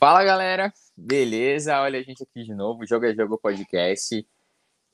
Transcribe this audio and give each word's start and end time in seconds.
Fala 0.00 0.22
galera, 0.22 0.72
beleza? 0.96 1.80
Olha 1.80 1.98
a 1.98 2.02
gente 2.04 2.22
aqui 2.22 2.44
de 2.44 2.54
novo, 2.54 2.86
Jogo 2.86 3.04
é 3.04 3.12
Jogo 3.12 3.36
Podcast. 3.36 4.24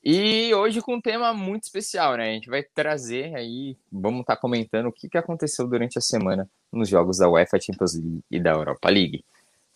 E 0.03 0.51
hoje 0.51 0.81
com 0.81 0.95
um 0.95 1.01
tema 1.01 1.31
muito 1.31 1.65
especial, 1.65 2.17
né? 2.17 2.31
A 2.31 2.33
gente 2.33 2.49
vai 2.49 2.63
trazer 2.63 3.35
aí, 3.35 3.77
vamos 3.91 4.21
estar 4.21 4.35
tá 4.35 4.41
comentando 4.41 4.87
o 4.87 4.91
que, 4.91 5.07
que 5.07 5.15
aconteceu 5.15 5.67
durante 5.67 5.99
a 5.99 6.01
semana 6.01 6.49
nos 6.73 6.89
jogos 6.89 7.19
da 7.19 7.29
UEFA 7.29 7.61
Champions 7.61 7.93
League 7.93 8.23
e 8.31 8.39
da 8.39 8.53
Europa 8.53 8.89
League. 8.89 9.23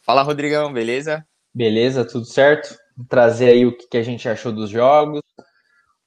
Fala 0.02 0.24
Rodrigão, 0.24 0.74
beleza? 0.74 1.24
Beleza, 1.54 2.04
tudo 2.04 2.26
certo? 2.26 2.76
Vou 2.98 3.06
trazer 3.06 3.52
aí 3.52 3.68
o 3.68 3.78
que, 3.78 3.88
que 3.88 3.98
a 3.98 4.04
gente 4.04 4.28
achou 4.28 4.52
dos 4.52 4.72
jogos, 4.72 5.22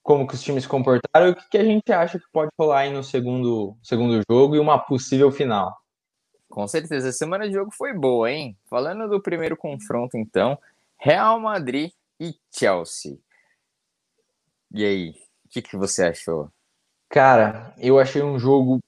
como 0.02 0.26
que 0.26 0.34
os 0.34 0.42
times 0.42 0.64
se 0.64 0.68
comportaram 0.68 1.28
e 1.28 1.30
o 1.30 1.36
que, 1.36 1.48
que 1.48 1.58
a 1.58 1.64
gente 1.64 1.92
acha 1.92 2.18
que 2.18 2.26
pode 2.32 2.50
rolar 2.58 2.80
aí 2.80 2.92
no 2.92 3.04
segundo, 3.04 3.76
segundo 3.84 4.20
jogo 4.28 4.56
e 4.56 4.58
uma 4.58 4.80
possível 4.80 5.30
final. 5.30 5.80
Com 6.52 6.68
certeza, 6.68 7.08
a 7.08 7.12
semana 7.12 7.48
de 7.48 7.54
jogo 7.54 7.70
foi 7.70 7.94
boa, 7.94 8.30
hein? 8.30 8.54
Falando 8.68 9.08
do 9.08 9.22
primeiro 9.22 9.56
confronto, 9.56 10.18
então, 10.18 10.58
Real 10.98 11.40
Madrid 11.40 11.90
e 12.20 12.34
Chelsea. 12.54 13.18
E 14.70 14.84
aí, 14.84 15.14
o 15.46 15.48
que, 15.48 15.62
que 15.62 15.78
você 15.78 16.04
achou? 16.04 16.50
Cara, 17.08 17.74
eu 17.78 17.98
achei 17.98 18.22
um 18.22 18.38
jogo 18.38 18.80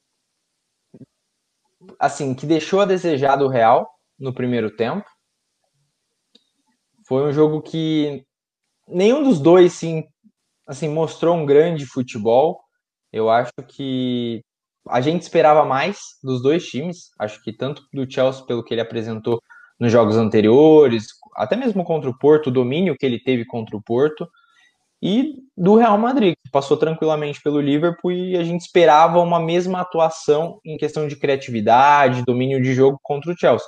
assim 1.97 2.35
que 2.35 2.45
deixou 2.45 2.81
a 2.81 2.85
desejar 2.85 3.35
do 3.35 3.47
Real 3.47 3.91
no 4.19 4.31
primeiro 4.31 4.69
tempo. 4.69 5.09
Foi 7.07 7.23
um 7.23 7.33
jogo 7.33 7.63
que 7.63 8.23
nenhum 8.87 9.23
dos 9.23 9.39
dois 9.39 9.73
sim 9.73 10.07
assim, 10.67 10.87
mostrou 10.87 11.35
um 11.35 11.47
grande 11.47 11.83
futebol. 11.87 12.63
Eu 13.11 13.27
acho 13.27 13.53
que 13.67 14.43
a 14.89 15.01
gente 15.01 15.21
esperava 15.21 15.65
mais 15.65 15.99
dos 16.23 16.41
dois 16.41 16.65
times. 16.65 17.09
Acho 17.19 17.41
que 17.43 17.51
tanto 17.51 17.83
do 17.93 18.09
Chelsea, 18.09 18.45
pelo 18.45 18.63
que 18.63 18.73
ele 18.73 18.81
apresentou 18.81 19.41
nos 19.79 19.91
jogos 19.91 20.15
anteriores, 20.15 21.07
até 21.35 21.55
mesmo 21.55 21.83
contra 21.83 22.09
o 22.09 22.17
Porto, 22.17 22.47
o 22.47 22.51
domínio 22.51 22.95
que 22.97 23.05
ele 23.05 23.19
teve 23.19 23.45
contra 23.45 23.75
o 23.75 23.81
Porto, 23.81 24.27
e 25.01 25.35
do 25.55 25.75
Real 25.75 25.97
Madrid, 25.97 26.33
que 26.43 26.51
passou 26.51 26.77
tranquilamente 26.77 27.41
pelo 27.41 27.59
Liverpool 27.59 28.11
e 28.11 28.37
a 28.37 28.43
gente 28.43 28.61
esperava 28.61 29.19
uma 29.19 29.39
mesma 29.39 29.81
atuação 29.81 30.59
em 30.65 30.77
questão 30.77 31.07
de 31.07 31.15
criatividade, 31.15 32.23
domínio 32.25 32.61
de 32.61 32.73
jogo 32.73 32.99
contra 33.03 33.31
o 33.31 33.37
Chelsea. 33.37 33.67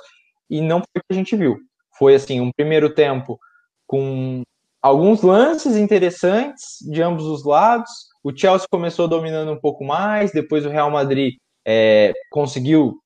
E 0.50 0.60
não 0.60 0.78
foi 0.78 1.00
o 1.00 1.00
que 1.00 1.12
a 1.12 1.14
gente 1.14 1.36
viu. 1.36 1.56
Foi 1.98 2.14
assim, 2.14 2.40
um 2.40 2.50
primeiro 2.56 2.92
tempo 2.92 3.38
com 3.86 4.42
alguns 4.82 5.22
lances 5.22 5.76
interessantes 5.76 6.78
de 6.90 7.02
ambos 7.02 7.24
os 7.24 7.44
lados. 7.44 7.90
O 8.22 8.36
Chelsea 8.36 8.66
começou 8.70 9.08
dominando 9.08 9.52
um 9.52 9.60
pouco 9.60 9.84
mais, 9.84 10.32
depois 10.32 10.64
o 10.64 10.70
Real 10.70 10.90
Madrid 10.90 11.34
é, 11.66 12.12
conseguiu 12.30 13.00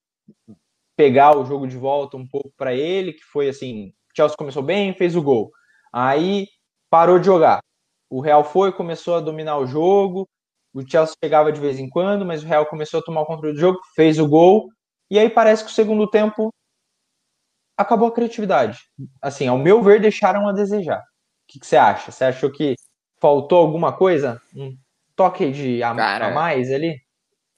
pegar 0.97 1.37
o 1.37 1.45
jogo 1.45 1.67
de 1.67 1.77
volta 1.77 2.17
um 2.17 2.27
pouco 2.27 2.53
para 2.57 2.75
ele, 2.75 3.13
que 3.13 3.25
foi 3.25 3.49
assim, 3.49 3.89
o 3.89 4.17
Chelsea 4.17 4.37
começou 4.37 4.63
bem, 4.63 4.95
fez 4.95 5.17
o 5.17 5.23
gol. 5.23 5.51
Aí 5.93 6.47
parou 6.91 7.19
de 7.19 7.27
jogar. 7.27 7.61
O 8.11 8.21
Real 8.21 8.45
foi, 8.45 8.73
começou 8.73 9.17
a 9.17 9.21
dominar 9.21 9.59
o 9.59 9.67
jogo. 9.67 10.29
O 10.75 10.83
Chelsea 10.89 11.15
chegava 11.23 11.53
de 11.53 11.61
vez 11.61 11.79
em 11.79 11.89
quando, 11.89 12.25
mas 12.25 12.43
o 12.43 12.47
Real 12.47 12.67
começou 12.67 13.01
a 13.01 13.03
tomar 13.03 13.23
o 13.23 13.27
controle 13.27 13.55
do 13.55 13.61
jogo, 13.61 13.79
fez 13.95 14.19
o 14.19 14.29
gol. 14.29 14.69
E 15.11 15.19
aí 15.19 15.29
parece 15.29 15.65
que 15.65 15.71
o 15.71 15.75
segundo 15.75 16.09
tempo 16.09 16.51
acabou 17.77 18.09
a 18.09 18.13
criatividade. 18.13 18.79
Assim, 19.21 19.47
ao 19.47 19.59
meu 19.59 19.83
ver, 19.83 20.01
deixaram 20.01 20.49
a 20.49 20.53
desejar 20.53 21.03
que, 21.53 21.61
que 21.61 21.67
você 21.67 21.77
acha? 21.77 22.11
Você 22.11 22.25
achou 22.25 22.51
que 22.51 22.75
faltou 23.21 23.59
alguma 23.59 23.93
coisa? 23.93 24.41
Um 24.55 24.77
toque 25.15 25.51
de 25.51 25.83
a, 25.83 25.95
Cara, 25.95 26.29
a 26.29 26.31
mais 26.35 26.73
ali? 26.73 27.01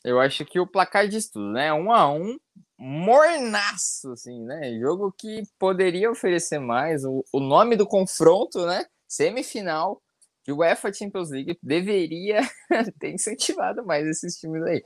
Eu 0.05 0.21
acho 0.21 0.45
que 0.45 0.59
o 0.59 0.67
placar 0.67 1.09
diz 1.09 1.31
tudo, 1.31 1.53
né? 1.53 1.73
Um 1.73 1.93
a 1.93 2.13
um, 2.13 2.37
mornaço, 2.77 4.13
assim, 4.13 4.43
né? 4.45 4.79
Jogo 4.79 5.15
que 5.17 5.43
poderia 5.59 6.11
oferecer 6.11 6.59
mais. 6.59 7.05
O, 7.05 7.25
o 7.33 7.41
nome 7.41 7.77
do 7.77 7.87
confronto, 7.87 8.67
né? 8.67 8.85
Semifinal 9.09 10.03
de 10.45 10.53
UEFA 10.53 10.93
Champions 10.93 11.31
League 11.31 11.59
deveria 11.63 12.41
ter 13.01 13.15
incentivado 13.15 13.85
mais 13.87 14.07
esses 14.07 14.37
times 14.37 14.63
aí. 14.65 14.83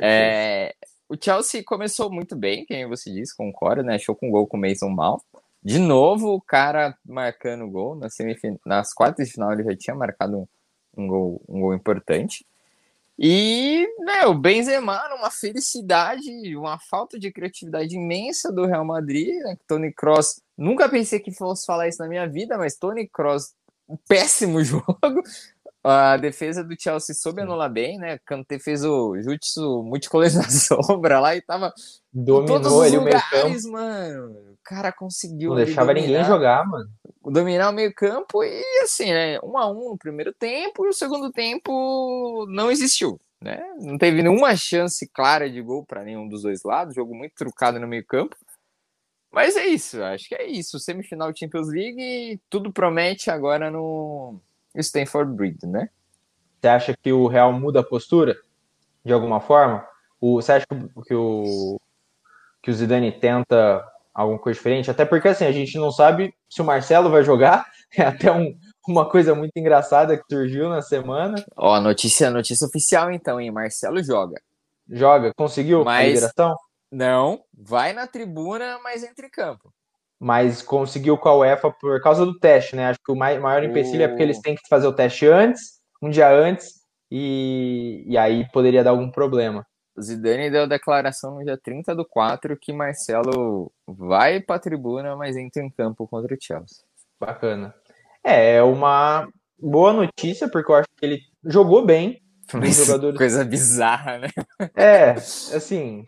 É, 0.00 0.74
o 1.08 1.14
Chelsea 1.22 1.62
começou 1.64 2.10
muito 2.10 2.34
bem, 2.34 2.64
quem 2.66 2.88
você 2.88 3.12
disse, 3.12 3.36
concordo, 3.36 3.84
né? 3.84 3.94
Achou 3.94 4.16
com 4.16 4.28
um 4.28 4.30
gol 4.30 4.46
com 4.48 4.56
o 4.56 4.60
Mason 4.60 4.88
Mount. 4.88 5.22
De 5.66 5.80
novo, 5.80 6.32
o 6.32 6.40
cara 6.40 6.96
marcando 7.04 7.68
gol. 7.68 7.96
Na 7.96 8.08
semifin... 8.08 8.56
Nas 8.64 8.94
quartas 8.94 9.26
de 9.26 9.32
final 9.32 9.52
ele 9.52 9.64
já 9.64 9.76
tinha 9.76 9.96
marcado 9.96 10.48
um 10.96 11.08
gol, 11.08 11.42
um 11.48 11.60
gol 11.60 11.74
importante. 11.74 12.46
E 13.18 13.84
né, 13.98 14.26
o 14.26 14.34
Benzema, 14.34 15.02
uma 15.16 15.28
felicidade, 15.28 16.56
uma 16.56 16.78
falta 16.78 17.18
de 17.18 17.32
criatividade 17.32 17.96
imensa 17.96 18.52
do 18.52 18.64
Real 18.64 18.84
Madrid. 18.84 19.34
Né? 19.42 19.58
Tony 19.66 19.92
Cross, 19.92 20.40
nunca 20.56 20.88
pensei 20.88 21.18
que 21.18 21.32
fosse 21.32 21.66
falar 21.66 21.88
isso 21.88 22.00
na 22.00 22.08
minha 22.08 22.28
vida, 22.28 22.56
mas 22.56 22.76
Tony 22.76 23.08
Cross, 23.08 23.52
um 23.88 23.96
péssimo 23.96 24.62
jogo. 24.64 24.86
A 25.88 26.16
defesa 26.16 26.64
do 26.64 26.74
Chelsea 26.76 27.14
soube 27.14 27.42
anular 27.42 27.70
bem, 27.70 27.96
né? 27.96 28.18
Kanté 28.24 28.58
fez 28.58 28.84
o 28.84 29.16
jutsu 29.22 29.84
multicolor 29.84 30.26
na 30.34 30.50
sombra 30.50 31.20
lá 31.20 31.36
e 31.36 31.40
tava 31.40 31.72
dominou 32.12 32.60
todos 32.60 32.72
os 32.72 32.86
ele 32.86 32.96
lugares, 32.96 33.64
o 33.64 33.70
meio 33.70 33.72
mano. 33.72 34.32
O 34.50 34.58
cara 34.64 34.90
conseguiu 34.90 35.50
Não 35.50 35.56
deixava 35.56 35.94
dominar, 35.94 36.08
ninguém 36.08 36.24
jogar, 36.24 36.66
mano. 36.66 36.90
Dominar 37.24 37.70
o 37.70 37.72
meio-campo 37.72 38.42
e 38.42 38.64
assim, 38.82 39.12
né, 39.12 39.38
um 39.44 39.56
a 39.56 39.70
um 39.70 39.90
no 39.90 39.96
primeiro 39.96 40.34
tempo 40.34 40.84
e 40.84 40.88
o 40.88 40.92
segundo 40.92 41.30
tempo 41.30 42.46
não 42.48 42.68
existiu, 42.68 43.20
né? 43.40 43.64
Não 43.78 43.96
teve 43.96 44.24
nenhuma 44.24 44.56
chance 44.56 45.08
clara 45.14 45.48
de 45.48 45.62
gol 45.62 45.86
para 45.86 46.02
nenhum 46.02 46.26
dos 46.26 46.42
dois 46.42 46.64
lados, 46.64 46.96
jogo 46.96 47.14
muito 47.14 47.36
trucado 47.36 47.78
no 47.78 47.86
meio-campo. 47.86 48.34
Mas 49.30 49.56
é 49.56 49.66
isso, 49.66 50.02
acho 50.02 50.28
que 50.28 50.34
é 50.34 50.46
isso. 50.46 50.80
Semifinal 50.80 51.30
Champions 51.32 51.68
League, 51.68 52.40
tudo 52.50 52.72
promete 52.72 53.30
agora 53.30 53.70
no 53.70 54.40
Stanford 54.80 55.34
Bridge, 55.34 55.66
né? 55.66 55.88
Você 56.60 56.68
acha 56.68 56.96
que 56.96 57.12
o 57.12 57.26
Real 57.26 57.52
muda 57.52 57.80
a 57.80 57.84
postura 57.84 58.36
de 59.04 59.12
alguma 59.12 59.40
forma? 59.40 59.86
O, 60.20 60.40
você 60.40 60.52
acha 60.52 60.66
que 61.06 61.14
o, 61.14 61.80
que 62.62 62.70
o 62.70 62.74
Zidane 62.74 63.12
tenta 63.12 63.84
alguma 64.14 64.38
coisa 64.38 64.56
diferente? 64.56 64.90
Até 64.90 65.04
porque 65.04 65.28
assim, 65.28 65.44
a 65.44 65.52
gente 65.52 65.78
não 65.78 65.90
sabe 65.90 66.34
se 66.48 66.60
o 66.60 66.64
Marcelo 66.64 67.10
vai 67.10 67.22
jogar. 67.22 67.66
É 67.96 68.02
até 68.02 68.32
um, 68.32 68.52
uma 68.88 69.08
coisa 69.08 69.32
muito 69.32 69.56
engraçada 69.56 70.16
que 70.16 70.24
surgiu 70.28 70.68
na 70.68 70.82
semana. 70.82 71.36
Ó, 71.56 71.80
notícia, 71.80 72.28
notícia 72.28 72.66
oficial 72.66 73.12
então, 73.12 73.40
hein? 73.40 73.52
Marcelo 73.52 74.02
joga. 74.02 74.42
Joga, 74.90 75.32
conseguiu 75.36 75.84
mas, 75.84 76.04
a 76.04 76.08
liberação? 76.08 76.56
Não, 76.90 77.40
vai 77.56 77.92
na 77.92 78.08
tribuna, 78.08 78.80
mas 78.82 79.04
entre 79.04 79.30
campo 79.30 79.72
mas 80.20 80.62
conseguiu 80.62 81.16
com 81.18 81.28
a 81.28 81.36
UEFA 81.36 81.70
por 81.70 82.00
causa 82.00 82.24
do 82.24 82.38
teste, 82.38 82.74
né? 82.74 82.86
Acho 82.86 83.00
que 83.04 83.12
o 83.12 83.16
maior 83.16 83.62
empecilho 83.62 84.00
o... 84.00 84.04
é 84.04 84.08
porque 84.08 84.22
eles 84.22 84.40
têm 84.40 84.54
que 84.54 84.68
fazer 84.68 84.86
o 84.86 84.92
teste 84.92 85.26
antes, 85.26 85.80
um 86.02 86.10
dia 86.10 86.30
antes, 86.30 86.74
e, 87.10 88.04
e 88.06 88.16
aí 88.16 88.46
poderia 88.50 88.82
dar 88.82 88.90
algum 88.90 89.10
problema. 89.10 89.66
Zidane 90.00 90.50
deu 90.50 90.64
a 90.64 90.66
declaração 90.66 91.36
no 91.36 91.44
dia 91.44 91.58
30 91.58 91.94
do 91.94 92.04
4 92.04 92.56
que 92.60 92.72
Marcelo 92.72 93.72
vai 93.86 94.40
para 94.40 94.56
a 94.56 94.60
tribuna, 94.60 95.16
mas 95.16 95.36
entra 95.36 95.62
em 95.62 95.70
campo 95.70 96.06
contra 96.06 96.34
o 96.34 96.38
Chelsea. 96.40 96.84
Bacana. 97.18 97.74
É, 98.22 98.56
é 98.56 98.62
uma 98.62 99.26
boa 99.58 99.92
notícia, 99.92 100.48
porque 100.48 100.70
eu 100.70 100.76
acho 100.76 100.88
que 100.96 101.06
ele 101.06 101.20
jogou 101.44 101.84
bem. 101.84 102.20
Mas 102.52 102.76
jogadores... 102.76 103.18
Coisa 103.18 103.44
bizarra, 103.44 104.18
né? 104.18 104.28
É, 104.76 105.10
assim, 105.10 106.04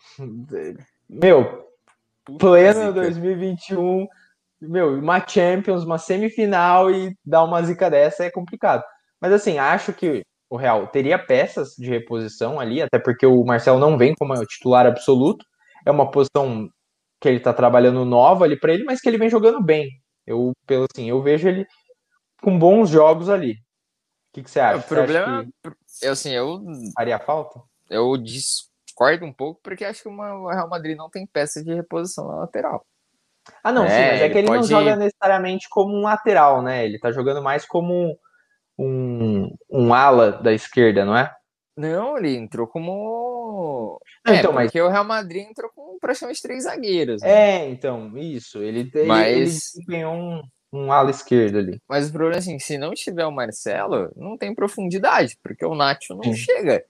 meu, 1.09 1.68
pleno 2.37 2.93
2021, 2.93 4.07
meu, 4.61 4.99
uma 4.99 5.25
Champions, 5.27 5.85
uma 5.85 5.99
semifinal 5.99 6.91
e 6.91 7.17
dar 7.25 7.45
uma 7.45 7.63
zica 7.63 7.89
dessa 7.91 8.25
é 8.25 8.31
complicado. 8.31 8.83
Mas 9.21 9.33
assim, 9.33 9.59
acho 9.59 9.93
que 9.93 10.23
o 10.51 10.57
Real 10.57 10.87
teria 10.89 11.19
peças 11.19 11.75
de 11.77 11.89
reposição 11.89 12.59
ali, 12.59 12.83
até 12.83 12.99
porque 12.99 13.27
o 13.27 13.45
Marcelo 13.45 13.79
não 13.79 13.99
vem 13.99 14.15
como 14.15 14.35
titular 14.47 14.87
absoluto. 14.87 15.45
É 15.85 15.91
uma 15.91 16.11
posição 16.11 16.69
que 17.21 17.29
ele 17.29 17.41
tá 17.41 17.53
trabalhando 17.53 18.05
nova 18.05 18.45
ali 18.45 18.59
para 18.59 18.73
ele, 18.73 18.85
mas 18.85 19.01
que 19.01 19.09
ele 19.09 19.19
vem 19.19 19.29
jogando 19.29 19.63
bem. 19.63 19.89
Eu, 20.27 20.53
pelo 20.67 20.87
assim, 20.93 21.09
eu 21.09 21.23
vejo 21.23 21.49
ele 21.49 21.67
com 22.43 22.59
bons 22.59 22.91
jogos 22.91 23.29
ali. 23.29 23.53
O 23.53 23.57
que, 24.35 24.43
que 24.43 24.51
você 24.51 24.61
acha? 24.61 24.85
O 24.85 24.89
problema, 24.89 25.45
que... 25.45 25.73
eu, 26.03 26.13
assim, 26.13 26.31
eu 26.31 26.63
faria 26.95 27.19
falta. 27.19 27.61
Eu 27.91 28.17
discordo 28.99 29.25
um 29.25 29.33
pouco, 29.33 29.61
porque 29.63 29.85
acho 29.85 30.03
que 30.03 30.09
o 30.09 30.49
Real 30.49 30.69
Madrid 30.69 30.97
não 30.97 31.09
tem 31.09 31.27
peça 31.27 31.63
de 31.63 31.73
reposição 31.73 32.27
na 32.27 32.37
lateral. 32.37 32.85
Ah, 33.63 33.73
não, 33.73 33.85
é, 33.85 33.89
sim, 33.89 34.13
mas 34.13 34.21
é 34.21 34.29
que 34.29 34.39
ele 34.39 34.47
pode... 34.47 34.61
não 34.61 34.69
joga 34.69 34.97
necessariamente 34.97 35.69
como 35.71 35.95
um 35.95 36.03
lateral, 36.03 36.63
né? 36.63 36.85
Ele 36.85 36.99
tá 36.99 37.11
jogando 37.13 37.43
mais 37.43 37.65
como 37.65 38.15
um, 38.79 39.49
um 39.71 39.95
ala 39.95 40.33
da 40.33 40.53
esquerda, 40.53 41.05
não 41.05 41.17
é? 41.17 41.33
Não, 41.77 42.19
ele 42.19 42.37
entrou 42.37 42.67
como. 42.67 43.99
Não, 44.27 44.35
é, 44.35 44.39
então, 44.39 44.53
mas... 44.53 44.67
porque 44.67 44.81
o 44.83 44.89
Real 44.89 45.05
Madrid 45.05 45.47
entrou 45.49 45.71
com 45.75 45.97
praticamente 45.99 46.43
três 46.43 46.65
zagueiros. 46.65 47.23
Né? 47.23 47.31
É, 47.31 47.71
então, 47.71 48.19
isso. 48.19 48.61
Ele, 48.63 48.91
mas... 49.07 49.75
ele, 49.89 50.05
um, 50.05 50.43
um 50.73 50.93
ala 50.93 51.11
esquerdo 51.11 51.57
ali. 51.57 51.81
Mas 51.89 52.09
o 52.09 52.13
problema 52.13 52.37
é 52.37 52.41
assim: 52.41 52.59
se 52.59 52.77
não 52.77 52.93
tiver 52.93 53.25
o 53.25 53.33
Marcelo, 53.33 54.13
não 54.17 54.37
tem 54.37 54.55
profundidade, 54.55 55.39
porque 55.43 55.65
o 55.65 55.75
Nacho 55.75 56.15
não 56.15 56.25
Sim. 56.25 56.35
chega. 56.35 56.85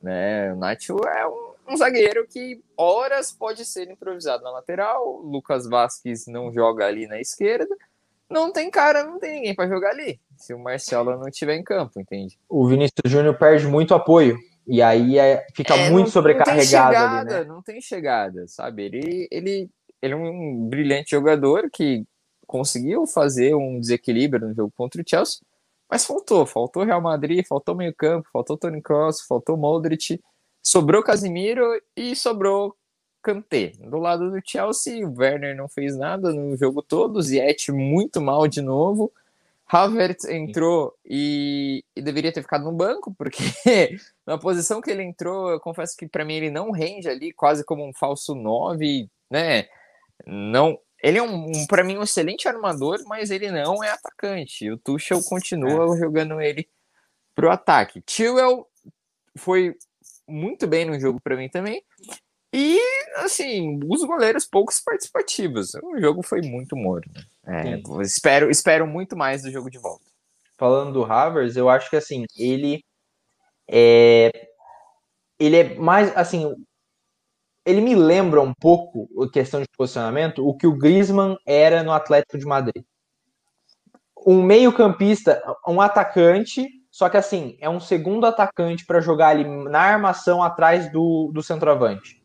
Né? 0.00 0.52
O 0.54 0.56
Nacho 0.56 0.96
é 1.04 1.26
um 1.26 1.47
um 1.68 1.76
zagueiro 1.76 2.26
que 2.26 2.62
horas 2.76 3.32
pode 3.32 3.64
ser 3.64 3.90
improvisado 3.90 4.42
na 4.42 4.50
lateral, 4.50 5.20
Lucas 5.20 5.68
Vasquez 5.68 6.26
não 6.26 6.52
joga 6.52 6.86
ali 6.86 7.06
na 7.06 7.20
esquerda, 7.20 7.74
não 8.28 8.52
tem 8.52 8.70
cara, 8.70 9.04
não 9.04 9.18
tem 9.18 9.34
ninguém 9.34 9.54
para 9.54 9.68
jogar 9.68 9.90
ali, 9.90 10.20
se 10.36 10.54
o 10.54 10.58
Marcelo 10.58 11.16
não 11.16 11.28
estiver 11.28 11.54
em 11.54 11.62
campo, 11.62 12.00
entende? 12.00 12.38
O 12.48 12.66
Vinícius 12.66 13.02
Júnior 13.06 13.36
perde 13.38 13.66
muito 13.66 13.94
apoio, 13.94 14.38
e 14.66 14.82
aí 14.82 15.18
é, 15.18 15.46
fica 15.54 15.74
é, 15.74 15.90
muito 15.90 16.06
não, 16.06 16.12
sobrecarregado. 16.12 16.56
Não 16.56 16.60
tem 16.60 16.66
chegada, 16.66 17.36
ali, 17.36 17.44
né? 17.44 17.44
não 17.44 17.62
tem 17.62 17.80
chegada, 17.80 18.48
sabe? 18.48 18.84
Ele, 18.84 19.28
ele, 19.30 19.70
ele 20.02 20.12
é 20.12 20.16
um 20.16 20.68
brilhante 20.68 21.10
jogador 21.10 21.70
que 21.70 22.04
conseguiu 22.46 23.06
fazer 23.06 23.54
um 23.54 23.80
desequilíbrio 23.80 24.48
no 24.48 24.54
jogo 24.54 24.72
contra 24.76 25.00
o 25.00 25.04
Chelsea, 25.06 25.40
mas 25.90 26.04
faltou, 26.04 26.44
faltou 26.44 26.84
Real 26.84 27.00
Madrid, 27.00 27.46
faltou 27.46 27.74
meio 27.74 27.94
campo, 27.94 28.28
faltou 28.30 28.58
Tony 28.58 28.82
Cross, 28.82 29.22
faltou 29.22 29.56
Modric, 29.56 30.20
sobrou 30.68 31.02
Casimiro 31.02 31.80
e 31.96 32.14
sobrou 32.14 32.76
Kanté. 33.22 33.72
Do 33.78 33.96
lado 33.96 34.30
do 34.30 34.38
Chelsea, 34.44 35.06
o 35.06 35.14
Werner 35.18 35.56
não 35.56 35.66
fez 35.66 35.96
nada 35.96 36.30
no 36.30 36.54
jogo 36.58 36.82
todo, 36.82 37.22
Ziyech 37.22 37.72
muito 37.72 38.20
mal 38.20 38.46
de 38.46 38.60
novo, 38.60 39.10
Havertz 39.66 40.26
entrou 40.26 40.94
e, 41.04 41.82
e, 41.96 42.02
deveria 42.02 42.32
ter 42.32 42.42
ficado 42.42 42.64
no 42.64 42.72
banco, 42.72 43.14
porque 43.14 43.38
na 44.26 44.36
posição 44.36 44.80
que 44.82 44.90
ele 44.90 45.02
entrou, 45.02 45.50
eu 45.50 45.58
confesso 45.58 45.96
que 45.96 46.06
para 46.06 46.24
mim 46.24 46.34
ele 46.34 46.50
não 46.50 46.70
rende 46.70 47.08
ali, 47.08 47.32
quase 47.32 47.64
como 47.64 47.86
um 47.86 47.92
falso 47.94 48.34
9, 48.34 49.08
né? 49.30 49.68
Não, 50.26 50.78
ele 51.02 51.16
é 51.16 51.22
um, 51.22 51.46
um 51.46 51.66
para 51.66 51.82
mim 51.82 51.96
um 51.96 52.02
excelente 52.02 52.46
armador, 52.46 52.98
mas 53.06 53.30
ele 53.30 53.50
não 53.50 53.82
é 53.82 53.90
atacante. 53.90 54.70
O 54.70 54.76
Tuchel 54.76 55.22
continua 55.22 55.94
é. 55.94 55.98
jogando 55.98 56.40
ele 56.40 56.68
pro 57.34 57.50
ataque. 57.50 58.02
Chilwell 58.06 58.66
foi 59.36 59.74
muito 60.28 60.66
bem 60.66 60.84
no 60.84 60.98
jogo 61.00 61.20
para 61.20 61.36
mim 61.36 61.48
também. 61.48 61.82
E, 62.52 62.78
assim, 63.16 63.78
os 63.88 64.04
goleiros 64.04 64.46
poucos 64.46 64.80
participativos. 64.80 65.74
O 65.82 66.00
jogo 66.00 66.22
foi 66.22 66.40
muito 66.42 66.76
morno. 66.76 67.12
É, 67.46 67.80
espero, 68.02 68.50
espero 68.50 68.86
muito 68.86 69.16
mais 69.16 69.42
do 69.42 69.50
jogo 69.50 69.70
de 69.70 69.78
volta. 69.78 70.04
Falando 70.56 70.92
do 70.92 71.04
Havers, 71.04 71.56
eu 71.56 71.68
acho 71.68 71.90
que, 71.90 71.96
assim, 71.96 72.24
ele 72.36 72.82
é... 73.68 74.30
Ele 75.38 75.56
é 75.56 75.74
mais, 75.74 76.14
assim... 76.16 76.54
Ele 77.64 77.82
me 77.82 77.94
lembra 77.94 78.40
um 78.40 78.54
pouco, 78.54 79.08
a 79.22 79.30
questão 79.30 79.60
de 79.60 79.68
posicionamento, 79.76 80.46
o 80.46 80.56
que 80.56 80.66
o 80.66 80.76
Griezmann 80.76 81.36
era 81.46 81.82
no 81.82 81.92
Atlético 81.92 82.38
de 82.38 82.46
Madrid. 82.46 82.82
Um 84.26 84.42
meio 84.42 84.72
campista, 84.72 85.42
um 85.66 85.80
atacante, 85.80 86.66
só 86.98 87.08
que, 87.08 87.16
assim, 87.16 87.56
é 87.60 87.70
um 87.70 87.78
segundo 87.78 88.26
atacante 88.26 88.84
para 88.84 89.00
jogar 89.00 89.28
ali 89.28 89.44
na 89.44 89.80
armação 89.80 90.42
atrás 90.42 90.90
do, 90.90 91.30
do 91.32 91.42
centroavante 91.44 92.18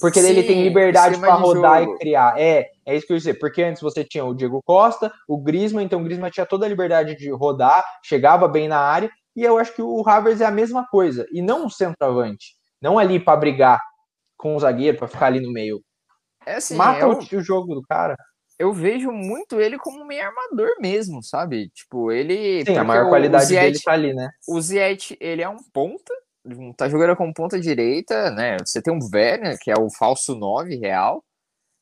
porque 0.00 0.20
Sim, 0.20 0.28
ele 0.28 0.42
tem 0.42 0.62
liberdade 0.62 1.18
para 1.18 1.34
rodar 1.34 1.82
jogo. 1.82 1.94
e 1.94 1.98
criar. 1.98 2.38
É, 2.38 2.70
é 2.86 2.96
isso 2.96 3.06
que 3.06 3.12
eu 3.12 3.16
ia 3.16 3.18
dizer. 3.18 3.34
Porque 3.34 3.62
antes 3.62 3.82
você 3.82 4.04
tinha 4.04 4.24
o 4.24 4.34
Diego 4.34 4.62
Costa, 4.62 5.12
o 5.26 5.38
Griezmann, 5.38 5.84
então 5.84 6.00
o 6.00 6.04
Griezmann 6.04 6.30
tinha 6.30 6.46
toda 6.46 6.66
a 6.66 6.68
liberdade 6.68 7.16
de 7.16 7.30
rodar, 7.30 7.84
chegava 8.02 8.46
bem 8.46 8.68
na 8.68 8.78
área, 8.78 9.10
e 9.34 9.42
eu 9.42 9.58
acho 9.58 9.74
que 9.74 9.82
o 9.82 10.02
Havertz 10.06 10.40
é 10.40 10.46
a 10.46 10.50
mesma 10.50 10.86
coisa, 10.86 11.26
e 11.32 11.42
não 11.42 11.66
um 11.66 11.70
centroavante. 11.70 12.54
Não 12.80 12.98
ali 12.98 13.18
para 13.18 13.36
brigar 13.36 13.80
com 14.36 14.54
o 14.54 14.60
zagueiro, 14.60 14.98
para 14.98 15.08
ficar 15.08 15.26
ali 15.26 15.40
no 15.40 15.52
meio. 15.52 15.82
É 16.46 16.56
assim, 16.56 16.76
Mata 16.76 17.00
eu, 17.00 17.10
o, 17.10 17.18
o 17.18 17.42
jogo 17.42 17.74
do 17.74 17.82
cara. 17.82 18.16
Eu 18.60 18.74
vejo 18.74 19.10
muito 19.10 19.58
ele 19.58 19.78
como 19.78 20.04
meio 20.04 20.22
armador 20.22 20.68
mesmo, 20.78 21.22
sabe? 21.22 21.70
Tipo, 21.70 22.12
ele. 22.12 22.62
Sim, 22.62 22.76
a 22.76 22.84
maior 22.84 23.08
qualidade 23.08 23.46
Ziet, 23.46 23.62
dele 23.62 23.80
tá 23.82 23.92
ali, 23.92 24.12
né? 24.12 24.30
O 24.46 24.60
Ziet, 24.60 25.16
ele 25.18 25.40
é 25.40 25.48
um 25.48 25.56
ponta, 25.72 26.12
tá 26.76 26.86
jogando 26.86 27.16
com 27.16 27.32
ponta 27.32 27.58
direita, 27.58 28.30
né? 28.30 28.58
Você 28.62 28.82
tem 28.82 28.92
um 28.92 28.98
Werner, 29.10 29.58
que 29.58 29.70
é 29.70 29.74
o 29.80 29.88
falso 29.88 30.34
9 30.34 30.76
real. 30.76 31.24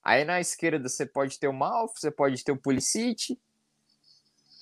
Aí 0.04 0.24
na 0.24 0.38
esquerda 0.38 0.88
você 0.88 1.04
pode 1.04 1.40
ter 1.40 1.48
o 1.48 1.52
Malf, 1.52 1.94
você 1.96 2.12
pode 2.12 2.44
ter 2.44 2.52
o 2.52 2.56
Pulisic. 2.56 3.36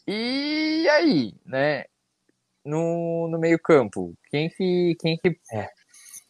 E 0.08 0.88
aí, 0.88 1.34
né? 1.44 1.84
No, 2.64 3.28
no 3.28 3.38
meio 3.38 3.58
campo, 3.58 4.14
quem 4.30 4.48
que 4.48 4.96
quem 4.98 5.18
que 5.18 5.38
é. 5.52 5.68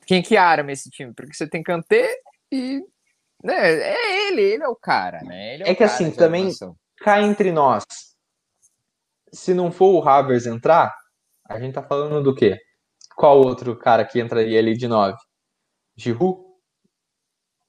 quem 0.05 0.21
que 0.21 0.37
arma 0.37 0.73
esse 0.73 0.91
time? 0.91 1.15
Porque 1.15 1.33
você 1.33 1.47
tem 1.47 1.63
Kanté 1.63 2.13
e 2.51 2.83
né, 3.43 3.55
é 3.55 4.29
ele, 4.29 4.43
ele 4.43 4.63
é 4.63 4.69
o 4.69 4.77
cara, 4.77 5.21
né? 5.23 5.57
É, 5.57 5.71
é, 5.71 5.75
que 5.75 5.85
assim, 5.85 6.11
também 6.11 6.51
cá 6.99 7.21
entre 7.21 7.53
nós. 7.53 7.85
Se 9.33 9.53
não 9.53 9.71
for 9.71 10.03
o 10.03 10.09
Havers 10.09 10.47
entrar, 10.47 10.95
a 11.49 11.59
gente 11.59 11.75
tá 11.75 11.83
falando 11.83 12.23
do 12.23 12.35
quê? 12.35 12.59
Qual 13.17 13.39
outro 13.39 13.77
cara 13.77 14.05
que 14.05 14.21
entraria 14.21 14.59
ali 14.59 14.77
de 14.77 14.89
9? 14.89 15.17
Giroud? 15.97 16.41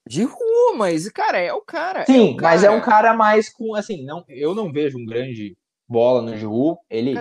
Giroud, 0.08 0.78
mas, 0.78 1.10
cara, 1.10 1.38
é 1.40 1.54
o 1.54 1.62
cara. 1.62 2.06
Sim, 2.06 2.32
é 2.32 2.32
o 2.32 2.36
cara. 2.38 2.52
mas 2.52 2.64
é 2.64 2.70
um 2.70 2.82
cara 2.82 3.14
mais 3.14 3.50
com, 3.50 3.76
assim, 3.76 4.06
não, 4.06 4.24
eu 4.28 4.54
não 4.54 4.72
vejo 4.72 4.98
um 4.98 5.06
grande 5.06 5.58
bola 5.88 6.22
no 6.22 6.38
Giroud. 6.38 6.80
Ele 6.90 7.16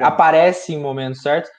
aparece 0.00 0.72
em 0.74 0.80
momentos 0.80 1.22
certos. 1.22 1.50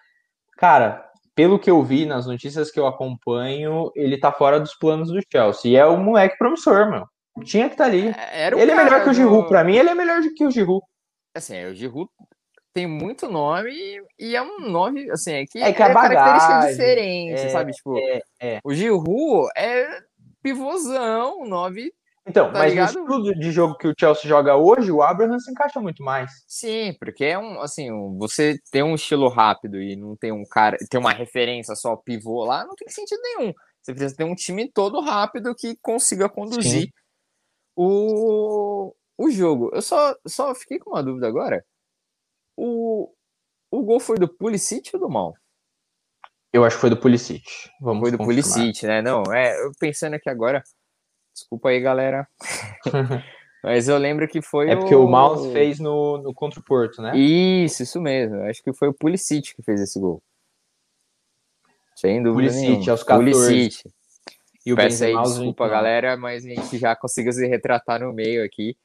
Cara, 0.57 1.05
pelo 1.35 1.59
que 1.59 1.69
eu 1.69 1.83
vi 1.83 2.05
nas 2.05 2.25
notícias 2.25 2.71
que 2.71 2.79
eu 2.79 2.87
acompanho, 2.87 3.91
ele 3.93 4.17
tá 4.17 4.31
fora 4.31 4.59
dos 4.59 4.73
planos 4.73 5.09
do 5.11 5.19
Chelsea. 5.29 5.71
E 5.71 5.75
é 5.75 5.85
um 5.85 6.01
moleque 6.01 6.37
promissor, 6.37 6.89
meu. 6.89 7.05
Tinha 7.43 7.67
que 7.67 7.73
estar 7.73 7.83
tá 7.83 7.89
ali. 7.89 8.07
É, 8.31 8.47
ele 8.47 8.71
é 8.71 8.75
melhor 8.75 9.03
que 9.03 9.09
o 9.09 9.13
Giroud. 9.13 9.43
Do... 9.43 9.49
Pra 9.49 9.63
mim, 9.63 9.75
ele 9.75 9.89
é 9.89 9.93
melhor 9.93 10.21
do 10.21 10.33
que 10.33 10.45
o 10.45 10.51
Giroud. 10.51 10.81
Assim, 11.35 11.65
o 11.65 11.75
Giroud 11.75 12.09
tem 12.73 12.87
muito 12.87 13.29
nome 13.29 13.71
e 14.17 14.35
é 14.35 14.41
um 14.41 14.59
nome, 14.69 15.09
assim, 15.11 15.33
é 15.33 15.45
que 15.45 15.59
é, 15.59 15.73
que 15.73 15.83
é, 15.83 15.85
é 15.85 15.93
característica 15.93 16.67
diferente, 16.71 17.41
é, 17.41 17.49
sabe? 17.49 17.71
Tipo, 17.73 17.97
é, 17.97 18.21
é. 18.39 18.59
o 18.63 18.73
Giroud 18.73 19.49
é 19.57 20.01
pivôzão, 20.41 21.45
nove. 21.45 21.91
Então, 22.27 22.51
tá 22.51 22.59
mas 22.59 22.71
ligado? 22.71 22.93
no 22.95 23.01
estilo 23.01 23.39
de 23.39 23.51
jogo 23.51 23.77
que 23.77 23.87
o 23.87 23.93
Chelsea 23.97 24.27
joga 24.27 24.55
hoje, 24.55 24.91
o 24.91 25.03
Abraham 25.03 25.37
se 25.37 25.51
encaixa 25.51 25.79
muito 25.79 26.03
mais. 26.03 26.31
Sim, 26.47 26.95
porque 26.99 27.23
é 27.23 27.37
um, 27.37 27.61
assim, 27.61 27.89
você 28.17 28.57
tem 28.71 28.81
um 28.81 28.95
estilo 28.95 29.29
rápido 29.29 29.79
e 29.79 29.95
não 29.95 30.15
tem 30.15 30.31
um 30.31 30.43
cara, 30.43 30.75
tem 30.89 30.99
uma 30.99 31.11
referência 31.11 31.75
só 31.75 31.95
pivô 31.95 32.43
lá, 32.43 32.65
não 32.65 32.73
tem 32.75 32.89
sentido 32.89 33.21
nenhum. 33.21 33.53
Você 33.81 33.93
precisa 33.93 34.15
ter 34.15 34.23
um 34.23 34.33
time 34.33 34.71
todo 34.71 34.99
rápido 35.01 35.53
que 35.53 35.77
consiga 35.79 36.27
conduzir 36.27 36.89
o, 37.75 38.95
o 39.17 39.29
jogo. 39.29 39.69
Eu 39.73 39.81
só, 39.81 40.15
só 40.27 40.55
fiquei 40.55 40.79
com 40.79 40.91
uma 40.91 41.03
dúvida 41.03 41.27
agora. 41.27 41.63
O, 42.57 43.13
o 43.69 43.83
gol 43.83 43.99
foi 43.99 44.17
do 44.17 44.27
Pulisic 44.27 44.89
ou 44.95 44.99
do 44.99 45.09
Mal? 45.09 45.35
Eu 46.51 46.63
acho 46.63 46.77
que 46.77 46.81
foi 46.81 46.89
do 46.89 46.99
Pulisic. 46.99 47.43
Vamos 47.81 48.01
foi 48.01 48.11
do 48.11 48.17
confirmar. 48.17 48.43
Pulisic, 48.43 48.87
né? 48.87 49.01
Não, 49.01 49.21
é, 49.31 49.61
eu 49.63 49.71
pensando 49.77 50.15
aqui 50.15 50.29
agora. 50.29 50.63
Desculpa 51.35 51.69
aí, 51.69 51.81
galera. 51.81 52.25
Mas 53.61 53.89
eu 53.89 53.97
lembro 53.97 54.27
que 54.27 54.41
foi. 54.41 54.69
É 54.69 54.75
porque 54.75 54.95
o, 54.95 55.05
o 55.05 55.09
Mouse 55.09 55.51
fez 55.51 55.79
no, 55.79 56.19
no 56.19 56.33
contra 56.33 56.59
o 56.59 56.63
Porto, 56.63 57.01
né? 57.01 57.17
Isso, 57.17 57.83
isso 57.83 57.99
mesmo. 57.99 58.41
Acho 58.43 58.63
que 58.63 58.71
foi 58.71 58.87
o 58.87 58.93
Pulisic 58.93 59.55
que 59.55 59.63
fez 59.63 59.81
esse 59.81 59.99
gol. 59.99 60.21
Sem 61.95 62.21
dúvida 62.21 62.49
Pulisic, 62.49 62.69
nenhuma. 62.69 62.91
aos 62.91 63.03
14. 63.03 63.31
Pulisic. 63.31 63.89
E 64.65 64.73
o 64.73 64.75
Peço 64.75 65.03
aí, 65.03 65.15
desculpa, 65.15 65.67
galera, 65.67 66.15
mas 66.15 66.45
a 66.45 66.49
gente 66.49 66.77
já 66.77 66.95
conseguiu 66.95 67.31
se 67.33 67.45
retratar 67.47 67.99
no 67.99 68.13
meio 68.13 68.43
aqui. 68.43 68.75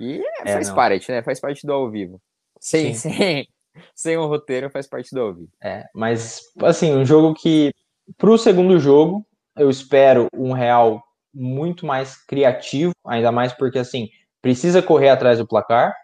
E 0.00 0.22
é, 0.44 0.52
faz 0.52 0.70
parte, 0.70 1.10
né? 1.10 1.22
Faz 1.22 1.40
parte 1.40 1.66
do 1.66 1.72
ao 1.72 1.90
vivo. 1.90 2.20
Sim, 2.60 2.94
sim. 2.94 3.10
Sem, 3.10 3.48
sem 3.94 4.18
um 4.18 4.26
roteiro 4.26 4.70
faz 4.70 4.86
parte 4.86 5.14
do 5.14 5.20
ouvido. 5.20 5.50
É, 5.62 5.84
mas 5.94 6.40
assim, 6.62 6.94
um 6.94 7.04
jogo 7.04 7.34
que 7.34 7.72
para 8.16 8.30
o 8.30 8.38
segundo 8.38 8.78
jogo 8.78 9.26
eu 9.56 9.68
espero 9.68 10.28
um 10.34 10.52
Real 10.52 11.02
muito 11.38 11.86
mais 11.86 12.16
criativo, 12.26 12.92
ainda 13.06 13.32
mais 13.32 13.52
porque 13.52 13.78
assim 13.78 14.08
precisa 14.42 14.82
correr 14.82 15.10
atrás 15.10 15.38
do 15.38 15.46
placar. 15.46 15.94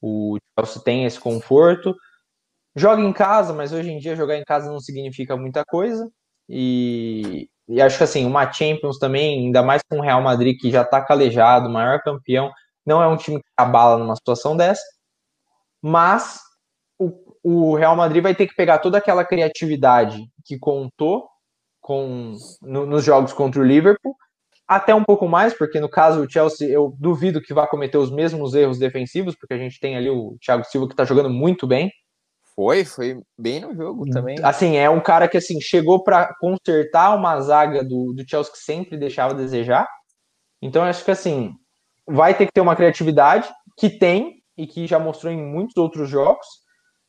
O 0.00 0.38
Chelsea 0.58 0.82
tem 0.82 1.04
esse 1.04 1.18
conforto. 1.18 1.94
Joga 2.76 3.02
em 3.02 3.12
casa, 3.12 3.52
mas 3.52 3.72
hoje 3.72 3.90
em 3.90 3.98
dia 3.98 4.16
jogar 4.16 4.36
em 4.36 4.44
casa 4.44 4.70
não 4.70 4.80
significa 4.80 5.36
muita 5.36 5.64
coisa. 5.64 6.08
E, 6.48 7.48
e 7.68 7.80
acho 7.80 7.98
que 7.98 8.04
assim, 8.04 8.26
uma 8.26 8.52
Champions 8.52 8.98
também, 8.98 9.46
ainda 9.46 9.62
mais 9.62 9.82
com 9.88 9.98
o 9.98 10.02
Real 10.02 10.22
Madrid 10.22 10.58
que 10.60 10.70
já 10.70 10.82
está 10.82 11.00
calejado, 11.00 11.70
maior 11.70 12.00
campeão, 12.02 12.50
não 12.84 13.02
é 13.02 13.08
um 13.08 13.16
time 13.16 13.38
que 13.38 13.48
abala 13.56 13.98
numa 13.98 14.14
situação 14.16 14.56
dessa 14.56 14.82
mas 15.86 16.40
o, 16.98 17.12
o 17.42 17.76
Real 17.76 17.94
Madrid 17.94 18.20
vai 18.20 18.34
ter 18.34 18.48
que 18.48 18.56
pegar 18.56 18.78
toda 18.78 18.98
aquela 18.98 19.24
criatividade 19.24 20.28
que 20.44 20.58
contou 20.58 21.28
com 21.80 22.34
no, 22.60 22.84
nos 22.84 23.04
jogos 23.04 23.32
contra 23.32 23.60
o 23.60 23.64
Liverpool, 23.64 24.16
até 24.66 24.94
um 24.94 25.04
pouco 25.04 25.28
mais, 25.28 25.54
porque 25.54 25.80
no 25.80 25.88
caso 25.88 26.22
o 26.22 26.30
Chelsea, 26.30 26.68
eu 26.68 26.94
duvido 26.98 27.40
que 27.40 27.54
vá 27.54 27.66
cometer 27.66 27.98
os 27.98 28.10
mesmos 28.10 28.54
erros 28.54 28.78
defensivos, 28.78 29.36
porque 29.36 29.54
a 29.54 29.58
gente 29.58 29.78
tem 29.78 29.96
ali 29.96 30.10
o 30.10 30.36
Thiago 30.40 30.64
Silva 30.64 30.86
que 30.86 30.92
está 30.92 31.04
jogando 31.04 31.30
muito 31.30 31.66
bem. 31.66 31.90
Foi, 32.54 32.84
foi 32.84 33.20
bem 33.38 33.60
no 33.60 33.74
jogo 33.74 34.08
também. 34.08 34.38
Assim, 34.42 34.76
é 34.76 34.88
um 34.88 35.00
cara 35.00 35.28
que 35.28 35.36
assim 35.36 35.60
chegou 35.60 36.02
para 36.02 36.34
consertar 36.40 37.14
uma 37.14 37.38
zaga 37.40 37.84
do, 37.84 38.14
do 38.14 38.28
Chelsea 38.28 38.52
que 38.52 38.58
sempre 38.58 38.96
deixava 38.96 39.34
a 39.34 39.36
desejar. 39.36 39.86
Então 40.62 40.82
acho 40.82 41.04
que 41.04 41.10
assim 41.10 41.52
vai 42.08 42.34
ter 42.34 42.46
que 42.46 42.52
ter 42.52 42.60
uma 42.60 42.76
criatividade 42.76 43.48
que 43.76 43.90
tem, 43.90 44.36
e 44.56 44.66
que 44.66 44.86
já 44.86 44.98
mostrou 44.98 45.32
em 45.32 45.42
muitos 45.42 45.76
outros 45.76 46.08
jogos. 46.08 46.46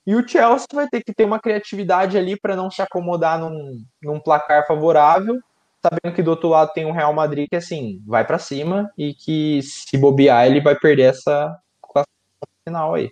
E 0.05 0.15
o 0.15 0.27
Chelsea 0.27 0.67
vai 0.73 0.87
ter 0.87 1.03
que 1.03 1.13
ter 1.13 1.25
uma 1.25 1.39
criatividade 1.39 2.17
ali 2.17 2.39
para 2.39 2.55
não 2.55 2.69
se 2.69 2.81
acomodar 2.81 3.39
num, 3.39 3.77
num 4.01 4.19
placar 4.19 4.65
favorável 4.67 5.35
sabendo 5.81 6.15
que 6.15 6.23
do 6.23 6.31
outro 6.31 6.49
lado 6.49 6.73
tem 6.73 6.85
um 6.85 6.91
Real 6.91 7.13
Madrid 7.13 7.47
que, 7.49 7.55
assim, 7.55 8.01
vai 8.05 8.25
para 8.25 8.39
cima 8.39 8.91
e 8.97 9.13
que 9.13 9.61
se 9.61 9.97
bobear, 9.97 10.45
ele 10.45 10.61
vai 10.61 10.77
perder 10.77 11.09
essa 11.11 11.57
classificação 11.81 12.63
final 12.67 12.95
aí. 12.95 13.11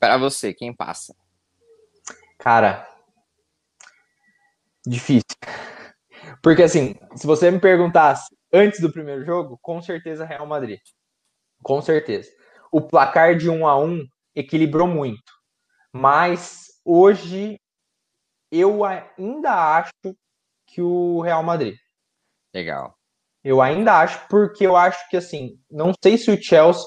Para 0.00 0.16
você, 0.18 0.52
quem 0.52 0.74
passa? 0.74 1.14
Cara, 2.38 2.86
difícil. 4.86 5.24
Porque, 6.42 6.62
assim, 6.62 6.94
se 7.16 7.26
você 7.26 7.50
me 7.50 7.60
perguntasse 7.60 8.34
antes 8.52 8.80
do 8.80 8.92
primeiro 8.92 9.24
jogo, 9.24 9.58
com 9.62 9.80
certeza 9.80 10.24
Real 10.24 10.46
Madrid. 10.46 10.80
Com 11.62 11.80
certeza. 11.80 12.30
O 12.70 12.80
placar 12.80 13.36
de 13.36 13.48
1 13.48 13.66
a 13.66 13.78
1 13.78 14.06
equilibrou 14.34 14.86
muito. 14.86 15.32
Mas 15.92 16.66
hoje 16.84 17.58
eu 18.50 18.84
ainda 18.84 19.78
acho 19.78 19.92
que 20.74 20.82
o 20.82 21.20
Real 21.20 21.42
Madrid. 21.42 21.76
Legal. 22.52 22.94
Eu 23.44 23.62
ainda 23.62 24.00
acho, 24.00 24.26
porque 24.28 24.66
eu 24.66 24.76
acho 24.76 25.08
que 25.08 25.16
assim, 25.16 25.56
não 25.70 25.92
sei 26.02 26.18
se 26.18 26.30
o 26.30 26.42
Chelsea. 26.42 26.84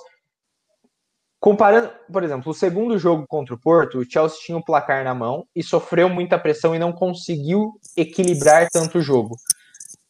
Comparando, 1.40 1.94
por 2.12 2.24
exemplo, 2.24 2.52
o 2.52 2.54
segundo 2.54 2.98
jogo 2.98 3.26
contra 3.28 3.54
o 3.54 3.60
Porto, 3.60 4.00
o 4.00 4.12
Chelsea 4.12 4.40
tinha 4.44 4.58
o 4.58 4.64
placar 4.64 5.04
na 5.04 5.14
mão 5.14 5.46
e 5.56 5.62
sofreu 5.64 6.10
muita 6.10 6.38
pressão 6.38 6.76
e 6.76 6.80
não 6.80 6.92
conseguiu 6.92 7.74
equilibrar 7.96 8.68
tanto 8.72 8.98
o 8.98 9.02
jogo. 9.02 9.36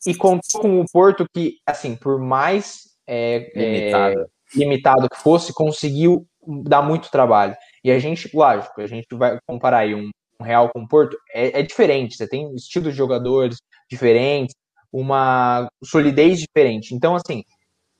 E 0.06 0.16
contou 0.16 0.62
com 0.62 0.80
o 0.80 0.86
Porto 0.92 1.28
que, 1.32 1.58
assim, 1.66 1.98
por 1.98 2.18
mais 2.18 2.84
é, 3.06 3.52
limitado. 3.54 4.22
É, 4.22 4.26
limitado 4.56 5.10
que 5.10 5.18
fosse, 5.18 5.54
conseguiu 5.54 6.26
dar 6.64 6.82
muito 6.82 7.12
trabalho. 7.12 7.56
E 7.84 7.92
a 7.92 8.00
gente, 8.00 8.34
lógico, 8.34 8.80
a 8.80 8.88
gente 8.88 9.08
vai 9.12 9.38
comparar 9.46 9.80
aí 9.80 9.94
um, 9.94 10.10
Real 10.42 10.70
com 10.70 10.82
o 10.82 10.88
Porto, 10.88 11.18
é, 11.34 11.60
é 11.60 11.64
diferente. 11.64 12.16
Você 12.16 12.28
tem 12.28 12.54
estilos 12.56 12.92
de 12.92 12.98
jogadores 12.98 13.58
diferentes, 13.89 14.56
uma 14.91 15.70
solidez 15.84 16.39
diferente. 16.39 16.94
Então, 16.94 17.15
assim, 17.15 17.44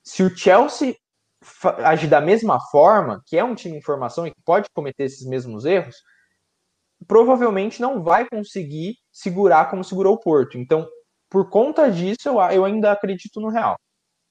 se 0.02 0.22
o 0.22 0.36
Chelsea 0.36 0.94
agir 1.84 2.08
da 2.08 2.20
mesma 2.20 2.58
forma, 2.70 3.22
que 3.26 3.36
é 3.36 3.44
um 3.44 3.54
time 3.54 3.78
em 3.78 3.82
formação 3.82 4.26
e 4.26 4.30
que 4.30 4.42
pode 4.44 4.68
cometer 4.74 5.04
esses 5.04 5.26
mesmos 5.26 5.64
erros, 5.64 5.96
provavelmente 7.06 7.80
não 7.80 8.02
vai 8.02 8.28
conseguir 8.28 8.96
segurar 9.12 9.70
como 9.70 9.84
segurou 9.84 10.14
o 10.14 10.20
Porto. 10.20 10.58
Então, 10.58 10.86
por 11.30 11.48
conta 11.48 11.90
disso, 11.90 12.28
eu, 12.28 12.40
eu 12.50 12.64
ainda 12.64 12.90
acredito 12.90 13.40
no 13.40 13.48
Real. 13.48 13.76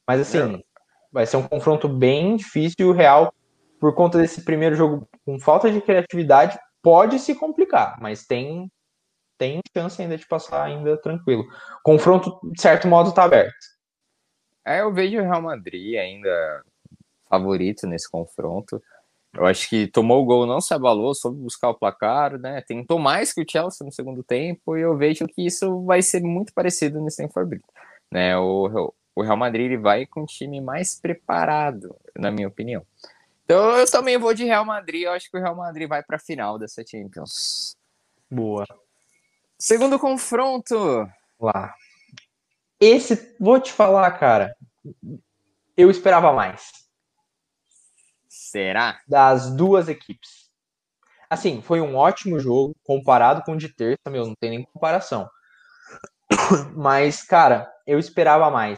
Mas, 0.07 0.21
assim, 0.21 0.55
é. 0.55 0.61
vai 1.11 1.25
ser 1.25 1.37
um 1.37 1.47
confronto 1.47 1.87
bem 1.87 2.35
difícil 2.35 2.75
e 2.79 2.83
o 2.85 2.91
Real, 2.91 3.33
por 3.79 3.93
conta 3.93 4.17
desse 4.17 4.43
primeiro 4.43 4.75
jogo 4.75 5.07
com 5.25 5.39
falta 5.39 5.71
de 5.71 5.79
criatividade, 5.79 6.57
pode 6.81 7.19
se 7.19 7.35
complicar, 7.35 7.97
mas 8.01 8.25
tem 8.25 8.69
tem 9.38 9.62
chance 9.75 10.01
ainda 10.01 10.17
de 10.17 10.27
passar 10.27 10.63
ainda 10.63 10.98
tranquilo. 10.98 11.46
Confronto, 11.84 12.39
de 12.51 12.62
certo 12.62 12.88
modo, 12.88 13.10
está 13.10 13.24
aberto. 13.24 13.53
É, 14.65 14.82
eu 14.82 14.94
vejo 14.94 15.17
o 15.17 15.22
Real 15.22 15.41
Madrid 15.41 15.98
ainda 15.98 16.63
favorito 17.29 17.88
nesse 17.88 18.10
confronto. 18.10 18.82
Eu 19.34 19.46
acho 19.46 19.70
que 19.70 19.88
tomou 19.88 20.22
o 20.22 20.25
gol, 20.25 20.46
não 20.46 20.60
se 20.60 20.74
abalou, 20.74 21.13
soube 21.13 21.39
buscar 21.39 21.70
o 21.70 21.75
placar, 21.75 22.39
né? 22.39 22.62
Tentou 22.62 22.98
mais 22.98 23.32
que 23.32 23.41
o 23.41 23.46
Chelsea 23.48 23.86
no 23.86 23.91
segundo 23.91 24.24
tempo 24.24 24.75
e 24.75 24.82
eu 24.82 24.98
vejo 24.98 25.27
que 25.27 25.46
isso 25.46 25.86
vai 25.86 26.01
ser 26.01 26.22
muito 26.22 26.53
parecido 26.53 27.00
no 27.00 27.08
Stamford 27.08 27.50
Bridge, 27.50 27.65
né? 28.12 28.38
O, 28.38 28.94
o 29.15 29.22
Real 29.22 29.38
Madrid 29.38 29.65
ele 29.65 29.77
vai 29.77 30.06
com 30.06 30.22
um 30.22 30.25
time 30.25 30.60
mais 30.60 31.00
preparado, 31.00 31.96
na 32.17 32.32
minha 32.32 32.48
opinião. 32.48 32.84
Então 33.46 33.77
eu 33.77 33.89
também 33.89 34.17
vou 34.17 34.34
de 34.34 34.44
Real 34.44 34.65
Madrid. 34.65 35.03
Eu 35.03 35.12
acho 35.12 35.29
que 35.29 35.38
o 35.38 35.41
Real 35.41 35.56
Madrid 35.56 35.88
vai 35.88 36.03
para 36.03 36.17
a 36.17 36.20
final 36.20 36.58
dessa 36.58 36.84
Champions. 36.86 37.77
Boa. 38.29 38.65
Segundo 39.59 39.97
confronto. 39.97 40.75
Lá. 41.39 41.73
Esse, 42.79 43.35
vou 43.39 43.59
te 43.59 43.71
falar, 43.73 44.11
cara. 44.19 44.55
Eu 45.75 45.89
esperava 45.89 46.31
mais. 46.31 46.71
Será? 48.27 49.01
Das 49.07 49.55
duas 49.55 49.89
equipes. 49.89 50.47
Assim, 51.29 51.61
foi 51.61 51.81
um 51.81 51.95
ótimo 51.95 52.39
jogo 52.39 52.75
comparado 52.83 53.43
com 53.43 53.53
o 53.53 53.57
de 53.57 53.67
terça, 53.67 54.09
meu, 54.09 54.25
não 54.25 54.35
tem 54.35 54.51
nem 54.51 54.63
comparação. 54.63 55.29
Mas, 56.75 57.23
cara, 57.23 57.71
eu 57.85 57.99
esperava 57.99 58.49
mais. 58.49 58.77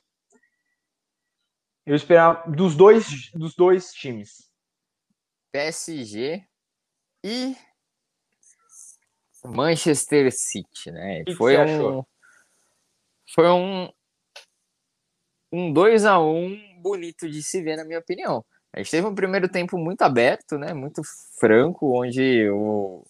Eu 1.86 1.96
esperava 1.96 2.50
dos 2.50 2.76
dois, 2.76 3.30
dos 3.32 3.56
dois 3.56 3.92
times. 3.92 4.50
PSG 5.52 6.44
e 7.24 7.56
Manchester 9.46 10.32
City, 10.32 10.92
né? 10.92 11.24
Que 11.24 11.36
foi 11.36 11.56
que 11.56 11.62
um 11.62 11.64
achou? 11.64 12.08
foi 13.34 13.50
um 13.50 13.90
um 15.52 15.74
2 15.74 16.06
a 16.06 16.20
1 16.20 16.82
bonito 16.82 17.30
de 17.30 17.42
se 17.42 17.62
ver 17.62 17.76
na 17.76 17.84
minha 17.84 18.00
opinião. 18.00 18.46
A 18.72 18.80
gente 18.80 18.92
teve 18.92 19.08
um 19.08 19.16
primeiro 19.16 19.50
tempo 19.50 19.78
muito 19.78 20.02
aberto, 20.04 20.58
né? 20.58 20.74
Muito 20.74 21.02
franco, 21.40 22.00
onde 22.00 22.50
o 22.50 23.04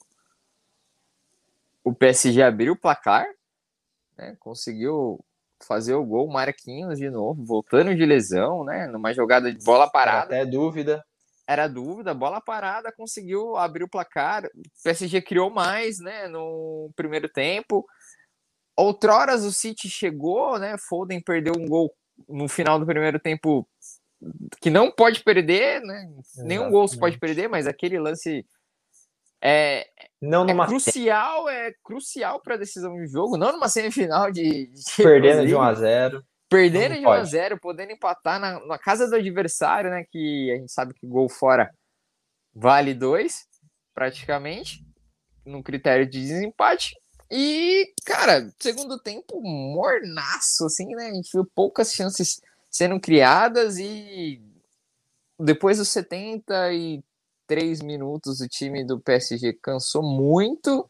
o 1.83 1.93
PSG 1.93 2.41
abriu 2.43 2.73
o 2.73 2.79
placar, 2.79 3.25
né? 4.17 4.35
Conseguiu 4.39 5.19
fazer 5.65 5.93
o 5.95 6.05
gol, 6.05 6.29
Marquinhos 6.29 6.97
de 6.97 7.09
novo, 7.09 7.43
voltando 7.43 7.95
de 7.95 8.05
lesão, 8.05 8.63
né? 8.63 8.87
Numa 8.87 9.13
jogada 9.13 9.51
de 9.51 9.63
bola 9.63 9.89
parada. 9.89 10.35
Até 10.35 10.45
dúvida 10.45 11.03
era 11.49 11.67
dúvida, 11.67 12.13
bola 12.13 12.39
parada, 12.39 12.91
conseguiu 12.91 13.57
abrir 13.57 13.83
o 13.83 13.89
placar. 13.89 14.45
O 14.45 14.83
PSG 14.83 15.19
criou 15.19 15.49
mais, 15.49 15.97
né, 15.97 16.27
no 16.27 16.91
primeiro 16.95 17.27
tempo. 17.27 17.87
Outroras 18.77 19.43
o 19.43 19.51
City 19.51 19.89
chegou, 19.89 20.59
né? 20.59 20.75
Foden 20.77 21.19
perdeu 21.19 21.53
um 21.57 21.67
gol 21.67 21.91
no 22.27 22.47
final 22.47 22.79
do 22.79 22.85
primeiro 22.85 23.19
tempo 23.19 23.67
que 24.61 24.69
não 24.69 24.91
pode 24.91 25.23
perder, 25.23 25.81
né? 25.81 26.03
Exatamente. 26.19 26.47
Nenhum 26.47 26.69
gol 26.69 26.87
se 26.87 26.99
pode 26.99 27.17
perder, 27.17 27.47
mas 27.49 27.65
aquele 27.65 27.97
lance 27.97 28.45
é, 29.41 29.87
não 30.21 30.45
é 30.45 30.67
crucial, 30.67 31.49
é 31.49 31.73
crucial 31.83 32.39
para 32.41 32.53
a 32.53 32.59
decisão 32.59 32.95
de 32.95 33.07
jogo, 33.07 33.37
não 33.37 33.53
numa 33.53 33.69
semifinal 33.69 34.31
de, 34.31 34.67
de 34.67 34.83
perdendo 34.97 35.47
de 35.47 35.55
1 35.55 35.61
a 35.61 35.73
0 35.73 36.23
Perdendo 36.49 36.95
de 36.95 37.05
1 37.05 37.09
a 37.09 37.23
0 37.23 37.59
podendo 37.59 37.91
empatar 37.91 38.39
na, 38.39 38.59
na, 38.65 38.79
casa 38.79 39.07
do 39.07 39.15
adversário, 39.15 39.91
né? 39.91 40.03
Que 40.09 40.51
a 40.51 40.55
gente 40.57 40.71
sabe 40.71 40.93
que 40.93 41.05
gol 41.05 41.29
fora 41.29 41.69
vale 42.53 42.93
dois, 42.93 43.45
praticamente, 43.93 44.83
no 45.45 45.61
critério 45.61 46.09
de 46.09 46.19
desempate. 46.19 46.95
E, 47.29 47.93
cara, 48.03 48.51
segundo 48.59 48.97
tempo 48.97 49.39
mornaço, 49.41 50.65
assim, 50.65 50.87
né? 50.95 51.09
A 51.09 51.13
gente 51.13 51.29
viu 51.31 51.45
poucas 51.53 51.93
chances 51.93 52.41
sendo 52.69 52.99
criadas 52.99 53.77
e 53.77 54.41
depois 55.39 55.77
dos 55.77 55.89
73 55.89 57.03
minutos 57.81 58.41
o 58.41 58.47
time 58.47 58.83
do 58.83 58.99
PSG 58.99 59.53
cansou 59.61 60.01
muito. 60.01 60.89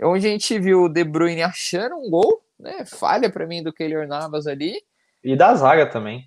Onde 0.00 0.26
a 0.26 0.30
gente 0.30 0.58
viu 0.58 0.82
o 0.82 0.88
De 0.88 1.02
Bruyne 1.02 1.42
achando 1.42 1.96
um 1.96 2.10
gol, 2.10 2.44
né? 2.58 2.84
Falha 2.84 3.30
para 3.30 3.46
mim 3.46 3.62
do 3.62 3.72
Keylor 3.72 4.06
Navas 4.06 4.46
ali. 4.46 4.80
E 5.22 5.36
da 5.36 5.54
zaga 5.54 5.86
também. 5.86 6.24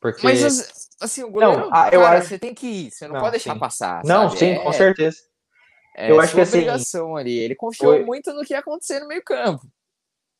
Porque... 0.00 0.22
Mas, 0.24 0.88
assim, 1.00 1.22
o 1.22 1.30
goleiro, 1.30 1.60
não, 1.60 1.70
ah, 1.72 1.88
eu 1.92 2.04
acho... 2.04 2.28
você 2.28 2.38
tem 2.38 2.52
que 2.52 2.66
ir, 2.66 2.90
você 2.90 3.06
não, 3.06 3.14
não 3.14 3.20
pode 3.20 3.32
deixar 3.32 3.54
sim. 3.54 3.60
passar. 3.60 4.02
Não, 4.04 4.28
sabe? 4.28 4.38
sim, 4.38 4.50
é, 4.50 4.58
com 4.58 4.72
certeza. 4.72 5.16
É 5.96 6.10
eu 6.10 6.20
acho 6.20 6.34
que 6.34 6.40
assim, 6.40 6.66
ali. 7.18 7.38
Ele 7.38 7.54
confiou 7.54 7.92
foi... 7.92 8.04
muito 8.04 8.32
no 8.32 8.44
que 8.44 8.54
ia 8.54 8.60
acontecer 8.60 8.98
no 9.00 9.06
meio 9.06 9.22
campo. 9.22 9.62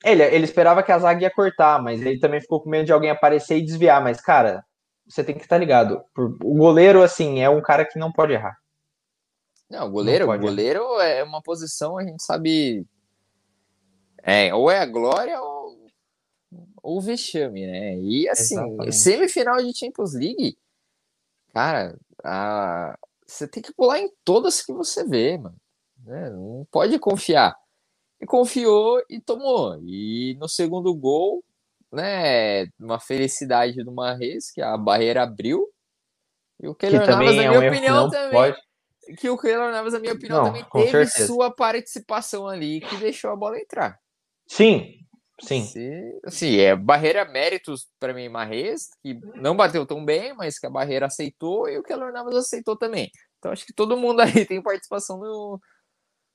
Ele, 0.05 0.23
ele 0.23 0.45
esperava 0.45 0.83
que 0.83 0.91
a 0.91 0.99
zaga 0.99 1.23
ia 1.23 1.31
cortar, 1.31 1.81
mas 1.81 2.01
ele 2.01 2.19
também 2.19 2.41
ficou 2.41 2.61
com 2.61 2.69
medo 2.69 2.87
de 2.87 2.93
alguém 2.93 3.11
aparecer 3.11 3.57
e 3.57 3.65
desviar. 3.65 4.03
Mas, 4.03 4.21
cara, 4.21 4.65
você 5.07 5.23
tem 5.23 5.37
que 5.37 5.43
estar 5.43 5.59
ligado. 5.59 6.03
O 6.17 6.55
goleiro, 6.57 7.03
assim, 7.03 7.41
é 7.41 7.49
um 7.49 7.61
cara 7.61 7.85
que 7.85 7.99
não 7.99 8.11
pode 8.11 8.33
errar. 8.33 8.57
Não, 9.71 9.87
o 9.87 9.91
goleiro, 9.91 10.27
não 10.27 10.35
o 10.35 10.39
goleiro 10.39 11.01
é 11.01 11.23
uma 11.23 11.41
posição, 11.41 11.97
a 11.97 12.05
gente 12.05 12.23
sabe. 12.23 12.85
É, 14.23 14.53
ou 14.55 14.71
é 14.71 14.81
a 14.81 14.87
glória 14.87 15.41
ou 15.41 15.51
o 16.83 17.01
vexame, 17.01 17.67
né? 17.67 17.99
E 17.99 18.29
assim, 18.29 18.57
Exatamente. 18.57 18.97
semifinal 18.97 19.62
de 19.62 19.77
Champions 19.77 20.15
League, 20.15 20.59
cara, 21.53 21.97
a... 22.25 22.99
você 23.27 23.47
tem 23.47 23.62
que 23.62 23.73
pular 23.73 24.01
em 24.01 24.11
todas 24.25 24.62
que 24.62 24.73
você 24.73 25.07
vê, 25.07 25.39
mano. 25.39 25.57
Né? 26.05 26.31
Não 26.31 26.67
pode 26.71 26.99
confiar. 26.99 27.57
E 28.21 28.27
confiou 28.27 29.03
e 29.09 29.21
tomou. 29.21 29.81
E 29.85 30.37
no 30.41 30.49
segundo 30.49 30.95
gol, 30.95 31.45
né? 31.93 32.67
Uma 32.81 32.99
felicidade 32.99 33.83
do 33.85 33.93
Marres, 33.93 34.51
que 34.51 34.61
a 34.61 34.77
barreira 34.77 35.23
abriu. 35.23 35.69
E 36.61 36.69
o 36.69 36.75
Keylor 36.75 37.07
Navas, 37.07 37.37
na 37.37 37.43
é 37.43 37.49
minha 37.49 37.69
opinião, 37.69 38.11
também. 38.11 38.31
Pode. 38.31 38.57
Que 39.19 39.29
o 39.29 39.37
Keylor 39.37 39.73
Navas, 39.73 39.93
na 39.93 39.99
minha 39.99 40.12
opinião, 40.12 40.39
não, 40.39 40.47
também 40.47 40.65
teve 40.73 41.07
certeza. 41.07 41.27
sua 41.27 41.51
participação 41.51 42.47
ali 42.47 42.81
que 42.81 42.97
deixou 42.97 43.31
a 43.31 43.37
bola 43.37 43.59
entrar. 43.59 43.99
Sim, 44.47 45.01
Sim. 45.43 45.65
Se, 45.65 46.21
assim, 46.25 46.57
é 46.59 46.75
barreira 46.75 47.25
méritos 47.25 47.89
para 47.99 48.15
mim, 48.15 48.29
Marres, 48.29 48.91
que 49.03 49.15
não 49.35 49.57
bateu 49.57 49.85
tão 49.85 50.05
bem, 50.05 50.33
mas 50.35 50.59
que 50.59 50.67
a 50.67 50.71
barreira 50.71 51.07
aceitou 51.07 51.69
e 51.69 51.77
o 51.77 51.83
Keylor 51.83 52.13
Navas 52.13 52.37
aceitou 52.37 52.77
também. 52.77 53.11
Então 53.39 53.51
acho 53.51 53.67
que 53.67 53.73
todo 53.73 53.97
mundo 53.97 54.21
aí 54.21 54.47
tem 54.47 54.63
participação 54.63 55.19
no. 55.19 55.61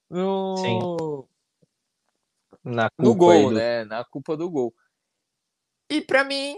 no 0.10 0.58
Sim. 0.58 0.80
Na 2.64 2.92
no 3.00 3.16
gol, 3.16 3.50
do... 3.50 3.56
né? 3.56 3.86
Na 3.86 4.04
culpa 4.04 4.36
do 4.36 4.50
gol. 4.50 4.74
E 5.90 6.02
para 6.02 6.26
mim, 6.26 6.56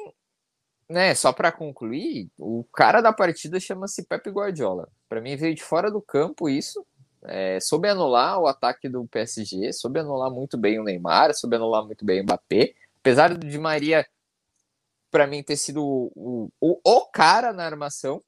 né, 0.90 1.14
só 1.14 1.32
para 1.32 1.52
concluir, 1.52 2.32
o 2.40 2.64
cara 2.74 3.00
da 3.00 3.14
partida 3.14 3.60
chama-se 3.60 4.08
Pep 4.08 4.28
Guardiola. 4.32 4.90
Para 5.08 5.22
mim 5.22 5.36
veio 5.36 5.54
de 5.54 5.64
fora 5.64 5.92
do 5.92 6.02
campo 6.02 6.50
isso, 6.50 6.84
é, 7.24 7.60
soube 7.60 7.88
anular 7.88 8.40
o 8.40 8.48
ataque 8.48 8.88
do 8.88 9.06
PSG, 9.08 9.74
soube 9.74 10.00
anular 10.00 10.32
muito 10.32 10.58
bem 10.58 10.80
o 10.80 10.84
Neymar, 10.84 11.34
soube 11.34 11.56
anular 11.56 11.86
muito 11.86 12.06
bem 12.06 12.22
o 12.22 12.24
Mbappé. 12.24 12.74
Apesar 13.00 13.36
do 13.36 13.48
Di 13.48 13.58
Maria, 13.58 14.06
para 15.12 15.28
mim, 15.28 15.44
ter 15.44 15.58
sido 15.58 15.84
o, 15.84 16.52
o, 16.60 16.80
o, 16.84 17.06
cara 17.08 17.52
na 17.52 17.66
armação, 17.66 18.22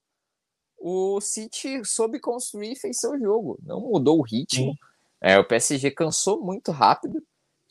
o 0.77 1.21
City 1.21 1.83
soube 1.86 2.19
construir 2.19 2.74
e 2.74 2.75
fez 2.75 3.00
seu 3.00 3.19
jogo. 3.19 3.60
Não 3.63 3.79
mudou 3.81 4.19
o 4.19 4.24
ritmo. 4.24 4.75
É, 5.19 5.38
o 5.38 5.45
PSG 5.45 5.91
cansou 5.91 6.41
muito 6.41 6.71
rápido. 6.71 7.17
O 7.17 7.24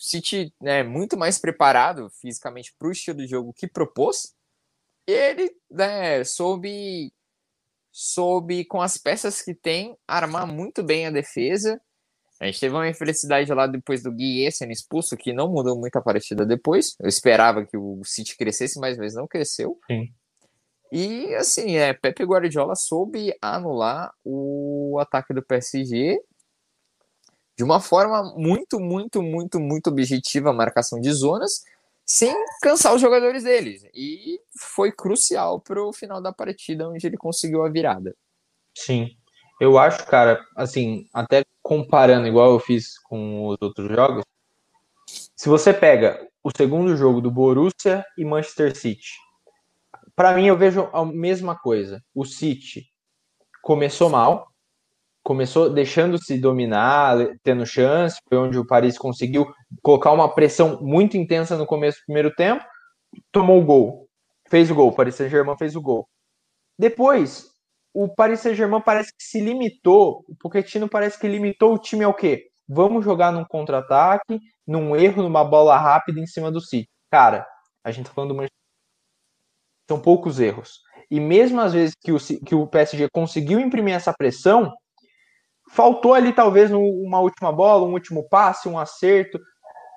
City 0.03 0.55
é 0.63 0.65
né, 0.65 0.83
muito 0.83 1.17
mais 1.17 1.39
preparado 1.39 2.09
fisicamente 2.11 2.73
para 2.79 2.89
o 2.89 2.93
estilo 2.93 3.19
de 3.19 3.27
jogo 3.27 3.53
que 3.53 3.67
propôs 3.67 4.35
ele 5.07 5.55
né, 5.71 6.25
soube, 6.25 7.13
soube, 7.93 8.65
com 8.65 8.81
as 8.81 8.97
peças 8.97 9.43
que 9.43 9.55
tem, 9.55 9.97
armar 10.07 10.47
muito 10.47 10.83
bem 10.83 11.07
a 11.07 11.11
defesa. 11.11 11.81
A 12.41 12.47
gente 12.47 12.61
teve 12.61 12.75
uma 12.75 12.89
infelicidade 12.89 13.53
lá 13.53 13.67
depois 13.67 14.03
do 14.03 14.11
Guiê 14.11 14.51
sendo 14.51 14.73
expulso, 14.73 15.17
que 15.17 15.33
não 15.33 15.51
mudou 15.51 15.79
muito 15.79 15.97
a 15.97 16.03
partida 16.03 16.47
depois. 16.47 16.97
Eu 16.99 17.09
esperava 17.09 17.67
que 17.67 17.77
o 17.77 18.01
City 18.05 18.37
crescesse 18.37 18.81
mais, 18.81 18.97
mas 18.97 19.15
não 19.15 19.27
cresceu. 19.27 19.79
Sim. 19.87 20.09
E 20.91 21.35
assim, 21.35 21.77
é, 21.77 21.93
Pepe 21.93 22.25
Guardiola 22.25 22.75
soube 22.75 23.35
anular 23.41 24.11
o 24.25 24.99
ataque 24.99 25.33
do 25.35 25.43
PSG 25.43 26.19
de 27.57 27.63
uma 27.63 27.79
forma 27.79 28.23
muito, 28.37 28.81
muito, 28.81 29.23
muito, 29.23 29.61
muito 29.61 29.89
objetiva, 29.89 30.49
a 30.49 30.55
marcação 30.55 30.99
de 30.99 31.13
zonas, 31.13 31.63
sem 32.05 32.35
cansar 32.63 32.95
os 32.95 33.01
jogadores 33.01 33.45
deles. 33.45 33.83
E 33.95 34.41
foi 34.59 34.91
crucial 34.93 35.61
para 35.61 35.83
o 35.83 35.93
final 35.93 36.21
da 36.21 36.33
partida, 36.33 36.89
onde 36.89 37.07
ele 37.07 37.17
conseguiu 37.17 37.65
a 37.65 37.69
virada. 37.69 38.15
Sim. 38.77 39.11
Eu 39.61 39.79
acho, 39.79 40.07
cara, 40.07 40.45
assim, 40.57 41.07
até 41.13 41.45
comparando 41.63 42.27
igual 42.27 42.53
eu 42.53 42.59
fiz 42.59 42.99
com 42.99 43.49
os 43.49 43.59
outros 43.61 43.89
jogos, 43.95 44.25
se 45.37 45.49
você 45.49 45.73
pega 45.73 46.27
o 46.43 46.51
segundo 46.55 46.97
jogo 46.97 47.21
do 47.21 47.31
Borussia 47.31 48.05
e 48.17 48.25
Manchester 48.25 48.77
City, 48.77 49.11
para 50.17 50.35
mim 50.35 50.47
eu 50.47 50.57
vejo 50.57 50.89
a 50.93 51.05
mesma 51.05 51.59
coisa. 51.59 52.03
O 52.15 52.25
City 52.25 52.87
começou 53.63 54.09
mal, 54.09 54.50
começou 55.31 55.71
deixando-se 55.71 56.37
dominar, 56.41 57.17
tendo 57.45 57.65
chance, 57.65 58.19
foi 58.29 58.37
onde 58.37 58.59
o 58.59 58.67
Paris 58.67 58.99
conseguiu 58.99 59.47
colocar 59.81 60.11
uma 60.11 60.35
pressão 60.35 60.83
muito 60.83 61.17
intensa 61.17 61.57
no 61.57 61.65
começo 61.65 62.01
do 62.01 62.07
primeiro 62.07 62.35
tempo, 62.35 62.65
tomou 63.31 63.61
o 63.61 63.65
gol, 63.65 64.09
fez 64.49 64.73
o 64.73 64.75
gol, 64.75 64.89
o 64.89 64.93
Paris 64.93 65.15
Saint-Germain 65.15 65.57
fez 65.57 65.77
o 65.77 65.81
gol. 65.81 66.09
Depois, 66.77 67.49
o 67.95 68.09
Paris 68.13 68.41
Saint-Germain 68.41 68.81
parece 68.81 69.13
que 69.17 69.23
se 69.23 69.41
limitou, 69.41 70.25
o 70.27 70.35
Pochettino 70.35 70.89
parece 70.89 71.17
que 71.17 71.29
limitou 71.29 71.75
o 71.75 71.79
time 71.79 72.03
ao 72.03 72.13
quê? 72.13 72.49
Vamos 72.69 73.05
jogar 73.05 73.31
num 73.31 73.45
contra-ataque, 73.45 74.41
num 74.67 74.97
erro, 74.97 75.23
numa 75.23 75.45
bola 75.45 75.79
rápida 75.79 76.19
em 76.19 76.27
cima 76.27 76.51
do 76.51 76.61
City. 76.61 76.91
Cara, 77.09 77.47
a 77.85 77.93
gente 77.93 78.07
tá 78.07 78.13
falando 78.13 78.33
de 78.33 78.41
uma... 78.41 78.49
São 79.89 80.01
poucos 80.01 80.41
erros. 80.41 80.81
E 81.09 81.21
mesmo 81.21 81.61
às 81.61 81.73
vezes 81.73 81.95
que 81.95 82.11
o, 82.11 82.19
que 82.19 82.55
o 82.57 82.67
PSG 82.67 83.09
conseguiu 83.13 83.61
imprimir 83.61 83.95
essa 83.95 84.13
pressão, 84.13 84.73
faltou 85.71 86.15
ali 86.15 86.33
talvez 86.33 86.71
uma 86.71 87.21
última 87.21 87.53
bola, 87.53 87.87
um 87.87 87.93
último 87.93 88.29
passe, 88.29 88.69
um 88.69 88.79
acerto. 88.79 89.41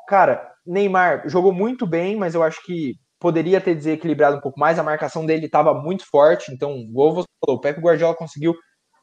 Cara, 0.08 0.52
Neymar 0.66 1.28
jogou 1.28 1.52
muito 1.52 1.86
bem, 1.86 2.16
mas 2.16 2.36
eu 2.36 2.44
acho 2.44 2.64
que 2.64 2.96
poderia 3.20 3.60
ter 3.60 3.76
desequilibrado 3.76 4.38
um 4.38 4.42
pouco 4.42 4.60
mais. 4.60 4.78
A 4.78 4.84
marcação 4.84 5.26
dele 5.26 5.46
estava 5.46 5.74
muito 5.74 6.06
forte, 6.10 6.54
então, 6.54 6.76
igual 6.78 7.14
você 7.14 7.28
falou, 7.44 7.58
o 7.58 7.62
Pepe 7.62 7.82
Guardiola 7.82 8.16
conseguiu 8.16 8.54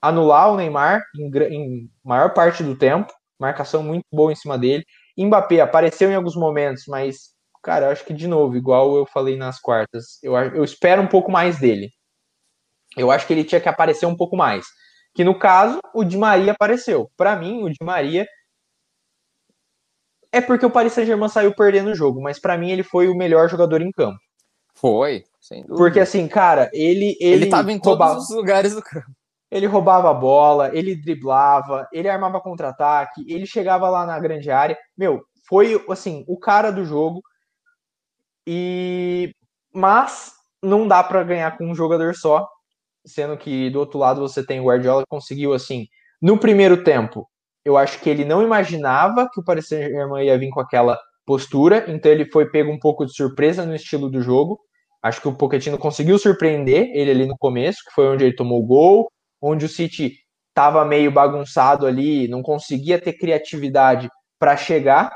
anular 0.01 0.53
o 0.53 0.57
Neymar 0.57 1.03
em, 1.17 1.31
em, 1.53 1.91
maior 2.05 2.33
parte 2.33 2.63
do 2.63 2.77
tempo. 2.77 3.13
Marcação 3.39 3.83
muito 3.83 4.05
boa 4.13 4.33
em 4.33 4.37
cima 4.37 4.57
dele. 4.57 4.85
Mbappé 5.19 5.61
apareceu 5.61 6.11
em 6.11 6.15
alguns 6.15 6.37
momentos, 6.37 6.85
mas, 6.87 7.31
cara, 7.63 7.87
eu 7.87 7.91
acho 7.91 8.05
que 8.05 8.15
de 8.15 8.29
novo, 8.29 8.57
igual 8.57 8.97
eu 8.97 9.07
falei 9.07 9.37
nas 9.37 9.59
quartas, 9.59 10.19
eu, 10.23 10.37
eu 10.37 10.65
espero 10.65 11.03
um 11.03 11.07
pouco 11.07 11.31
mais 11.31 11.59
dele. 11.59 11.91
Eu 12.97 13.11
acho 13.11 13.27
que 13.27 13.33
ele 13.33 13.45
tinha 13.45 13.61
que 13.61 13.69
aparecer 13.69 14.07
um 14.07 14.17
pouco 14.17 14.37
mais. 14.37 14.67
Que 15.15 15.25
no 15.25 15.39
caso, 15.39 15.81
o 15.95 16.05
Di 16.05 16.17
Maria 16.17 16.53
apareceu. 16.53 17.11
Para 17.17 17.37
mim, 17.37 17.63
o 17.63 17.69
Di 17.69 17.79
Maria 17.83 18.27
é 20.33 20.41
porque 20.41 20.65
o 20.65 20.71
Paris 20.71 20.93
Saint-Germain 20.93 21.29
saiu 21.29 21.55
perdendo 21.55 21.91
o 21.91 21.95
jogo, 21.95 22.21
mas 22.23 22.39
para 22.39 22.57
mim 22.57 22.71
ele 22.71 22.83
foi 22.83 23.09
o 23.09 23.17
melhor 23.17 23.49
jogador 23.49 23.81
em 23.83 23.91
campo. 23.91 24.19
Foi, 24.75 25.25
sem 25.41 25.63
dúvida. 25.63 25.77
Porque 25.77 26.01
assim, 26.01 26.29
cara, 26.29 26.71
ele 26.73 27.17
ele, 27.21 27.45
ele 27.45 27.51
tava 27.51 27.73
em 27.73 27.79
roubava, 27.79 28.15
todos 28.15 28.31
os 28.31 28.37
lugares 28.37 28.75
do 28.75 28.83
campo. 28.83 29.11
Ele 29.51 29.67
roubava 29.67 30.11
a 30.11 30.15
bola, 30.15 30.71
ele 30.73 30.95
driblava, 30.95 31.89
ele 31.93 32.09
armava 32.09 32.41
contra-ataque, 32.41 33.25
ele 33.29 33.47
chegava 33.47 33.91
lá 33.91 34.07
na 34.07 34.19
grande 34.21 34.49
área. 34.51 34.79
Meu, 34.97 35.25
foi 35.49 35.85
assim, 35.91 36.25
o 36.29 36.39
cara 36.39 36.71
do 36.71 36.85
jogo. 36.85 37.21
E 38.47 39.35
mas 39.73 40.33
não 40.63 40.87
dá 40.87 41.03
para 41.03 41.25
ganhar 41.25 41.57
com 41.57 41.69
um 41.69 41.75
jogador 41.75 42.15
só 42.15 42.49
sendo 43.05 43.37
que 43.37 43.71
do 43.71 43.79
outro 43.79 43.99
lado 43.99 44.21
você 44.21 44.45
tem 44.45 44.61
o 44.61 44.65
Guardiola 44.65 45.03
que 45.03 45.09
conseguiu 45.09 45.53
assim, 45.53 45.87
no 46.21 46.39
primeiro 46.39 46.85
tempo, 46.85 47.29
eu 47.65 47.77
acho 47.77 48.01
que 48.01 48.11
ele 48.11 48.25
não 48.25 48.43
imaginava 48.43 49.29
que 49.33 49.41
o 49.41 49.45
Paris 49.45 49.69
Saint-Germain 49.69 50.25
ia 50.25 50.39
vir 50.39 50.51
com 50.51 50.61
aquela 50.61 50.99
postura, 51.27 51.85
então 51.89 52.11
ele 52.11 52.31
foi 52.31 52.51
pego 52.51 52.71
um 52.71 52.79
pouco 52.79 53.07
de 53.07 53.15
surpresa 53.15 53.65
no 53.65 53.75
estilo 53.75 54.11
do 54.11 54.21
jogo. 54.21 54.59
Acho 55.03 55.21
que 55.21 55.29
o 55.29 55.35
Pochettino 55.35 55.79
conseguiu 55.79 56.19
surpreender 56.19 56.91
ele 56.95 57.11
ali 57.11 57.27
no 57.27 57.37
começo, 57.39 57.79
que 57.87 57.95
foi 57.95 58.07
onde 58.09 58.25
ele 58.25 58.35
tomou 58.35 58.61
o 58.61 58.67
gol, 58.67 59.11
onde 59.41 59.65
o 59.65 59.69
City 59.69 60.15
estava 60.49 60.85
meio 60.85 61.11
bagunçado 61.11 61.87
ali, 61.87 62.29
não 62.29 62.43
conseguia 62.43 63.01
ter 63.01 63.15
criatividade 63.15 64.09
para 64.39 64.57
chegar 64.57 65.11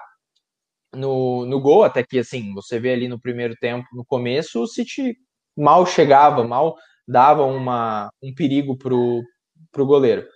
no, 0.95 1.45
no 1.45 1.61
gol, 1.61 1.85
até 1.85 2.03
que 2.03 2.19
assim, 2.19 2.55
você 2.55 2.79
vê 2.79 2.93
ali 2.93 3.09
no 3.09 3.21
primeiro 3.21 3.55
tempo, 3.61 3.87
no 3.93 4.05
começo, 4.05 4.63
o 4.63 4.67
City 4.67 5.17
mal 5.57 5.85
chegava, 5.85 6.45
mal 6.45 6.77
dava 7.07 7.45
uma, 7.45 8.11
um 8.23 8.35
perigo 8.35 8.77
pro, 8.77 9.23
pro 9.71 9.87
goleiro. 9.87 10.27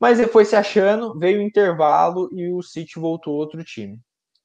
Mas 0.00 0.18
ele 0.18 0.28
foi 0.28 0.44
se 0.44 0.54
achando, 0.54 1.18
veio 1.18 1.38
o 1.38 1.42
intervalo 1.42 2.28
e 2.32 2.50
o 2.52 2.62
City 2.62 2.98
voltou 2.98 3.34
outro 3.34 3.62
time. 3.64 3.98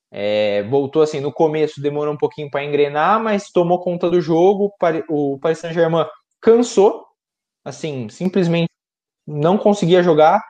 É, 0.09 0.63
voltou 0.63 1.01
assim, 1.01 1.19
no 1.21 1.31
começo 1.31 1.81
demorou 1.81 2.13
um 2.13 2.17
pouquinho 2.17 2.49
para 2.49 2.63
engrenar, 2.63 3.21
mas 3.21 3.49
tomou 3.49 3.81
conta 3.81 4.09
do 4.09 4.21
jogo. 4.21 4.73
O 5.09 5.39
Paris 5.39 5.59
Saint-Germain 5.59 6.05
cansou, 6.41 7.05
assim, 7.63 8.09
simplesmente 8.09 8.69
não 9.27 9.57
conseguia 9.57 10.03
jogar. 10.03 10.41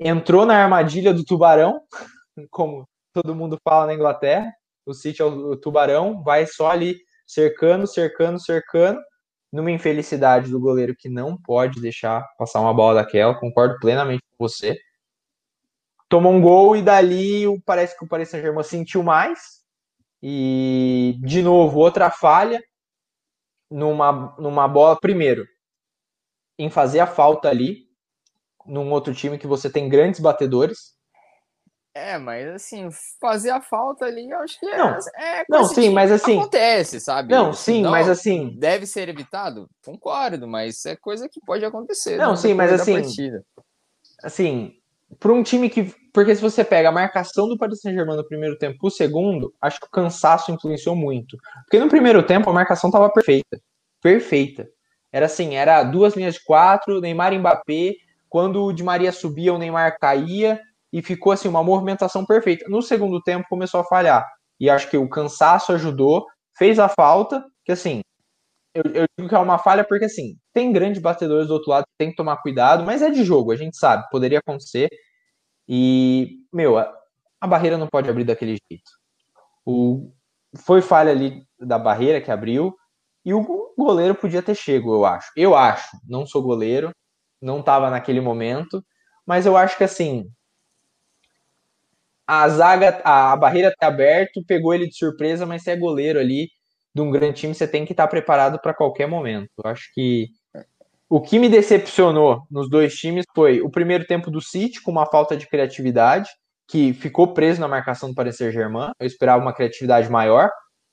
Entrou 0.00 0.46
na 0.46 0.56
armadilha 0.56 1.12
do 1.12 1.24
tubarão, 1.24 1.80
como 2.50 2.88
todo 3.12 3.34
mundo 3.34 3.58
fala 3.62 3.86
na 3.86 3.94
Inglaterra. 3.94 4.52
O 4.86 4.94
City 4.94 5.20
é 5.20 5.24
o 5.24 5.56
tubarão, 5.56 6.22
vai 6.22 6.46
só 6.46 6.70
ali 6.70 6.96
cercando, 7.26 7.86
cercando, 7.86 8.40
cercando 8.40 9.00
numa 9.52 9.70
infelicidade 9.70 10.50
do 10.50 10.60
goleiro 10.60 10.94
que 10.96 11.08
não 11.08 11.36
pode 11.36 11.80
deixar 11.80 12.26
passar 12.38 12.60
uma 12.60 12.74
bola 12.74 13.02
daquela, 13.02 13.38
concordo 13.38 13.78
plenamente 13.80 14.22
com 14.30 14.46
você. 14.46 14.78
Tomou 16.08 16.32
um 16.32 16.40
gol 16.40 16.76
e 16.76 16.82
dali 16.82 17.44
parece 17.64 17.96
que 17.98 18.04
o 18.04 18.08
Paris 18.08 18.28
Saint-Germain 18.28 18.62
sentiu 18.62 19.02
mais. 19.02 19.58
E 20.22 21.18
de 21.20 21.42
novo, 21.42 21.78
outra 21.78 22.10
falha 22.10 22.62
numa, 23.70 24.34
numa 24.38 24.66
bola, 24.66 24.98
primeiro, 24.98 25.46
em 26.58 26.70
fazer 26.70 27.00
a 27.00 27.06
falta 27.06 27.48
ali, 27.48 27.86
num 28.66 28.90
outro 28.90 29.14
time 29.14 29.38
que 29.38 29.46
você 29.46 29.70
tem 29.70 29.88
grandes 29.88 30.20
batedores. 30.20 30.97
É, 31.98 32.16
mas 32.16 32.48
assim, 32.48 32.88
fazer 33.20 33.50
a 33.50 33.60
falta 33.60 34.04
ali, 34.04 34.30
eu 34.30 34.38
acho 34.38 34.58
que 34.60 34.66
é, 34.66 34.78
não, 34.78 34.98
é 35.16 35.44
não, 35.48 35.64
sim, 35.64 35.90
mas 35.90 36.12
assim 36.12 36.38
acontece, 36.38 37.00
sabe? 37.00 37.34
Não, 37.34 37.52
sim, 37.52 37.82
não, 37.82 37.90
mas 37.90 38.08
assim 38.08 38.54
deve 38.56 38.86
ser 38.86 39.08
evitado, 39.08 39.68
concordo, 39.84 40.46
mas 40.46 40.86
é 40.86 40.94
coisa 40.94 41.28
que 41.28 41.40
pode 41.44 41.64
acontecer. 41.64 42.16
Não, 42.16 42.36
sim, 42.36 42.54
mas 42.54 42.72
assim, 42.72 43.02
assim, 44.22 44.74
para 45.18 45.32
um 45.32 45.42
time 45.42 45.68
que, 45.68 45.92
porque 46.14 46.36
se 46.36 46.40
você 46.40 46.62
pega 46.62 46.88
a 46.88 46.92
marcação 46.92 47.48
do 47.48 47.58
Paris 47.58 47.80
Saint-Germain 47.80 48.16
no 48.16 48.26
primeiro 48.26 48.56
tempo 48.56 48.78
pro 48.78 48.90
segundo, 48.90 49.52
acho 49.60 49.80
que 49.80 49.86
o 49.86 49.90
cansaço 49.90 50.52
influenciou 50.52 50.94
muito, 50.94 51.36
porque 51.64 51.80
no 51.80 51.88
primeiro 51.88 52.22
tempo 52.22 52.48
a 52.48 52.52
marcação 52.52 52.92
tava 52.92 53.10
perfeita, 53.10 53.60
perfeita. 54.00 54.68
Era 55.12 55.26
assim, 55.26 55.56
era 55.56 55.82
duas 55.82 56.14
linhas 56.14 56.34
de 56.34 56.44
quatro, 56.44 57.00
Neymar 57.00 57.32
e 57.32 57.38
Mbappé. 57.38 57.94
Quando 58.28 58.62
o 58.62 58.72
Di 58.74 58.82
Maria 58.82 59.10
subia, 59.10 59.54
o 59.54 59.58
Neymar 59.58 59.98
caía 59.98 60.60
e 60.92 61.02
ficou 61.02 61.32
assim 61.32 61.48
uma 61.48 61.62
movimentação 61.62 62.24
perfeita. 62.24 62.66
No 62.68 62.82
segundo 62.82 63.22
tempo 63.22 63.48
começou 63.48 63.80
a 63.80 63.84
falhar 63.84 64.26
e 64.60 64.68
acho 64.68 64.88
que 64.90 64.96
o 64.96 65.08
cansaço 65.08 65.72
ajudou, 65.72 66.26
fez 66.56 66.78
a 66.78 66.88
falta, 66.88 67.44
que 67.64 67.72
assim, 67.72 68.00
eu, 68.74 68.82
eu 68.92 69.04
digo 69.16 69.28
que 69.28 69.34
é 69.34 69.38
uma 69.38 69.58
falha 69.58 69.84
porque 69.84 70.04
assim, 70.04 70.36
tem 70.52 70.72
grandes 70.72 71.00
batedores 71.00 71.48
do 71.48 71.54
outro 71.54 71.70
lado, 71.70 71.84
tem 71.98 72.10
que 72.10 72.16
tomar 72.16 72.38
cuidado, 72.38 72.84
mas 72.84 73.02
é 73.02 73.10
de 73.10 73.24
jogo, 73.24 73.52
a 73.52 73.56
gente 73.56 73.76
sabe, 73.76 74.08
poderia 74.10 74.38
acontecer. 74.38 74.88
E, 75.68 76.38
meu, 76.52 76.78
a, 76.78 76.92
a 77.40 77.46
barreira 77.46 77.76
não 77.76 77.86
pode 77.86 78.08
abrir 78.08 78.24
daquele 78.24 78.56
jeito. 78.70 78.90
O, 79.66 80.10
foi 80.56 80.80
falha 80.80 81.10
ali 81.10 81.44
da 81.58 81.78
barreira 81.78 82.20
que 82.20 82.30
abriu 82.30 82.74
e 83.24 83.34
o 83.34 83.74
goleiro 83.76 84.14
podia 84.14 84.42
ter 84.42 84.54
chego, 84.54 84.94
eu 84.94 85.04
acho. 85.04 85.30
Eu 85.36 85.54
acho, 85.54 85.96
não 86.08 86.26
sou 86.26 86.42
goleiro, 86.42 86.90
não 87.40 87.60
estava 87.60 87.90
naquele 87.90 88.20
momento, 88.20 88.82
mas 89.26 89.46
eu 89.46 89.56
acho 89.56 89.76
que 89.76 89.84
assim, 89.84 90.30
a 92.28 92.46
zaga, 92.50 93.00
a, 93.04 93.34
barreira 93.34 93.72
tá 93.80 93.86
aberta, 93.86 94.42
pegou 94.46 94.74
ele 94.74 94.86
de 94.86 94.94
surpresa, 94.94 95.46
mas 95.46 95.62
você 95.62 95.70
é 95.70 95.76
goleiro 95.76 96.20
ali 96.20 96.50
de 96.94 97.00
um 97.00 97.10
grande 97.10 97.40
time, 97.40 97.54
você 97.54 97.66
tem 97.66 97.86
que 97.86 97.92
estar 97.92 98.06
preparado 98.06 98.60
para 98.60 98.74
qualquer 98.74 99.08
momento. 99.08 99.48
Eu 99.64 99.70
acho 99.70 99.90
que 99.94 100.28
o 101.08 101.22
que 101.22 101.38
me 101.38 101.48
decepcionou 101.48 102.42
nos 102.50 102.68
dois 102.68 102.94
times 102.94 103.24
foi 103.34 103.62
o 103.62 103.70
primeiro 103.70 104.06
tempo 104.06 104.30
do 104.30 104.42
City 104.42 104.82
com 104.82 104.90
uma 104.90 105.06
falta 105.06 105.34
de 105.34 105.48
criatividade, 105.48 106.28
que 106.68 106.92
ficou 106.92 107.32
preso 107.32 107.62
na 107.62 107.68
marcação 107.68 108.10
do 108.10 108.14
Paris 108.14 108.36
Saint-Germain. 108.36 108.90
Eu 109.00 109.06
esperava 109.06 109.40
uma 109.40 109.54
criatividade 109.54 110.10
maior, 110.10 110.50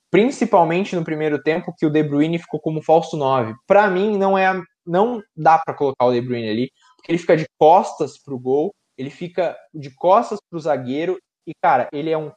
principalmente 0.09 0.95
no 0.95 1.03
primeiro 1.03 1.43
tempo 1.43 1.73
que 1.77 1.85
o 1.85 1.89
De 1.89 2.01
Bruyne 2.01 2.39
ficou 2.39 2.61
como 2.61 2.81
falso 2.81 3.17
9. 3.17 3.53
Para 3.67 3.89
mim 3.89 4.17
não 4.17 4.37
é 4.37 4.57
não 4.85 5.21
dá 5.35 5.57
para 5.57 5.73
colocar 5.73 6.05
o 6.05 6.13
De 6.13 6.21
Bruyne 6.21 6.47
ali, 6.47 6.71
porque 6.95 7.11
ele 7.11 7.17
fica 7.17 7.35
de 7.35 7.45
costas 7.57 8.17
pro 8.23 8.39
gol, 8.39 8.73
ele 8.97 9.09
fica 9.09 9.57
de 9.73 9.93
costas 9.93 10.39
pro 10.49 10.59
zagueiro 10.59 11.17
e 11.45 11.53
cara, 11.61 11.87
ele 11.91 12.09
é 12.09 12.17
um, 12.17 12.31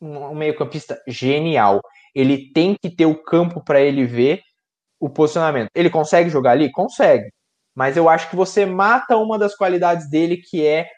um 0.00 0.34
meio-campista 0.34 1.00
genial. 1.06 1.80
Ele 2.14 2.52
tem 2.52 2.74
que 2.80 2.90
ter 2.90 3.06
o 3.06 3.22
campo 3.22 3.62
para 3.64 3.80
ele 3.80 4.04
ver 4.04 4.42
o 4.98 5.08
posicionamento. 5.08 5.70
Ele 5.74 5.90
consegue 5.90 6.28
jogar 6.28 6.52
ali? 6.52 6.70
Consegue. 6.70 7.30
Mas 7.74 7.96
eu 7.96 8.08
acho 8.08 8.28
que 8.28 8.36
você 8.36 8.66
mata 8.66 9.16
uma 9.16 9.38
das 9.38 9.54
qualidades 9.54 10.10
dele, 10.10 10.36
que 10.36 10.66
é 10.66 10.88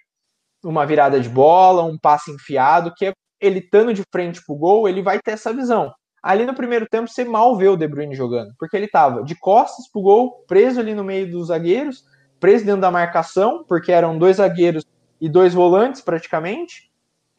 uma 0.64 0.86
virada 0.86 1.20
de 1.20 1.28
bola, 1.28 1.84
um 1.84 1.98
passe 1.98 2.30
enfiado, 2.30 2.92
que 2.96 3.06
é 3.06 3.12
ele 3.40 3.58
estando 3.58 3.92
de 3.92 4.02
frente 4.10 4.40
pro 4.44 4.54
gol, 4.54 4.88
ele 4.88 5.02
vai 5.02 5.18
ter 5.20 5.32
essa 5.32 5.52
visão. 5.52 5.92
Ali 6.22 6.46
no 6.46 6.54
primeiro 6.54 6.86
tempo 6.88 7.08
você 7.08 7.24
mal 7.24 7.56
vê 7.56 7.66
o 7.68 7.76
De 7.76 7.88
Bruyne 7.88 8.14
jogando, 8.14 8.54
porque 8.56 8.76
ele 8.76 8.86
estava 8.86 9.24
de 9.24 9.34
costas 9.34 9.90
pro 9.90 10.00
gol, 10.00 10.44
preso 10.46 10.78
ali 10.78 10.94
no 10.94 11.02
meio 11.02 11.28
dos 11.28 11.48
zagueiros, 11.48 12.04
preso 12.38 12.64
dentro 12.64 12.80
da 12.80 12.92
marcação, 12.92 13.64
porque 13.68 13.90
eram 13.90 14.16
dois 14.16 14.36
zagueiros 14.36 14.84
e 15.20 15.28
dois 15.28 15.52
volantes 15.52 16.00
praticamente, 16.00 16.91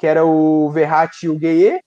que 0.03 0.07
era 0.07 0.25
o 0.25 0.69
Verratti 0.69 1.27
e 1.27 1.29
o 1.29 1.39
Gueye, 1.39 1.79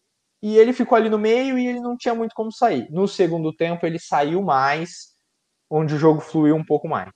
e 0.42 0.56
ele 0.56 0.72
ficou 0.72 0.96
ali 0.96 1.10
no 1.10 1.18
meio 1.18 1.58
e 1.58 1.66
ele 1.66 1.80
não 1.80 1.98
tinha 1.98 2.14
muito 2.14 2.34
como 2.34 2.50
sair. 2.50 2.90
No 2.90 3.06
segundo 3.06 3.52
tempo 3.52 3.84
ele 3.84 3.98
saiu 3.98 4.40
mais, 4.40 5.14
onde 5.68 5.94
o 5.94 5.98
jogo 5.98 6.22
fluiu 6.22 6.56
um 6.56 6.64
pouco 6.64 6.88
mais. 6.88 7.10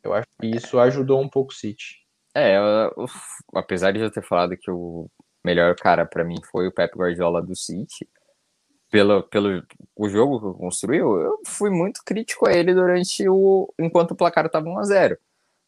Eu 0.00 0.14
acho 0.14 0.28
que 0.40 0.46
isso 0.46 0.78
ajudou 0.78 1.20
um 1.20 1.28
pouco 1.28 1.50
o 1.50 1.54
City. 1.56 1.96
É, 2.32 2.56
eu, 2.56 3.04
apesar 3.52 3.90
de 3.90 3.98
eu 3.98 4.12
ter 4.12 4.22
falado 4.22 4.56
que 4.56 4.70
o 4.70 5.10
melhor 5.44 5.74
cara 5.74 6.06
para 6.06 6.22
mim 6.22 6.36
foi 6.52 6.68
o 6.68 6.72
Pep 6.72 6.96
Guardiola 6.96 7.42
do 7.42 7.56
City, 7.56 8.08
pelo, 8.92 9.24
pelo 9.24 9.60
o 9.96 10.08
jogo 10.08 10.52
que 10.52 10.58
construiu, 10.60 11.20
eu 11.20 11.40
fui 11.44 11.68
muito 11.68 12.00
crítico 12.06 12.46
a 12.46 12.52
ele 12.52 12.72
durante 12.72 13.28
o 13.28 13.74
enquanto 13.76 14.12
o 14.12 14.16
placar 14.16 14.46
estava 14.46 14.68
1 14.68 14.78
a 14.78 14.82
0 14.84 15.18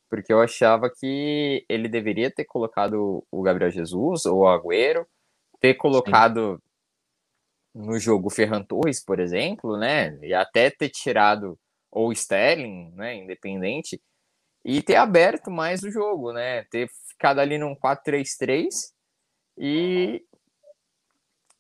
porque 0.08 0.32
eu 0.32 0.40
achava 0.40 0.90
que 0.90 1.64
ele 1.68 1.88
deveria 1.88 2.30
ter 2.30 2.44
colocado 2.44 3.24
o 3.30 3.42
Gabriel 3.42 3.70
Jesus 3.70 4.26
ou 4.26 4.40
o 4.40 4.48
Agüero, 4.48 5.06
ter 5.60 5.74
colocado 5.74 6.60
Sim. 7.74 7.86
no 7.86 7.98
jogo 7.98 8.28
o 8.28 8.30
Ferran 8.30 8.62
Torres, 8.62 9.04
por 9.04 9.18
exemplo, 9.18 9.76
né, 9.76 10.18
e 10.22 10.32
até 10.34 10.70
ter 10.70 10.90
tirado 10.90 11.58
ou 11.90 12.12
Sterling, 12.12 12.92
né, 12.94 13.16
independente, 13.16 14.00
e 14.64 14.82
ter 14.82 14.96
aberto 14.96 15.50
mais 15.50 15.82
o 15.84 15.90
jogo, 15.90 16.32
né? 16.32 16.64
Ter 16.64 16.90
ficado 17.08 17.38
ali 17.38 17.56
num 17.56 17.74
4-3-3 17.74 18.92
e 19.56 20.22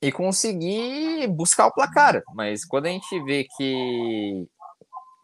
e 0.02 0.12
conseguir 0.12 1.26
buscar 1.28 1.68
o 1.68 1.72
placar. 1.72 2.22
Mas 2.34 2.64
quando 2.64 2.86
a 2.86 2.90
gente 2.90 3.24
vê 3.24 3.46
que 3.56 4.46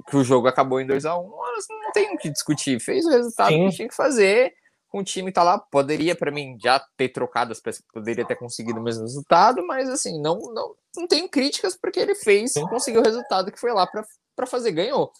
que 0.06 0.16
o 0.16 0.24
jogo 0.24 0.48
acabou 0.48 0.80
em 0.80 0.86
2 0.86 1.04
a 1.04 1.16
1 1.16 1.20
um, 1.20 1.30
não 1.68 1.92
tem 1.92 2.14
o 2.14 2.18
que 2.18 2.30
discutir. 2.30 2.80
Fez 2.80 3.04
o 3.04 3.10
resultado 3.10 3.50
Sim. 3.50 3.68
que 3.68 3.76
tinha 3.76 3.88
que 3.88 3.94
fazer. 3.94 4.52
O 4.92 5.02
time 5.02 5.32
tá 5.32 5.42
lá, 5.42 5.58
poderia 5.58 6.14
para 6.14 6.30
mim 6.30 6.58
já 6.60 6.78
ter 6.98 7.08
trocado 7.08 7.50
as 7.50 7.60
peças, 7.60 7.82
poderia 7.92 8.26
ter 8.26 8.36
conseguido 8.36 8.78
o 8.78 8.82
mesmo 8.82 9.02
resultado, 9.02 9.66
mas 9.66 9.88
assim, 9.88 10.20
não 10.20 10.38
não, 10.52 10.74
não 10.94 11.06
tenho 11.06 11.28
críticas 11.30 11.74
porque 11.80 11.98
ele 11.98 12.14
fez, 12.14 12.52
Sim. 12.52 12.66
conseguiu 12.66 13.00
o 13.00 13.04
resultado 13.04 13.50
que 13.50 13.58
foi 13.58 13.72
lá 13.72 13.86
para 13.86 14.46
fazer, 14.46 14.72
ganhou. 14.72 15.10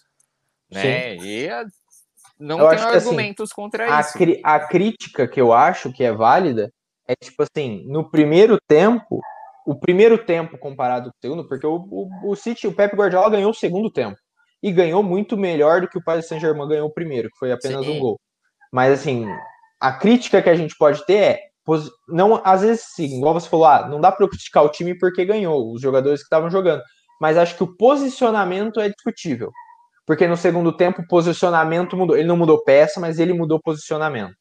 Né? 0.71 1.15
E 1.15 1.49
não 2.39 2.59
eu 2.59 2.69
tenho 2.69 2.87
assim, 2.87 2.97
argumentos 2.97 3.49
assim, 3.49 3.55
contra 3.55 3.97
a 3.97 4.01
isso. 4.01 4.17
a 4.43 4.59
crítica 4.59 5.27
que 5.27 5.41
eu 5.41 5.51
acho 5.51 5.91
que 5.91 6.03
é 6.03 6.11
válida 6.11 6.71
é 7.07 7.15
tipo 7.15 7.43
assim, 7.43 7.83
no 7.87 8.09
primeiro 8.09 8.57
tempo, 8.67 9.21
o 9.65 9.75
primeiro 9.75 10.23
tempo 10.23 10.57
comparado 10.57 11.09
com 11.09 11.17
o 11.17 11.21
segundo, 11.21 11.47
porque 11.47 11.65
o, 11.65 11.75
o, 11.75 12.31
o 12.31 12.35
City, 12.35 12.67
o 12.67 12.75
Pep 12.75 12.95
Guardiola 12.95 13.29
ganhou 13.29 13.51
o 13.51 13.55
segundo 13.55 13.91
tempo. 13.91 14.17
E 14.63 14.71
ganhou 14.71 15.03
muito 15.03 15.37
melhor 15.37 15.81
do 15.81 15.89
que 15.89 15.97
o 15.97 16.03
Paris 16.03 16.27
Saint-Germain 16.27 16.67
ganhou 16.67 16.87
o 16.87 16.93
primeiro, 16.93 17.29
que 17.29 17.37
foi 17.37 17.51
apenas 17.51 17.85
Sim. 17.85 17.97
um 17.97 17.99
gol. 17.99 18.19
Mas 18.71 18.99
assim, 18.99 19.27
a 19.79 19.91
crítica 19.91 20.41
que 20.41 20.49
a 20.49 20.55
gente 20.55 20.75
pode 20.77 21.05
ter 21.05 21.13
é, 21.21 21.39
não, 22.07 22.41
às 22.43 22.61
vezes 22.61 22.85
sim, 22.95 23.17
igual 23.17 23.33
você 23.33 23.47
falou, 23.47 23.65
ah, 23.65 23.87
não 23.87 24.01
dá 24.01 24.11
para 24.11 24.27
criticar 24.27 24.63
o 24.63 24.69
time 24.69 24.97
porque 24.97 25.25
ganhou, 25.25 25.73
os 25.73 25.81
jogadores 25.81 26.21
que 26.21 26.25
estavam 26.25 26.49
jogando. 26.49 26.81
Mas 27.21 27.37
acho 27.37 27.55
que 27.55 27.63
o 27.63 27.75
posicionamento 27.75 28.79
é 28.79 28.89
discutível 28.89 29.51
porque 30.05 30.27
no 30.27 30.35
segundo 30.35 30.75
tempo 30.75 31.01
o 31.01 31.07
posicionamento 31.07 31.95
mudou. 31.95 32.17
Ele 32.17 32.27
não 32.27 32.37
mudou 32.37 32.63
peça, 32.63 32.99
mas 32.99 33.19
ele 33.19 33.33
mudou 33.33 33.61
posicionamento. 33.61 34.35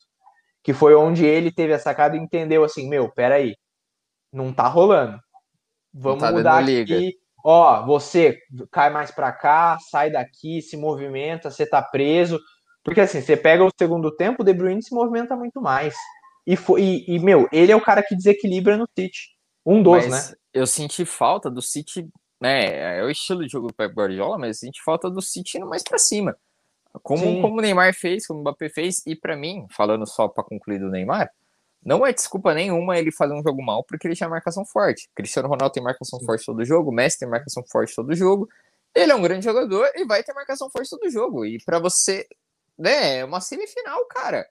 Que 0.63 0.73
foi 0.73 0.95
onde 0.95 1.25
ele 1.25 1.53
teve 1.53 1.73
a 1.73 1.79
sacada 1.79 2.17
e 2.17 2.21
entendeu 2.21 2.65
assim: 2.65 2.89
meu, 2.89 3.11
peraí, 3.13 3.55
não 4.33 4.53
tá 4.53 4.67
rolando. 4.67 5.19
Vamos 5.93 6.21
tá 6.21 6.33
mudar 6.33 6.59
aqui. 6.59 6.85
Liga. 6.85 7.19
Ó, 7.45 7.85
você 7.85 8.39
cai 8.71 8.91
mais 8.91 9.11
para 9.11 9.33
cá, 9.33 9.79
sai 9.91 10.11
daqui, 10.11 10.63
se 10.63 10.77
movimenta, 10.77 11.51
você 11.51 11.67
tá 11.67 11.83
preso. 11.83 12.41
Porque 12.85 13.01
assim, 13.01 13.21
você 13.21 13.37
pega 13.37 13.65
o 13.65 13.71
segundo 13.77 14.15
tempo, 14.15 14.43
o 14.43 14.45
De 14.45 14.53
Bruyne 14.53 14.83
se 14.83 14.95
movimenta 14.95 15.37
muito 15.37 15.61
mais. 15.61 15.95
E, 16.47 16.57
foi, 16.57 16.83
e, 16.83 17.17
e 17.17 17.19
meu, 17.19 17.49
ele 17.53 17.73
é 17.73 17.77
o 17.77 17.81
cara 17.81 18.03
que 18.03 18.17
desequilibra 18.17 18.77
no 18.77 18.89
City. 18.99 19.31
Um 19.65 19.83
dos, 19.83 20.07
mas 20.07 20.31
né? 20.31 20.37
Eu 20.53 20.67
senti 20.67 21.05
falta 21.05 21.51
do 21.51 21.63
City 21.63 22.09
né? 22.43 22.99
É 22.99 23.05
o 23.05 23.09
estilo 23.09 23.47
de 23.47 23.53
jogo 23.53 23.69
do 23.69 23.75
Pep 23.75 23.95
Guardiola, 23.95 24.37
mas 24.37 24.61
a 24.61 24.67
gente 24.67 24.83
falta 24.83 25.09
do 25.09 25.23
City 25.23 25.59
indo 25.59 25.69
mais 25.69 25.85
para 25.85 25.97
cima. 25.97 26.37
Como, 27.01 27.41
como 27.41 27.59
o 27.59 27.61
Neymar 27.63 27.95
fez, 27.95 28.27
como 28.27 28.41
o 28.41 28.43
Mbappé 28.43 28.69
fez, 28.69 29.01
e 29.07 29.15
para 29.15 29.37
mim, 29.37 29.65
falando 29.71 30.05
só 30.07 30.27
para 30.27 30.43
concluir 30.43 30.81
do 30.81 30.91
Neymar, 30.91 31.31
não 31.85 32.07
é 32.07 32.13
desculpa 32.13 32.55
nenhuma 32.55 32.99
ele 32.99 33.11
fazer 33.11 33.35
um 33.35 33.43
jogo 33.43 33.63
mal 33.63 33.85
porque 33.85 34.07
ele 34.07 34.15
tinha 34.15 34.29
marcação 34.29 34.65
forte. 34.65 35.09
Cristiano 35.15 35.49
Ronaldo 35.49 35.73
tem 35.73 35.83
marcação 35.83 36.21
forte 36.21 36.47
todo 36.47 36.65
jogo, 36.65 36.93
Messi 36.93 37.19
tem 37.19 37.29
marcação 37.29 37.65
forte 37.71 37.95
todo 37.95 38.15
jogo. 38.15 38.49
Ele 38.95 39.11
é 39.11 39.15
um 39.15 39.23
grande 39.23 39.45
jogador 39.45 39.91
e 39.95 40.05
vai 40.05 40.23
ter 40.23 40.33
marcação 40.35 40.71
forte 40.71 40.91
todo 40.91 41.11
jogo. 41.11 41.45
E 41.45 41.59
para 41.65 41.79
você, 41.79 42.27
né, 42.79 43.19
é 43.19 43.25
uma 43.25 43.41
semifinal, 43.41 44.05
cara. 44.07 44.47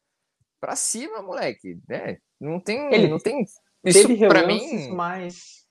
Pra 0.59 0.75
cima, 0.75 1.21
moleque, 1.21 1.79
né? 1.87 2.17
Não 2.39 2.59
tem, 2.59 2.93
ele 2.93 3.07
não 3.07 3.19
tem 3.19 3.45
isso 3.83 4.07
para 4.27 4.45
mim 4.45 4.89
mais 4.91 5.61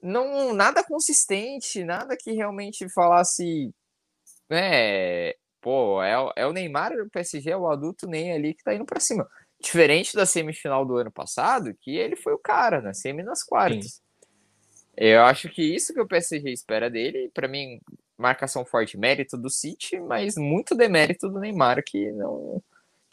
não 0.00 0.52
nada 0.54 0.84
consistente, 0.84 1.84
nada 1.84 2.16
que 2.16 2.32
realmente 2.32 2.88
falasse, 2.88 3.74
né, 4.48 5.32
pô, 5.60 6.02
é, 6.02 6.14
é 6.36 6.46
o 6.46 6.52
Neymar 6.52 6.96
do 6.96 7.10
PSG, 7.10 7.50
é 7.50 7.56
o 7.56 7.68
adulto 7.68 8.06
nem 8.06 8.32
ali 8.32 8.54
que 8.54 8.62
tá 8.62 8.74
indo 8.74 8.84
para 8.84 9.00
cima. 9.00 9.28
Diferente 9.60 10.14
da 10.14 10.24
semifinal 10.24 10.84
do 10.84 10.96
ano 10.96 11.10
passado, 11.10 11.74
que 11.80 11.96
ele 11.96 12.16
foi 12.16 12.32
o 12.32 12.38
cara, 12.38 12.80
na 12.80 12.94
semi 12.94 13.22
nas 13.22 13.42
quartas. 13.42 13.94
Sim. 13.94 14.02
Eu 14.96 15.22
acho 15.24 15.48
que 15.48 15.62
isso 15.62 15.94
que 15.94 16.00
o 16.00 16.06
PSG 16.06 16.50
espera 16.50 16.90
dele, 16.90 17.30
para 17.32 17.46
mim, 17.46 17.80
marcação 18.16 18.64
forte, 18.64 18.98
mérito 18.98 19.36
do 19.36 19.48
City, 19.48 20.00
mas 20.00 20.36
muito 20.36 20.74
demérito 20.74 21.28
do 21.28 21.38
Neymar, 21.38 21.82
que 21.84 22.10
não 22.12 22.62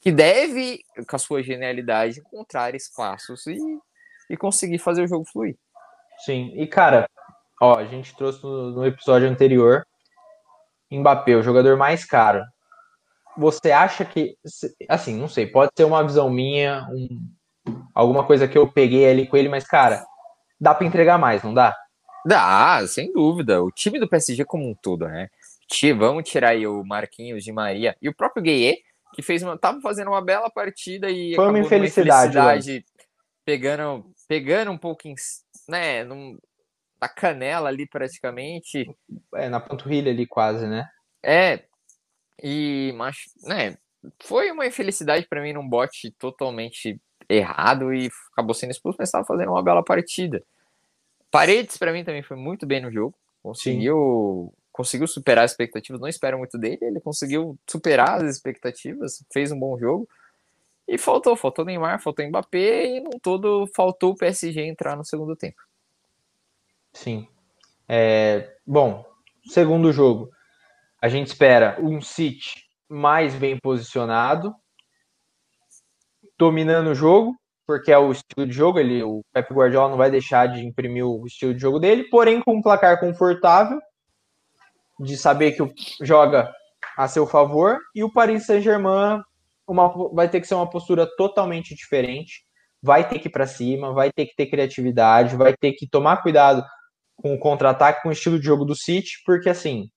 que 0.01 0.11
deve, 0.11 0.83
com 1.09 1.15
a 1.15 1.19
sua 1.19 1.41
genialidade, 1.41 2.19
encontrar 2.19 2.75
espaços 2.75 3.47
e, 3.47 3.57
e 4.29 4.37
conseguir 4.37 4.77
fazer 4.77 5.03
o 5.03 5.07
jogo 5.07 5.25
fluir. 5.25 5.57
Sim, 6.19 6.53
e 6.55 6.67
cara, 6.67 7.09
ó, 7.59 7.79
a 7.79 7.85
gente 7.85 8.15
trouxe 8.15 8.43
no, 8.43 8.69
no 8.71 8.85
episódio 8.85 9.27
anterior 9.27 9.83
Mbappé, 10.91 11.35
o 11.35 11.41
jogador 11.41 11.75
mais 11.75 12.05
caro. 12.05 12.43
Você 13.37 13.71
acha 13.71 14.05
que, 14.05 14.37
assim, 14.87 15.15
não 15.15 15.27
sei, 15.27 15.47
pode 15.47 15.71
ser 15.75 15.83
uma 15.83 16.03
visão 16.03 16.29
minha, 16.29 16.87
um, 16.91 17.29
alguma 17.93 18.23
coisa 18.23 18.47
que 18.47 18.57
eu 18.57 18.67
peguei 18.67 19.09
ali 19.09 19.27
com 19.27 19.37
ele, 19.37 19.49
mas 19.49 19.65
cara, 19.65 20.05
dá 20.59 20.73
para 20.73 20.87
entregar 20.87 21.17
mais, 21.17 21.43
não 21.43 21.53
dá? 21.53 21.75
Dá, 22.25 22.85
sem 22.87 23.11
dúvida. 23.11 23.61
O 23.61 23.71
time 23.71 23.99
do 23.99 24.07
PSG 24.07 24.45
como 24.45 24.67
um 24.67 24.73
todo, 24.73 25.07
né? 25.07 25.29
Vamos 25.97 26.29
tirar 26.29 26.49
aí 26.49 26.65
o 26.65 26.83
Marquinhos 26.83 27.43
de 27.43 27.51
Maria 27.51 27.95
e 28.01 28.07
o 28.07 28.15
próprio 28.15 28.43
Gueye, 28.43 28.77
que 29.13 29.21
fez 29.21 29.41
uma, 29.43 29.57
tava 29.57 29.79
fazendo 29.81 30.09
uma 30.09 30.21
bela 30.21 30.49
partida 30.49 31.09
e 31.09 31.35
foi 31.35 31.47
uma 31.47 31.59
infelicidade, 31.59 32.37
uma 32.37 32.55
infelicidade 32.55 32.85
pegando, 33.43 34.05
pegando 34.27 34.71
um 34.71 34.77
pouco 34.77 35.07
em, 35.07 35.15
né, 35.69 36.03
num, 36.03 36.37
na 36.99 37.07
canela 37.07 37.69
ali 37.69 37.87
praticamente. 37.87 38.85
É, 39.35 39.49
na 39.49 39.59
panturrilha 39.59 40.11
ali 40.11 40.25
quase, 40.25 40.67
né? 40.67 40.87
É, 41.23 41.63
e, 42.41 42.93
mas, 42.95 43.17
né, 43.43 43.77
foi 44.23 44.51
uma 44.51 44.65
infelicidade 44.65 45.27
para 45.27 45.41
mim 45.41 45.53
num 45.53 45.67
bote 45.67 46.11
totalmente 46.11 46.99
errado 47.29 47.93
e 47.93 48.09
acabou 48.31 48.53
sendo 48.53 48.71
expulso, 48.71 48.97
mas 48.99 49.09
estava 49.09 49.25
fazendo 49.25 49.51
uma 49.51 49.63
bela 49.63 49.83
partida. 49.83 50.43
Paredes, 51.31 51.77
para 51.77 51.91
mim, 51.91 52.03
também 52.03 52.23
foi 52.23 52.37
muito 52.37 52.65
bem 52.65 52.81
no 52.81 52.91
jogo. 52.91 53.15
Conseguiu, 53.41 54.53
conseguiu 54.71 55.07
superar 55.07 55.43
as 55.43 55.51
expectativas. 55.51 55.99
Não 55.99 56.07
espero 56.07 56.37
muito 56.37 56.57
dele. 56.57 56.79
Ele 56.81 56.99
conseguiu 56.99 57.57
superar 57.69 58.23
as 58.23 58.35
expectativas. 58.35 59.23
Fez 59.31 59.51
um 59.51 59.59
bom 59.59 59.77
jogo. 59.77 60.07
E 60.87 60.97
faltou, 60.97 61.35
faltou 61.35 61.65
Neymar, 61.65 62.01
faltou 62.01 62.25
Mbappé. 62.25 62.97
E 62.97 63.01
no 63.01 63.19
todo, 63.19 63.67
faltou 63.75 64.11
o 64.11 64.15
PSG 64.15 64.61
entrar 64.61 64.95
no 64.95 65.03
segundo 65.03 65.35
tempo. 65.35 65.61
Sim. 66.93 67.27
É, 67.87 68.55
bom, 68.65 69.05
segundo 69.47 69.91
jogo. 69.91 70.31
A 71.01 71.07
gente 71.07 71.27
espera 71.27 71.77
um 71.79 72.01
City 72.01 72.65
mais 72.89 73.35
bem 73.35 73.57
posicionado, 73.61 74.53
dominando 76.37 76.87
o 76.87 76.95
jogo, 76.95 77.35
porque 77.65 77.91
é 77.91 77.97
o 77.97 78.11
estilo 78.11 78.45
de 78.45 78.53
jogo, 78.53 78.79
ele, 78.79 79.01
o 79.03 79.21
Pep 79.33 79.51
Guardiola 79.53 79.89
não 79.89 79.97
vai 79.97 80.11
deixar 80.11 80.47
de 80.47 80.63
imprimir 80.63 81.05
o 81.05 81.25
estilo 81.25 81.53
de 81.53 81.59
jogo 81.59 81.79
dele, 81.79 82.03
porém 82.09 82.41
com 82.41 82.55
um 82.55 82.61
placar 82.61 82.99
confortável, 82.99 83.79
de 84.99 85.17
saber 85.17 85.53
que 85.53 86.05
joga 86.05 86.53
a 86.97 87.07
seu 87.07 87.25
favor, 87.25 87.79
e 87.93 88.03
o 88.03 88.11
Paris 88.11 88.45
Saint-Germain 88.45 89.21
vai 90.13 90.29
ter 90.29 90.39
que 90.39 90.47
ser 90.47 90.55
uma 90.55 90.69
postura 90.69 91.07
totalmente 91.17 91.75
diferente, 91.75 92.45
vai 92.81 93.07
ter 93.07 93.19
que 93.19 93.27
ir 93.27 93.31
para 93.31 93.47
cima, 93.47 93.91
vai 93.91 94.11
ter 94.11 94.27
que 94.27 94.35
ter 94.35 94.45
criatividade, 94.45 95.35
vai 95.35 95.55
ter 95.57 95.73
que 95.73 95.87
tomar 95.87 96.21
cuidado 96.21 96.63
com 97.15 97.33
o 97.33 97.39
contra-ataque, 97.39 98.03
com 98.03 98.09
o 98.09 98.11
estilo 98.11 98.39
de 98.39 98.45
jogo 98.45 98.63
do 98.63 98.75
City, 98.75 99.23
porque 99.25 99.49
assim, 99.49 99.89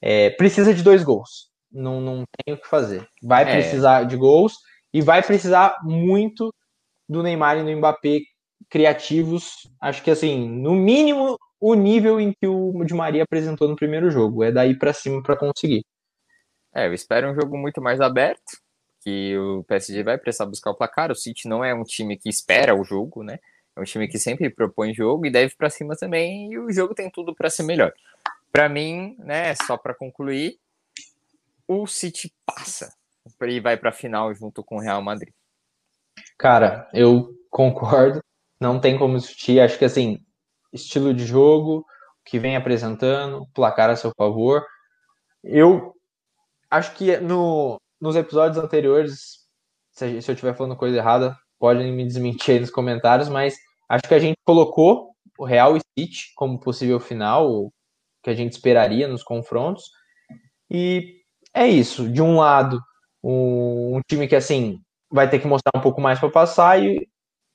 é, 0.00 0.30
precisa 0.30 0.72
de 0.74 0.82
dois 0.82 1.02
gols. 1.02 1.48
Não, 1.70 2.00
não 2.00 2.24
tem 2.44 2.54
o 2.54 2.58
que 2.58 2.68
fazer. 2.68 3.06
Vai 3.22 3.42
é. 3.42 3.52
precisar 3.52 4.04
de 4.04 4.16
gols 4.16 4.54
e 4.92 5.02
vai 5.02 5.22
precisar 5.22 5.76
muito 5.82 6.52
do 7.08 7.22
Neymar 7.22 7.58
e 7.58 7.64
do 7.64 7.76
Mbappé 7.76 8.20
criativos. 8.70 9.68
Acho 9.80 10.02
que 10.02 10.10
assim, 10.10 10.48
no 10.48 10.74
mínimo 10.74 11.38
o 11.60 11.74
nível 11.74 12.20
em 12.20 12.32
que 12.32 12.46
o 12.46 12.84
Di 12.84 12.94
Maria 12.94 13.24
apresentou 13.24 13.68
no 13.68 13.76
primeiro 13.76 14.10
jogo. 14.10 14.44
É 14.44 14.52
daí 14.52 14.78
para 14.78 14.92
cima 14.92 15.22
para 15.22 15.36
conseguir. 15.36 15.84
É, 16.74 16.86
eu 16.86 16.94
espero 16.94 17.30
um 17.30 17.34
jogo 17.34 17.56
muito 17.56 17.80
mais 17.80 18.00
aberto, 18.00 18.58
que 19.02 19.36
o 19.36 19.64
PSG 19.64 20.02
vai 20.02 20.18
precisar 20.18 20.46
buscar 20.46 20.70
o 20.70 20.76
placar. 20.76 21.10
O 21.10 21.16
City 21.16 21.48
não 21.48 21.64
é 21.64 21.74
um 21.74 21.82
time 21.82 22.16
que 22.16 22.28
espera 22.28 22.74
o 22.74 22.84
jogo, 22.84 23.22
né? 23.22 23.38
É 23.76 23.80
um 23.80 23.84
time 23.84 24.06
que 24.08 24.18
sempre 24.18 24.50
propõe 24.50 24.92
jogo 24.94 25.26
e 25.26 25.30
deve 25.30 25.54
para 25.56 25.70
cima 25.70 25.96
também, 25.96 26.52
e 26.52 26.58
o 26.58 26.70
jogo 26.72 26.94
tem 26.94 27.10
tudo 27.10 27.34
para 27.34 27.50
ser 27.50 27.62
melhor. 27.62 27.92
Para 28.58 28.68
mim, 28.68 29.14
né, 29.20 29.54
só 29.54 29.76
para 29.76 29.94
concluir, 29.94 30.58
o 31.68 31.86
City 31.86 32.34
passa 32.44 32.92
e 33.40 33.60
vai 33.60 33.76
para 33.76 33.90
a 33.90 33.92
final 33.92 34.34
junto 34.34 34.64
com 34.64 34.78
o 34.78 34.80
Real 34.80 35.00
Madrid. 35.00 35.32
Cara, 36.36 36.90
eu 36.92 37.28
concordo. 37.50 38.18
Não 38.60 38.80
tem 38.80 38.98
como 38.98 39.16
discutir. 39.16 39.60
Acho 39.60 39.78
que 39.78 39.84
assim, 39.84 40.18
estilo 40.72 41.14
de 41.14 41.24
jogo 41.24 41.86
que 42.24 42.36
vem 42.36 42.56
apresentando, 42.56 43.46
placar 43.54 43.90
a 43.90 43.94
seu 43.94 44.10
favor. 44.18 44.66
Eu 45.44 45.94
acho 46.68 46.96
que 46.96 47.16
no, 47.18 47.80
nos 48.00 48.16
episódios 48.16 48.58
anteriores, 48.58 49.46
se, 49.92 50.20
se 50.20 50.28
eu 50.32 50.34
estiver 50.34 50.56
falando 50.56 50.74
coisa 50.74 50.96
errada, 50.96 51.38
podem 51.60 51.92
me 51.92 52.04
desmentir 52.04 52.54
aí 52.54 52.60
nos 52.60 52.70
comentários, 52.70 53.28
mas 53.28 53.56
acho 53.88 54.02
que 54.08 54.14
a 54.14 54.18
gente 54.18 54.36
colocou 54.44 55.14
o 55.38 55.44
Real 55.44 55.76
e 55.76 55.80
City 55.96 56.32
como 56.34 56.58
possível 56.58 56.98
final, 56.98 57.70
que 58.22 58.30
a 58.30 58.34
gente 58.34 58.52
esperaria 58.52 59.08
nos 59.08 59.22
confrontos. 59.22 59.84
E 60.70 61.18
é 61.54 61.66
isso. 61.66 62.08
De 62.08 62.22
um 62.22 62.36
lado, 62.36 62.80
um, 63.22 64.00
time 64.08 64.28
que 64.28 64.36
assim 64.36 64.80
vai 65.10 65.28
ter 65.28 65.38
que 65.38 65.46
mostrar 65.46 65.76
um 65.76 65.80
pouco 65.80 66.00
mais 66.00 66.18
para 66.18 66.30
passar 66.30 66.82
e 66.82 67.08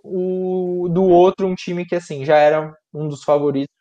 o 0.04 0.89
do 0.89 1.04
outro 1.04 1.47
um 1.47 1.56
time 1.56 1.86
que 1.86 1.95
assim 1.95 2.26
já 2.26 2.36
era 2.38 2.76
um 2.93 3.08
dos 3.08 3.23
favoritos 3.23 3.73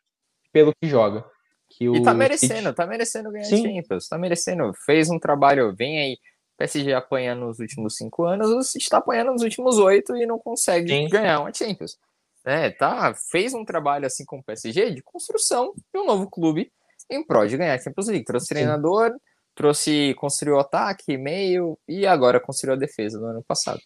pelo 0.52 0.72
que 0.80 0.88
joga. 0.88 1.24
Que 1.70 1.88
e 1.88 2.02
tá 2.02 2.12
merecendo, 2.12 2.68
City... 2.68 2.74
tá 2.74 2.86
merecendo 2.86 3.30
ganhar 3.30 3.44
Sim. 3.44 3.62
Champions, 3.62 4.08
tá 4.08 4.18
merecendo. 4.18 4.72
Fez 4.84 5.08
um 5.08 5.18
trabalho, 5.18 5.74
vem 5.74 5.98
aí. 5.98 6.18
PSG 6.58 6.92
apanha 6.92 7.34
nos 7.34 7.58
últimos 7.58 7.96
cinco 7.96 8.24
anos, 8.24 8.48
o 8.50 8.62
City 8.62 8.88
tá 8.88 8.98
apanhando 8.98 9.32
nos 9.32 9.42
últimos 9.42 9.78
oito 9.78 10.14
e 10.16 10.26
não 10.26 10.38
consegue 10.38 10.90
Sim. 10.90 11.08
ganhar 11.08 11.40
uma 11.40 11.52
Champions. 11.52 11.96
É, 12.44 12.70
tá, 12.70 13.14
fez 13.30 13.54
um 13.54 13.64
trabalho 13.64 14.06
assim 14.06 14.24
com 14.24 14.38
o 14.38 14.42
PSG 14.42 14.90
de 14.90 15.02
construção 15.02 15.72
de 15.94 16.00
um 16.00 16.04
novo 16.04 16.28
clube 16.28 16.72
em 17.08 17.24
prol 17.24 17.46
de 17.46 17.56
ganhar 17.56 17.74
a 17.74 17.78
Champions 17.78 18.08
League. 18.08 18.24
Trouxe 18.24 18.46
Sim. 18.46 18.54
treinador, 18.54 19.12
trouxe, 19.54 20.14
construiu 20.14 20.58
ataque, 20.58 21.16
meio 21.16 21.78
e 21.86 22.06
agora 22.06 22.40
construiu 22.40 22.74
a 22.74 22.78
defesa 22.78 23.20
no 23.20 23.26
ano 23.26 23.44
passado, 23.46 23.80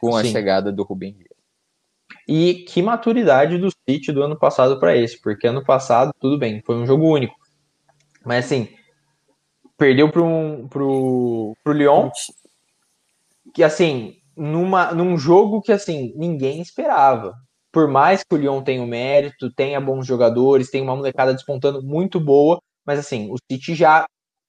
com 0.00 0.16
a 0.16 0.22
Sim. 0.22 0.32
chegada 0.32 0.72
do 0.72 0.82
Rubem 0.82 1.12
Dias. 1.12 1.28
E 2.26 2.64
que 2.68 2.82
maturidade 2.82 3.58
do 3.58 3.68
City 3.88 4.10
do 4.12 4.22
ano 4.22 4.38
passado 4.38 4.78
para 4.80 4.96
esse, 4.96 5.20
porque 5.20 5.46
ano 5.46 5.64
passado, 5.64 6.12
tudo 6.18 6.38
bem, 6.38 6.62
foi 6.62 6.76
um 6.76 6.86
jogo 6.86 7.06
único. 7.06 7.34
Mas 8.24 8.46
assim, 8.46 8.68
perdeu 9.76 10.10
para 10.10 10.22
um, 10.22 10.66
pro, 10.66 11.56
pro 11.62 11.72
Lyon, 11.72 12.10
que 13.52 13.62
assim, 13.62 14.16
numa, 14.36 14.92
num 14.92 15.18
jogo 15.18 15.60
que 15.60 15.72
assim, 15.72 16.12
ninguém 16.16 16.60
esperava. 16.60 17.34
Por 17.74 17.88
mais 17.88 18.22
que 18.22 18.32
o 18.32 18.38
Lyon 18.38 18.62
tenha 18.62 18.80
o 18.80 18.86
mérito, 18.86 19.52
tenha 19.52 19.80
bons 19.80 20.06
jogadores, 20.06 20.70
tenha 20.70 20.84
uma 20.84 20.94
molecada 20.94 21.34
despontando 21.34 21.82
muito 21.82 22.20
boa, 22.20 22.62
mas 22.86 23.00
assim, 23.00 23.28
o 23.32 23.36
City 23.50 23.74
já 23.74 24.06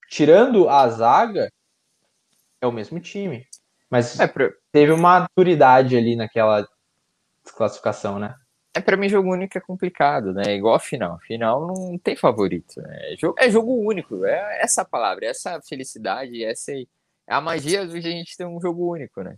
tirando 0.08 0.70
a 0.70 0.88
zaga, 0.90 1.50
é 2.62 2.68
o 2.68 2.72
mesmo 2.72 3.00
time. 3.00 3.44
Mas 3.90 4.20
é, 4.20 4.28
pra... 4.28 4.52
teve 4.72 4.92
uma 4.92 5.22
maturidade 5.22 5.98
ali 5.98 6.16
naquela 6.16 6.68
desclassificação, 7.44 8.20
né? 8.20 8.36
É, 8.76 8.80
pra 8.80 8.96
mim, 8.96 9.10
jogo 9.10 9.32
único 9.32 9.58
é 9.58 9.62
complicado, 9.62 10.32
né? 10.32 10.56
Igual 10.56 10.76
a 10.76 10.80
final. 10.80 11.18
Final 11.22 11.66
não 11.66 11.98
tem 11.98 12.16
favorito. 12.16 12.80
Né? 12.80 13.14
É, 13.14 13.16
jogo, 13.18 13.36
é 13.40 13.50
jogo 13.50 13.72
único. 13.74 14.24
É 14.24 14.62
essa 14.62 14.86
palavra, 14.86 15.26
essa 15.26 15.60
felicidade, 15.68 16.44
essa 16.44 16.72
é 16.74 16.86
a 17.28 17.42
magia 17.42 17.88
de 17.88 17.98
a 17.98 18.02
gente 18.02 18.38
ter 18.38 18.46
um 18.46 18.62
jogo 18.62 18.92
único, 18.94 19.24
né? 19.24 19.36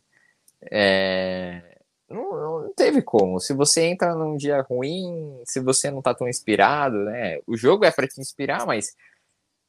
É... 0.69 1.76
Não, 2.09 2.61
não, 2.61 2.73
teve 2.73 3.01
como. 3.01 3.39
Se 3.39 3.53
você 3.53 3.85
entra 3.85 4.15
num 4.15 4.37
dia 4.37 4.61
ruim, 4.61 5.41
se 5.45 5.59
você 5.59 5.91
não 5.91 6.01
tá 6.01 6.13
tão 6.13 6.27
inspirado, 6.27 6.95
né? 7.03 7.39
O 7.45 7.57
jogo 7.57 7.83
é 7.83 7.91
para 7.91 8.07
te 8.07 8.21
inspirar, 8.21 8.65
mas 8.65 8.95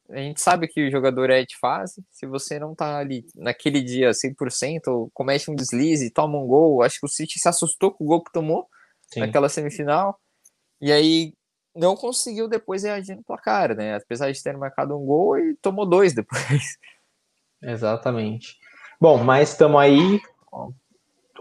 a 0.09 0.17
gente 0.17 0.41
sabe 0.41 0.67
que 0.67 0.87
o 0.87 0.91
jogador 0.91 1.29
é 1.29 1.45
de 1.45 1.57
fase. 1.57 2.03
Se 2.09 2.25
você 2.25 2.57
não 2.57 2.73
tá 2.73 2.97
ali 2.97 3.25
naquele 3.35 3.81
dia 3.81 4.11
100%, 4.11 4.87
ou 4.87 5.11
comete 5.13 5.51
um 5.51 5.55
deslize, 5.55 6.09
toma 6.11 6.37
um 6.37 6.47
gol, 6.47 6.81
acho 6.81 6.99
que 6.99 7.05
o 7.05 7.09
City 7.09 7.39
se 7.39 7.47
assustou 7.47 7.91
com 7.91 8.05
o 8.05 8.07
gol 8.07 8.23
que 8.23 8.31
tomou 8.31 8.67
Sim. 9.13 9.19
naquela 9.19 9.49
semifinal. 9.49 10.19
E 10.81 10.91
aí 10.91 11.33
não 11.75 11.95
conseguiu 11.95 12.47
depois 12.47 12.83
reagir 12.83 13.15
no 13.15 13.23
placar, 13.23 13.75
né? 13.75 13.95
Apesar 13.95 14.31
de 14.31 14.41
ter 14.41 14.57
marcado 14.57 14.97
um 14.97 15.05
gol 15.05 15.37
e 15.37 15.55
tomou 15.57 15.85
dois 15.85 16.13
depois. 16.13 16.77
Exatamente. 17.61 18.57
Bom, 18.99 19.23
mas 19.23 19.49
estamos 19.49 19.79
aí, 19.79 20.19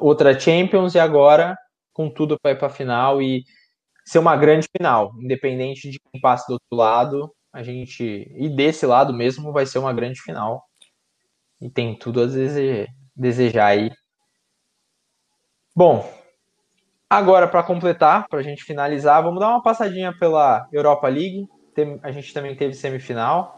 outra 0.01 0.39
Champions 0.39 0.95
e 0.95 0.99
agora 0.99 1.57
com 1.93 2.09
tudo 2.09 2.39
para 2.41 2.53
ir 2.53 2.59
para 2.59 2.69
a 2.69 2.71
final 2.71 3.21
e 3.21 3.45
ser 4.05 4.21
uma 4.21 4.37
grande 4.37 4.69
final, 4.75 5.13
independente 5.21 5.91
de 5.91 5.99
quem 5.99 6.21
passe 6.21 6.47
do 6.47 6.53
outro 6.53 6.77
lado, 6.77 7.35
a 7.53 7.63
gente. 7.63 8.05
E 8.37 8.49
desse 8.49 8.87
lado 8.87 9.13
mesmo 9.13 9.53
vai 9.53 9.67
ser 9.67 9.79
uma 9.79 9.93
grande 9.93 10.21
final. 10.21 10.63
E 11.61 11.69
tem 11.69 11.99
tudo 11.99 12.23
a 12.23 12.27
desejar 13.17 13.67
aí. 13.67 13.91
Bom, 15.75 16.09
agora 17.11 17.49
para 17.49 17.65
completar, 17.65 18.29
para 18.29 18.39
a 18.39 18.43
gente 18.43 18.63
finalizar, 18.65 19.23
vamos 19.23 19.41
dar 19.41 19.49
uma 19.49 19.63
passadinha 19.63 20.17
pela 20.17 20.69
Europa 20.73 21.09
League. 21.09 21.47
a 22.03 22.13
gente 22.13 22.33
também 22.33 22.57
teve 22.57 22.75
semifinal. 22.75 23.58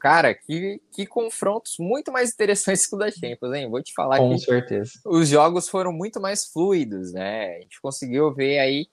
Cara, 0.00 0.34
que, 0.34 0.80
que 0.90 1.06
confrontos 1.06 1.76
muito 1.78 2.10
mais 2.10 2.32
interessantes 2.32 2.86
que 2.86 2.94
o 2.94 2.98
da 2.98 3.10
Champions, 3.10 3.54
hein? 3.54 3.70
Vou 3.70 3.82
te 3.82 3.92
falar 3.92 4.16
Com 4.16 4.30
que 4.30 4.38
certeza. 4.38 4.90
os 5.04 5.28
jogos 5.28 5.68
foram 5.68 5.92
muito 5.92 6.20
mais 6.20 6.46
fluidos, 6.46 7.12
né? 7.12 7.56
A 7.56 7.60
gente 7.60 7.80
conseguiu 7.80 8.34
ver 8.34 8.58
aí 8.58 8.86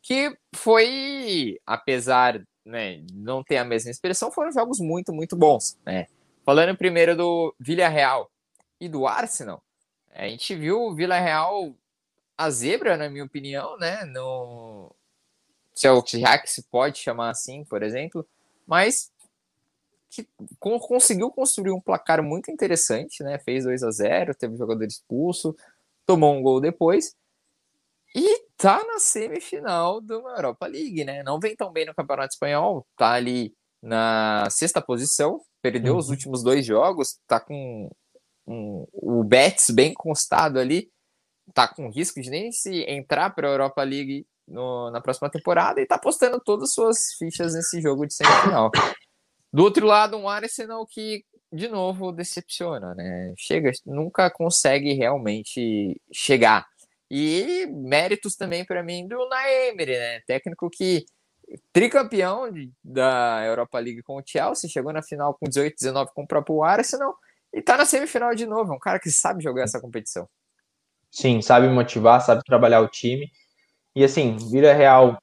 que 0.00 0.36
foi, 0.54 1.58
apesar 1.66 2.40
né, 2.64 3.02
não 3.12 3.42
ter 3.42 3.56
a 3.56 3.64
mesma 3.64 3.90
expressão, 3.90 4.30
foram 4.30 4.52
jogos 4.52 4.78
muito, 4.78 5.12
muito 5.12 5.34
bons. 5.34 5.76
Né? 5.84 6.06
Falando 6.44 6.76
primeiro 6.76 7.16
do 7.16 7.54
Villarreal 7.58 8.30
e 8.80 8.88
do 8.88 9.06
Arsenal, 9.06 9.62
a 10.12 10.28
gente 10.28 10.54
viu 10.54 10.80
o 10.82 10.94
Villarreal 10.94 11.74
a 12.36 12.50
zebra, 12.50 12.96
na 12.96 13.08
minha 13.08 13.24
opinião, 13.24 13.76
né? 13.78 14.04
No... 14.04 14.94
Se 15.74 15.86
é 15.86 15.90
o 15.90 16.04
já 16.06 16.38
que 16.38 16.50
se 16.50 16.62
pode 16.64 16.98
chamar 16.98 17.30
assim, 17.30 17.64
por 17.64 17.82
exemplo, 17.82 18.26
mas 18.66 19.10
que 20.14 20.28
conseguiu 20.60 21.30
construir 21.30 21.72
um 21.72 21.80
placar 21.80 22.22
muito 22.22 22.50
interessante, 22.50 23.22
né? 23.24 23.38
Fez 23.38 23.64
2 23.64 23.82
a 23.82 23.90
0 23.90 24.34
teve 24.34 24.56
jogador 24.56 24.84
expulso, 24.84 25.56
tomou 26.06 26.32
um 26.34 26.42
gol 26.42 26.60
depois 26.60 27.14
e 28.14 28.44
tá 28.56 28.84
na 28.84 29.00
semifinal 29.00 30.00
do 30.00 30.14
Europa 30.28 30.66
League, 30.66 31.04
né? 31.04 31.22
Não 31.24 31.40
vem 31.40 31.56
tão 31.56 31.72
bem 31.72 31.84
no 31.84 31.94
Campeonato 31.94 32.34
Espanhol, 32.34 32.86
tá 32.96 33.12
ali 33.12 33.52
na 33.82 34.48
sexta 34.50 34.80
posição, 34.80 35.40
perdeu 35.60 35.94
uhum. 35.94 35.98
os 35.98 36.10
últimos 36.10 36.42
dois 36.42 36.64
jogos, 36.64 37.18
tá 37.26 37.40
com 37.40 37.90
um, 38.46 38.86
o 38.92 39.24
Betis 39.24 39.70
bem 39.70 39.92
constado 39.92 40.60
ali, 40.60 40.88
tá 41.52 41.66
com 41.66 41.90
risco 41.90 42.20
de 42.20 42.30
nem 42.30 42.52
se 42.52 42.84
entrar 42.88 43.30
para 43.34 43.48
a 43.48 43.50
Europa 43.50 43.82
League 43.82 44.24
no, 44.46 44.90
na 44.90 45.00
próxima 45.00 45.28
temporada 45.28 45.80
e 45.80 45.86
tá 45.86 45.98
postando 45.98 46.40
todas 46.40 46.70
as 46.70 46.74
suas 46.74 46.98
fichas 47.18 47.54
nesse 47.54 47.80
jogo 47.80 48.06
de 48.06 48.14
semifinal. 48.14 48.70
Do 49.54 49.62
outro 49.62 49.86
lado, 49.86 50.16
um 50.16 50.28
Arsenal 50.28 50.84
que, 50.84 51.24
de 51.52 51.68
novo, 51.68 52.10
decepciona, 52.10 52.92
né? 52.92 53.32
Chega, 53.38 53.70
nunca 53.86 54.28
consegue 54.28 54.94
realmente 54.94 56.02
chegar. 56.12 56.66
E 57.08 57.64
méritos 57.70 58.34
também 58.34 58.64
para 58.64 58.82
mim 58.82 59.06
do 59.06 59.28
Naemery, 59.28 59.96
né? 59.96 60.20
Técnico 60.26 60.68
que 60.68 61.06
tricampeão 61.72 62.50
de, 62.50 62.72
da 62.82 63.44
Europa 63.46 63.78
League 63.78 64.02
com 64.02 64.16
o 64.16 64.22
Chelsea, 64.26 64.68
chegou 64.68 64.92
na 64.92 65.04
final 65.04 65.34
com 65.34 65.46
18, 65.46 65.76
19 65.78 66.10
com 66.12 66.24
o 66.24 66.26
próprio 66.26 66.64
Arsenal 66.64 67.14
e 67.52 67.62
tá 67.62 67.76
na 67.76 67.86
semifinal 67.86 68.34
de 68.34 68.46
novo. 68.46 68.72
É 68.72 68.76
um 68.76 68.80
cara 68.80 68.98
que 68.98 69.08
sabe 69.08 69.40
jogar 69.40 69.62
essa 69.62 69.80
competição. 69.80 70.28
Sim, 71.12 71.40
sabe 71.40 71.68
motivar, 71.68 72.20
sabe 72.20 72.42
trabalhar 72.44 72.80
o 72.80 72.88
time. 72.88 73.30
E 73.94 74.02
assim, 74.02 74.36
Vila 74.50 74.72
Real 74.72 75.16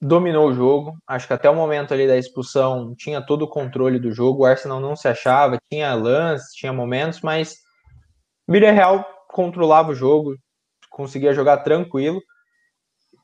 dominou 0.00 0.48
o 0.48 0.54
jogo. 0.54 0.96
Acho 1.06 1.26
que 1.26 1.32
até 1.32 1.50
o 1.50 1.54
momento 1.54 1.92
ali 1.92 2.06
da 2.06 2.16
expulsão 2.16 2.94
tinha 2.96 3.24
todo 3.24 3.42
o 3.42 3.48
controle 3.48 3.98
do 3.98 4.12
jogo. 4.12 4.42
O 4.42 4.46
Arsenal 4.46 4.80
não 4.80 4.96
se 4.96 5.06
achava, 5.06 5.58
tinha 5.70 5.92
lances, 5.94 6.54
tinha 6.54 6.72
momentos, 6.72 7.20
mas 7.20 7.56
Vila 8.48 8.70
Real 8.70 9.04
controlava 9.28 9.90
o 9.90 9.94
jogo, 9.94 10.34
conseguia 10.88 11.34
jogar 11.34 11.58
tranquilo. 11.58 12.20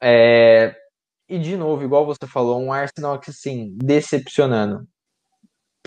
É... 0.02 0.74
E 1.28 1.38
de 1.38 1.56
novo, 1.56 1.82
igual 1.82 2.06
você 2.06 2.26
falou, 2.26 2.60
um 2.60 2.72
Arsenal 2.72 3.18
que 3.18 3.30
assim, 3.30 3.76
decepcionando. 3.76 4.86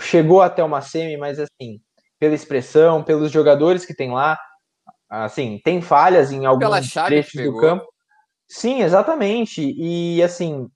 Chegou 0.02 0.42
até 0.42 0.64
uma 0.64 0.82
semi, 0.82 1.16
mas 1.18 1.40
assim, 1.40 1.80
pela 2.20 2.36
expressão, 2.36 3.04
pelos 3.04 3.32
jogadores 3.32 3.86
que 3.86 3.94
tem 3.94 4.12
lá, 4.12 4.38
assim, 5.10 5.60
tem 5.64 5.82
falhas 5.82 6.32
em 6.32 6.46
alguns 6.46 6.92
trechos 6.92 7.42
do 7.42 7.58
campo. 7.58 7.86
Sim, 8.50 8.82
exatamente. 8.82 9.62
E 9.78 10.22
assim, 10.22 10.68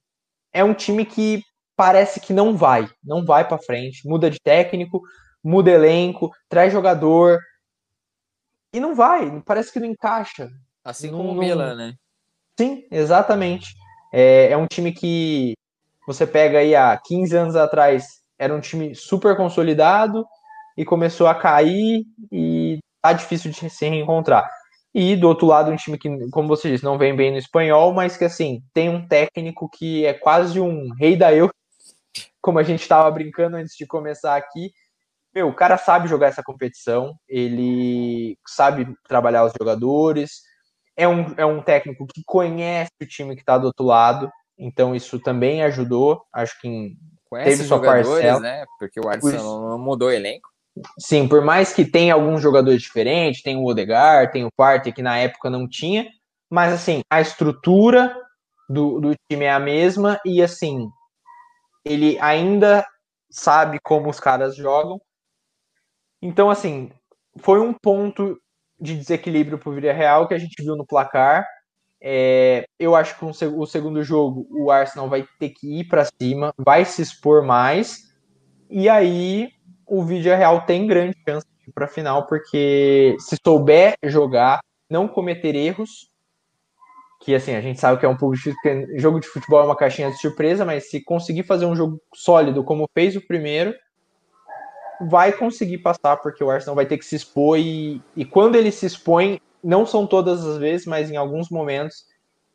é 0.54 0.62
um 0.62 0.72
time 0.72 1.04
que 1.04 1.42
parece 1.76 2.20
que 2.20 2.32
não 2.32 2.56
vai, 2.56 2.88
não 3.02 3.24
vai 3.24 3.46
para 3.46 3.58
frente, 3.58 4.08
muda 4.08 4.30
de 4.30 4.38
técnico, 4.40 5.02
muda 5.42 5.70
elenco, 5.70 6.30
traz 6.48 6.72
jogador 6.72 7.40
e 8.72 8.78
não 8.78 8.94
vai, 8.94 9.42
parece 9.42 9.72
que 9.72 9.80
não 9.80 9.88
encaixa. 9.88 10.48
Assim 10.84 11.10
como 11.10 11.32
o 11.32 11.34
Milan, 11.34 11.74
né? 11.74 11.94
Sim, 12.58 12.86
exatamente. 12.90 13.74
É, 14.12 14.52
é 14.52 14.56
um 14.56 14.66
time 14.66 14.92
que 14.92 15.54
você 16.06 16.26
pega 16.26 16.58
aí 16.58 16.76
há 16.76 16.96
15 16.96 17.36
anos 17.36 17.56
atrás, 17.56 18.06
era 18.38 18.54
um 18.54 18.60
time 18.60 18.94
super 18.94 19.36
consolidado 19.36 20.24
e 20.76 20.84
começou 20.84 21.26
a 21.26 21.34
cair 21.34 22.04
e 22.30 22.78
tá 23.02 23.12
difícil 23.12 23.50
de 23.50 23.68
se 23.68 23.88
reencontrar. 23.88 24.48
E 24.94 25.16
do 25.16 25.26
outro 25.26 25.48
lado, 25.48 25.72
um 25.72 25.76
time 25.76 25.98
que, 25.98 26.08
como 26.30 26.46
você 26.46 26.70
disse, 26.70 26.84
não 26.84 26.96
vem 26.96 27.16
bem 27.16 27.32
no 27.32 27.38
espanhol, 27.38 27.92
mas 27.92 28.16
que 28.16 28.24
assim, 28.24 28.62
tem 28.72 28.88
um 28.88 29.06
técnico 29.06 29.68
que 29.68 30.06
é 30.06 30.14
quase 30.14 30.60
um 30.60 30.92
rei 30.94 31.16
da 31.16 31.34
eu, 31.34 31.50
como 32.40 32.60
a 32.60 32.62
gente 32.62 32.82
estava 32.82 33.10
brincando 33.10 33.56
antes 33.56 33.74
de 33.76 33.86
começar 33.86 34.36
aqui. 34.36 34.70
Meu, 35.34 35.48
o 35.48 35.54
cara 35.54 35.76
sabe 35.76 36.06
jogar 36.06 36.28
essa 36.28 36.44
competição, 36.44 37.16
ele 37.28 38.38
sabe 38.46 38.94
trabalhar 39.08 39.44
os 39.44 39.52
jogadores, 39.58 40.42
é 40.96 41.08
um, 41.08 41.34
é 41.36 41.44
um 41.44 41.60
técnico 41.60 42.06
que 42.06 42.22
conhece 42.24 42.92
o 43.02 43.06
time 43.06 43.34
que 43.34 43.42
está 43.42 43.58
do 43.58 43.66
outro 43.66 43.84
lado, 43.84 44.30
então 44.56 44.94
isso 44.94 45.18
também 45.18 45.64
ajudou. 45.64 46.22
Acho 46.32 46.60
que 46.60 46.96
conhece 47.24 47.50
teve 47.50 47.64
sua 47.64 47.80
parcela. 47.80 48.38
né? 48.38 48.64
Porque 48.78 49.00
o 49.00 49.08
Arsenal 49.08 49.70
não 49.70 49.78
mudou 49.78 50.06
o 50.06 50.12
elenco. 50.12 50.53
Sim, 50.98 51.28
por 51.28 51.44
mais 51.44 51.72
que 51.72 51.84
tenha 51.84 52.14
alguns 52.14 52.42
jogadores 52.42 52.82
diferentes, 52.82 53.42
tem 53.42 53.56
o 53.56 53.64
Odegar, 53.64 54.32
tem 54.32 54.44
o 54.44 54.52
Partey, 54.56 54.92
que 54.92 55.02
na 55.02 55.18
época 55.18 55.48
não 55.48 55.68
tinha, 55.68 56.08
mas 56.50 56.72
assim, 56.72 57.00
a 57.08 57.20
estrutura 57.20 58.14
do, 58.68 59.00
do 59.00 59.14
time 59.30 59.44
é 59.44 59.52
a 59.52 59.60
mesma 59.60 60.20
e 60.24 60.42
assim, 60.42 60.88
ele 61.84 62.18
ainda 62.20 62.84
sabe 63.30 63.78
como 63.82 64.10
os 64.10 64.18
caras 64.18 64.56
jogam. 64.56 65.00
Então, 66.20 66.50
assim, 66.50 66.90
foi 67.38 67.60
um 67.60 67.72
ponto 67.72 68.40
de 68.80 68.96
desequilíbrio 68.96 69.58
para 69.58 69.70
o 69.70 69.74
Real 69.74 70.26
que 70.26 70.34
a 70.34 70.38
gente 70.38 70.62
viu 70.62 70.76
no 70.76 70.86
placar. 70.86 71.46
É, 72.02 72.64
eu 72.78 72.94
acho 72.94 73.18
que 73.18 73.24
o 73.24 73.66
segundo 73.66 74.02
jogo 74.02 74.46
o 74.50 74.70
Arsenal 74.70 75.08
vai 75.08 75.26
ter 75.38 75.50
que 75.50 75.80
ir 75.80 75.84
para 75.84 76.04
cima, 76.20 76.52
vai 76.58 76.84
se 76.84 77.00
expor 77.00 77.42
mais, 77.42 78.12
e 78.68 78.88
aí 78.88 79.50
o 79.86 80.02
Vídeo 80.02 80.36
Real 80.36 80.62
tem 80.62 80.86
grande 80.86 81.16
chance 81.26 81.46
de 81.60 81.70
ir 81.70 81.72
para 81.72 81.86
a 81.86 81.88
final, 81.88 82.26
porque 82.26 83.16
se 83.18 83.36
souber 83.42 83.94
jogar, 84.04 84.60
não 84.88 85.08
cometer 85.08 85.54
erros, 85.54 86.08
que 87.20 87.34
assim, 87.34 87.54
a 87.54 87.60
gente 87.60 87.80
sabe 87.80 87.98
que 87.98 88.04
é 88.04 88.08
um 88.08 88.16
pouco 88.16 88.34
difícil, 88.34 88.58
porque 88.62 88.98
jogo 88.98 89.18
de 89.18 89.26
futebol 89.26 89.60
é 89.60 89.64
uma 89.64 89.76
caixinha 89.76 90.10
de 90.10 90.18
surpresa, 90.18 90.64
mas 90.64 90.90
se 90.90 91.02
conseguir 91.02 91.44
fazer 91.44 91.64
um 91.64 91.74
jogo 91.74 92.00
sólido 92.14 92.62
como 92.62 92.88
fez 92.92 93.16
o 93.16 93.26
primeiro, 93.26 93.74
vai 95.08 95.32
conseguir 95.32 95.78
passar, 95.78 96.18
porque 96.18 96.44
o 96.44 96.50
Arsenal 96.50 96.74
vai 96.74 96.86
ter 96.86 96.98
que 96.98 97.04
se 97.04 97.16
expor 97.16 97.58
e, 97.58 98.02
e 98.14 98.24
quando 98.24 98.56
ele 98.56 98.70
se 98.70 98.86
expõe, 98.86 99.40
não 99.62 99.86
são 99.86 100.06
todas 100.06 100.44
as 100.44 100.58
vezes, 100.58 100.86
mas 100.86 101.10
em 101.10 101.16
alguns 101.16 101.48
momentos, 101.48 102.04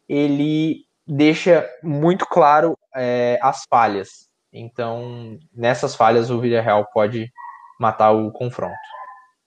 ele 0.07 0.85
deixa 1.05 1.67
muito 1.81 2.25
claro 2.27 2.77
é, 2.95 3.39
as 3.41 3.63
falhas. 3.67 4.28
Então, 4.51 5.37
nessas 5.53 5.95
falhas, 5.95 6.29
o 6.29 6.39
Villarreal 6.39 6.87
pode 6.91 7.31
matar 7.79 8.11
o 8.11 8.31
confronto. 8.31 8.75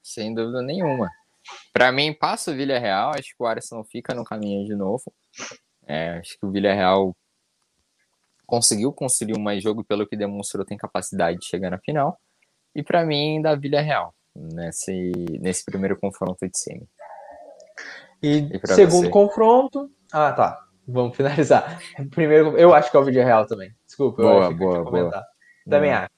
Sem 0.03 0.35
dúvida 0.35 0.63
nenhuma. 0.63 1.11
Para 1.73 1.91
mim, 1.91 2.13
passa 2.13 2.51
o 2.51 2.55
Villarreal. 2.55 3.11
Acho 3.11 3.37
que 3.37 3.43
o 3.43 3.47
Arsenal 3.47 3.85
fica 3.85 4.15
no 4.15 4.25
caminho 4.25 4.65
de 4.65 4.75
novo. 4.75 5.13
É, 5.87 6.19
acho 6.19 6.39
que 6.39 6.47
o 6.47 6.51
Villarreal 6.51 7.15
conseguiu 8.47 8.93
construir 8.93 9.37
um 9.37 9.43
mais 9.43 9.63
jogo, 9.63 9.85
pelo 9.85 10.07
que 10.07 10.17
demonstrou, 10.17 10.65
tem 10.65 10.77
capacidade 10.77 11.39
de 11.39 11.47
chegar 11.47 11.71
na 11.71 11.79
final. 11.79 12.19
E 12.75 12.83
para 12.83 13.05
mim, 13.05 13.41
da 13.41 13.55
Villarreal, 13.55 14.15
nesse, 14.35 15.13
nesse 15.41 15.65
primeiro 15.65 15.99
confronto 15.99 16.47
de 16.47 16.59
semi. 16.59 16.89
E, 18.23 18.49
e 18.53 18.67
segundo 18.67 19.05
você? 19.05 19.11
confronto. 19.11 19.91
Ah, 20.13 20.33
tá. 20.33 20.62
Vamos 20.87 21.17
finalizar. 21.17 21.81
Primeiro, 22.11 22.57
eu 22.57 22.75
acho 22.75 22.91
que 22.91 22.97
é 22.97 23.01
o 23.01 23.05
vídeo 23.05 23.25
real 23.25 23.47
também. 23.47 23.75
Desculpa, 23.87 24.23
boa, 24.23 24.35
eu 24.35 24.43
acho 24.43 24.57
boa, 24.57 24.85
boa. 24.85 25.25
Também 25.69 25.91
Não. 25.91 25.99
acho. 25.99 26.11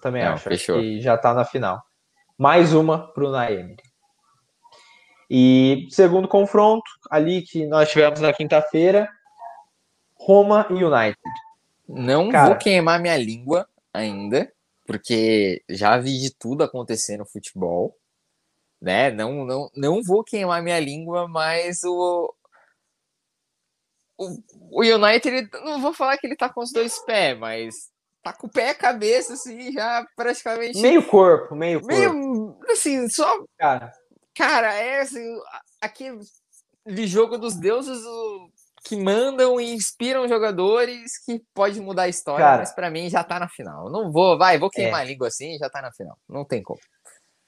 Também 0.00 0.24
Não, 0.24 0.32
acho. 0.32 0.44
Fechou. 0.44 0.80
que 0.80 1.00
já 1.00 1.16
tá 1.16 1.34
na 1.34 1.44
final. 1.44 1.82
Mais 2.38 2.72
uma 2.72 3.12
pro 3.12 3.30
Naemery. 3.30 3.82
E 5.28 5.88
segundo 5.90 6.28
confronto, 6.28 6.88
ali 7.10 7.42
que 7.42 7.66
nós 7.66 7.90
tivemos 7.90 8.20
na 8.20 8.32
quinta-feira, 8.32 9.08
Roma 10.14 10.66
e 10.70 10.84
United. 10.84 11.18
Não 11.88 12.28
Cara, 12.30 12.48
vou 12.50 12.56
queimar 12.58 13.00
minha 13.00 13.16
língua 13.16 13.68
ainda, 13.92 14.52
porque 14.86 15.62
já 15.68 15.96
vi 15.98 16.18
de 16.20 16.30
tudo 16.30 16.62
acontecer 16.62 17.16
no 17.16 17.26
futebol, 17.26 17.96
né? 18.80 19.10
Não, 19.10 19.44
não, 19.44 19.70
não 19.74 20.02
vou 20.02 20.22
queimar 20.22 20.62
minha 20.62 20.78
língua, 20.78 21.26
mas 21.26 21.82
o, 21.84 22.32
o, 24.18 24.82
United, 24.82 25.48
não 25.64 25.80
vou 25.80 25.92
falar 25.92 26.16
que 26.18 26.26
ele 26.26 26.36
tá 26.36 26.48
com 26.48 26.62
os 26.62 26.72
dois 26.72 26.98
pés, 27.04 27.38
mas 27.38 27.74
tá 28.22 28.32
com 28.32 28.46
o 28.46 28.50
pé 28.50 28.68
e 28.68 28.70
a 28.70 28.74
cabeça, 28.74 29.34
assim, 29.34 29.72
já 29.72 30.06
praticamente. 30.16 30.80
Meio 30.80 31.06
corpo, 31.06 31.54
meio 31.54 31.80
corpo. 31.80 31.94
Meio, 31.94 32.58
assim, 32.70 33.08
só. 33.08 33.44
Cara, 33.58 33.92
cara 34.34 34.74
é 34.74 35.00
assim, 35.00 35.24
aquele 35.80 37.06
jogo 37.06 37.38
dos 37.38 37.54
deuses 37.54 38.02
que 38.84 38.96
mandam 38.96 39.60
e 39.60 39.74
inspiram 39.74 40.28
jogadores 40.28 41.18
que 41.24 41.42
pode 41.52 41.80
mudar 41.80 42.04
a 42.04 42.08
história, 42.08 42.44
cara, 42.44 42.58
mas 42.58 42.72
para 42.72 42.90
mim 42.90 43.10
já 43.10 43.22
tá 43.24 43.38
na 43.38 43.48
final. 43.48 43.90
Não 43.90 44.12
vou, 44.12 44.38
vai, 44.38 44.58
vou 44.58 44.70
queimar 44.70 45.00
é. 45.00 45.02
a 45.04 45.06
língua 45.06 45.28
assim, 45.28 45.58
já 45.58 45.68
tá 45.68 45.82
na 45.82 45.92
final. 45.92 46.16
Não 46.28 46.44
tem 46.44 46.62
como. 46.62 46.80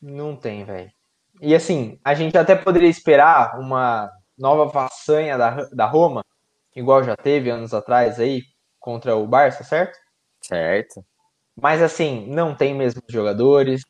Não 0.01 0.37
tem, 0.37 0.65
velho. 0.65 0.91
E 1.41 1.55
assim, 1.55 1.99
a 2.05 2.15
gente 2.15 2.37
até 2.37 2.57
poderia 2.57 2.89
esperar 2.89 3.59
uma 3.59 4.11
nova 4.37 4.71
façanha 4.71 5.39
da, 5.39 5.65
da 5.73 5.87
Roma, 5.87 6.25
igual 6.79 7.03
já 7.03 7.17
teve 7.17 7.51
anos 7.51 7.75
atrás 7.75 8.21
aí, 8.21 8.43
contra 8.79 9.17
o 9.17 9.27
Barça, 9.27 9.65
certo? 9.65 9.99
Certo. 10.41 11.05
Mas 11.61 11.83
assim, 11.83 12.27
não 12.29 12.55
tem 12.55 12.75
mesmos 12.75 13.05
jogadores, 13.09 13.83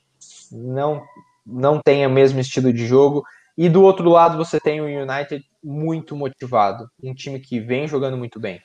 não, 0.51 1.05
não 1.47 1.81
tem 1.81 2.07
o 2.07 2.11
mesmo 2.11 2.41
estilo 2.41 2.73
de 2.73 2.87
jogo. 2.87 3.23
E 3.57 3.69
do 3.69 3.83
outro 3.83 4.09
lado 4.09 4.37
você 4.37 4.59
tem 4.59 4.81
o 4.81 4.87
United 4.87 5.45
muito 5.63 6.17
motivado, 6.17 6.89
um 7.03 7.15
time 7.15 7.41
que 7.41 7.61
vem 7.61 7.87
jogando 7.87 8.17
muito 8.17 8.41
bem. 8.41 8.63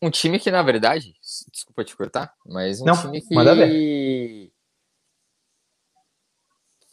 Um 0.00 0.10
time 0.10 0.38
que, 0.38 0.50
na 0.50 0.62
verdade, 0.62 1.12
desculpa 1.52 1.84
te 1.84 1.96
cortar, 1.96 2.32
mas 2.46 2.80
um 2.80 2.84
não, 2.84 2.96
time 2.96 3.20
que. 3.20 3.34
Manda 3.34 3.54
ver. 3.54 4.52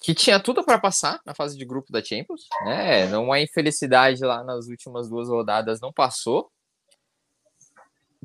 Que 0.01 0.13
tinha 0.13 0.39
tudo 0.39 0.63
para 0.63 0.79
passar 0.79 1.19
na 1.25 1.33
fase 1.33 1.55
de 1.57 1.65
grupo 1.65 1.91
da 1.91 2.03
Champions, 2.03 2.47
né? 2.63 3.07
Não 3.07 3.31
há 3.31 3.39
infelicidade 3.39 4.23
lá 4.23 4.43
nas 4.43 4.67
últimas 4.67 5.07
duas 5.07 5.29
rodadas, 5.29 5.79
não 5.79 5.93
passou 5.93 6.51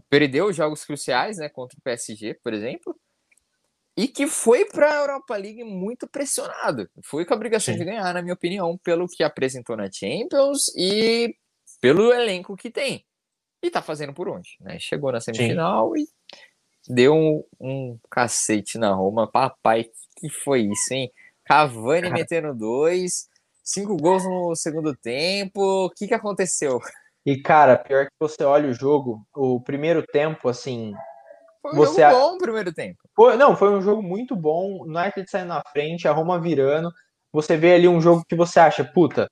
perdeu 0.09 0.53
jogos 0.53 0.85
cruciais, 0.85 1.39
né, 1.39 1.49
contra 1.49 1.79
o 1.79 1.83
PSG, 1.83 2.35
por 2.43 2.53
exemplo, 2.53 2.97
e 3.97 4.09
que 4.09 4.27
foi 4.27 4.65
para 4.65 4.91
a 4.91 5.01
Europa 5.01 5.37
League 5.37 5.65
muito 5.65 6.09
pressionado. 6.09 6.89
Foi 7.05 7.25
com 7.25 7.35
a 7.35 7.37
obrigação 7.37 7.75
Sim. 7.75 7.81
de 7.81 7.85
ganhar, 7.85 8.15
na 8.15 8.23
minha 8.23 8.35
opinião, 8.35 8.79
pelo 8.79 9.07
que 9.07 9.23
apresentou 9.23 9.77
na 9.77 9.91
Champions 9.91 10.69
e 10.77 11.35
pelo 11.81 12.13
elenco 12.13 12.57
que 12.57 12.71
tem. 12.71 13.05
e 13.63 13.71
tá 13.71 13.83
fazendo 13.83 14.15
por 14.15 14.29
onde, 14.29 14.57
né? 14.61 14.79
Chegou 14.79 15.13
na 15.13 15.21
semifinal 15.21 15.93
Sim. 15.95 16.03
e 16.03 16.95
deu 16.95 17.15
um, 17.15 17.45
um, 17.61 17.99
cacete 18.11 18.79
na 18.79 18.93
Roma. 18.93 19.31
Papai, 19.31 19.87
que 20.17 20.31
foi 20.31 20.63
isso, 20.63 20.95
hein? 20.95 21.13
Cavani 21.45 22.03
Cara. 22.03 22.15
metendo 22.15 22.55
dois, 22.55 23.29
cinco 23.63 23.97
gols 23.97 24.25
no 24.25 24.55
segundo 24.55 24.97
tempo. 24.97 25.61
O 25.87 25.91
que 25.91 26.09
que 26.09 26.15
aconteceu? 26.15 26.81
E, 27.31 27.41
cara, 27.41 27.77
pior 27.77 28.07
que 28.07 28.13
você 28.19 28.43
olha 28.43 28.69
o 28.69 28.75
jogo, 28.75 29.25
o 29.37 29.61
primeiro 29.61 30.05
tempo, 30.05 30.49
assim. 30.49 30.93
Foi 31.63 31.71
um 31.71 31.77
você... 31.77 32.01
jogo 32.01 32.19
bom 32.19 32.35
o 32.35 32.39
primeiro 32.39 32.73
tempo. 32.73 32.99
Foi, 33.15 33.37
não, 33.37 33.55
foi 33.55 33.71
um 33.71 33.81
jogo 33.81 34.03
muito 34.03 34.35
bom. 34.35 34.81
O 34.81 34.83
United 34.83 35.31
saindo 35.31 35.51
na 35.51 35.63
frente, 35.71 36.09
a 36.09 36.13
Roma 36.13 36.41
virando. 36.41 36.91
Você 37.33 37.57
vê 37.57 37.75
ali 37.75 37.87
um 37.87 38.01
jogo 38.01 38.25
que 38.29 38.35
você 38.35 38.59
acha, 38.59 38.83
puta, 38.83 39.29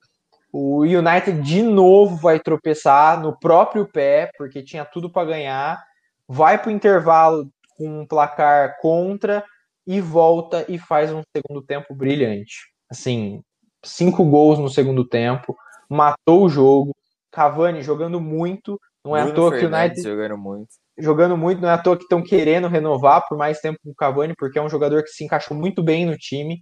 o 0.53 0.83
United 0.83 1.43
de 1.43 1.61
novo 1.61 2.15
vai 2.19 2.39
tropeçar 2.39 3.21
no 3.21 3.37
próprio 3.37 3.85
pé, 3.85 4.31
porque 4.39 4.63
tinha 4.63 4.85
tudo 4.85 5.11
para 5.11 5.27
ganhar. 5.27 5.83
Vai 6.29 6.57
para 6.57 6.69
o 6.69 6.73
intervalo 6.73 7.51
com 7.77 8.03
um 8.03 8.07
placar 8.07 8.79
contra 8.81 9.45
e 9.85 10.01
volta 10.01 10.65
e 10.69 10.79
faz 10.79 11.13
um 11.13 11.23
segundo 11.37 11.67
tempo 11.67 11.97
brilhante. 11.97 12.59
Assim, 12.89 13.43
cinco 13.85 14.25
gols 14.25 14.57
no 14.57 14.69
segundo 14.69 15.05
tempo, 15.05 15.57
matou 15.91 16.45
o 16.45 16.49
jogo. 16.49 16.93
Cavani 17.39 17.83
jogando 17.83 18.21
muito. 18.21 18.81
Não 19.05 19.17
é 19.17 19.23
Bruno 19.23 19.33
à 19.33 19.37
toa 19.37 19.51
Fernandes 19.53 20.03
que 20.03 20.09
o 20.09 20.13
United 20.13 20.23
jogando 20.23 20.39
muito. 20.39 20.69
Jogando 20.99 21.37
muito, 21.37 21.63
não 21.63 21.69
é 21.69 21.73
à 21.73 21.79
toa 21.79 21.97
que 21.97 22.03
estão 22.03 22.21
querendo 22.21 22.67
renovar 22.67 23.25
por 23.29 23.39
mais 23.39 23.61
tempo 23.61 23.79
com 23.85 23.91
o 23.91 23.95
Cavani, 23.95 24.35
porque 24.37 24.59
é 24.59 24.63
um 24.63 24.69
jogador 24.69 25.05
que 25.05 25.11
se 25.11 25.25
encaixou 25.25 25.57
muito 25.57 25.83
bem 25.83 26.05
no 26.05 26.17
time. 26.17 26.61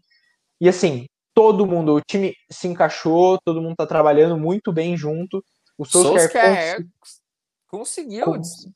E 0.60 0.68
assim, 0.68 1.06
todo 1.34 1.66
mundo, 1.66 1.94
o 1.94 2.00
time 2.00 2.34
se 2.50 2.68
encaixou, 2.68 3.38
todo 3.42 3.62
mundo 3.62 3.76
tá 3.76 3.86
trabalhando 3.86 4.36
muito 4.36 4.70
bem 4.72 4.96
junto. 4.96 5.42
O 5.78 5.84
Solskjaer 5.86 6.78
cons 6.78 7.22
conseguiu. 7.68 8.24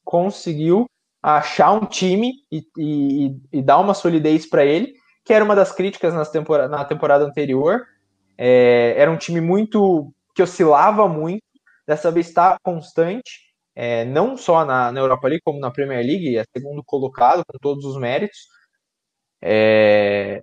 conseguiu 0.03 0.86
achar 1.22 1.72
um 1.72 1.84
time 1.84 2.32
e, 2.51 2.64
e, 2.78 3.36
e 3.53 3.62
dar 3.62 3.78
uma 3.78 3.92
solidez 3.92 4.48
para 4.48 4.64
ele, 4.64 4.94
que 5.24 5.34
era 5.34 5.44
uma 5.44 5.55
das 5.55 5.70
críticas 5.70 6.14
nas 6.14 6.30
temporada, 6.30 6.74
na 6.74 6.84
temporada 6.84 7.24
anterior. 7.24 7.82
É, 8.38 8.94
era 8.96 9.11
um 9.11 9.18
time 9.18 9.40
muito 9.40 10.12
que 10.34 10.42
oscilava 10.42 11.07
muito, 11.07 11.42
dessa 11.91 12.09
vez 12.12 12.28
está 12.28 12.57
constante, 12.62 13.41
é, 13.74 14.05
não 14.05 14.36
só 14.36 14.64
na, 14.64 14.93
na 14.93 15.01
Europa 15.01 15.26
League, 15.26 15.43
como 15.45 15.59
na 15.59 15.72
Premier 15.72 16.07
League, 16.07 16.38
é 16.38 16.45
segundo 16.57 16.84
colocado, 16.84 17.43
com 17.45 17.59
todos 17.59 17.84
os 17.84 17.99
méritos. 17.99 18.38
É, 19.43 20.41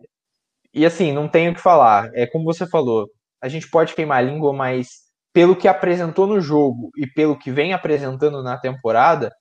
e 0.73 0.85
assim, 0.85 1.13
não 1.13 1.29
tenho 1.29 1.51
o 1.51 1.55
que 1.55 1.61
falar. 1.61 2.11
É 2.13 2.27
como 2.27 2.43
você 2.43 2.67
falou, 2.67 3.09
a 3.41 3.47
gente 3.47 3.69
pode 3.69 3.95
queimar 3.95 4.17
a 4.17 4.21
língua, 4.21 4.51
mas 4.51 4.89
pelo 5.31 5.55
que 5.55 5.69
apresentou 5.69 6.27
no 6.27 6.41
jogo 6.41 6.89
e 6.97 7.07
pelo 7.07 7.39
que 7.39 7.49
vem 7.49 7.71
apresentando 7.71 8.43
na 8.43 8.57
temporada, 8.57 9.31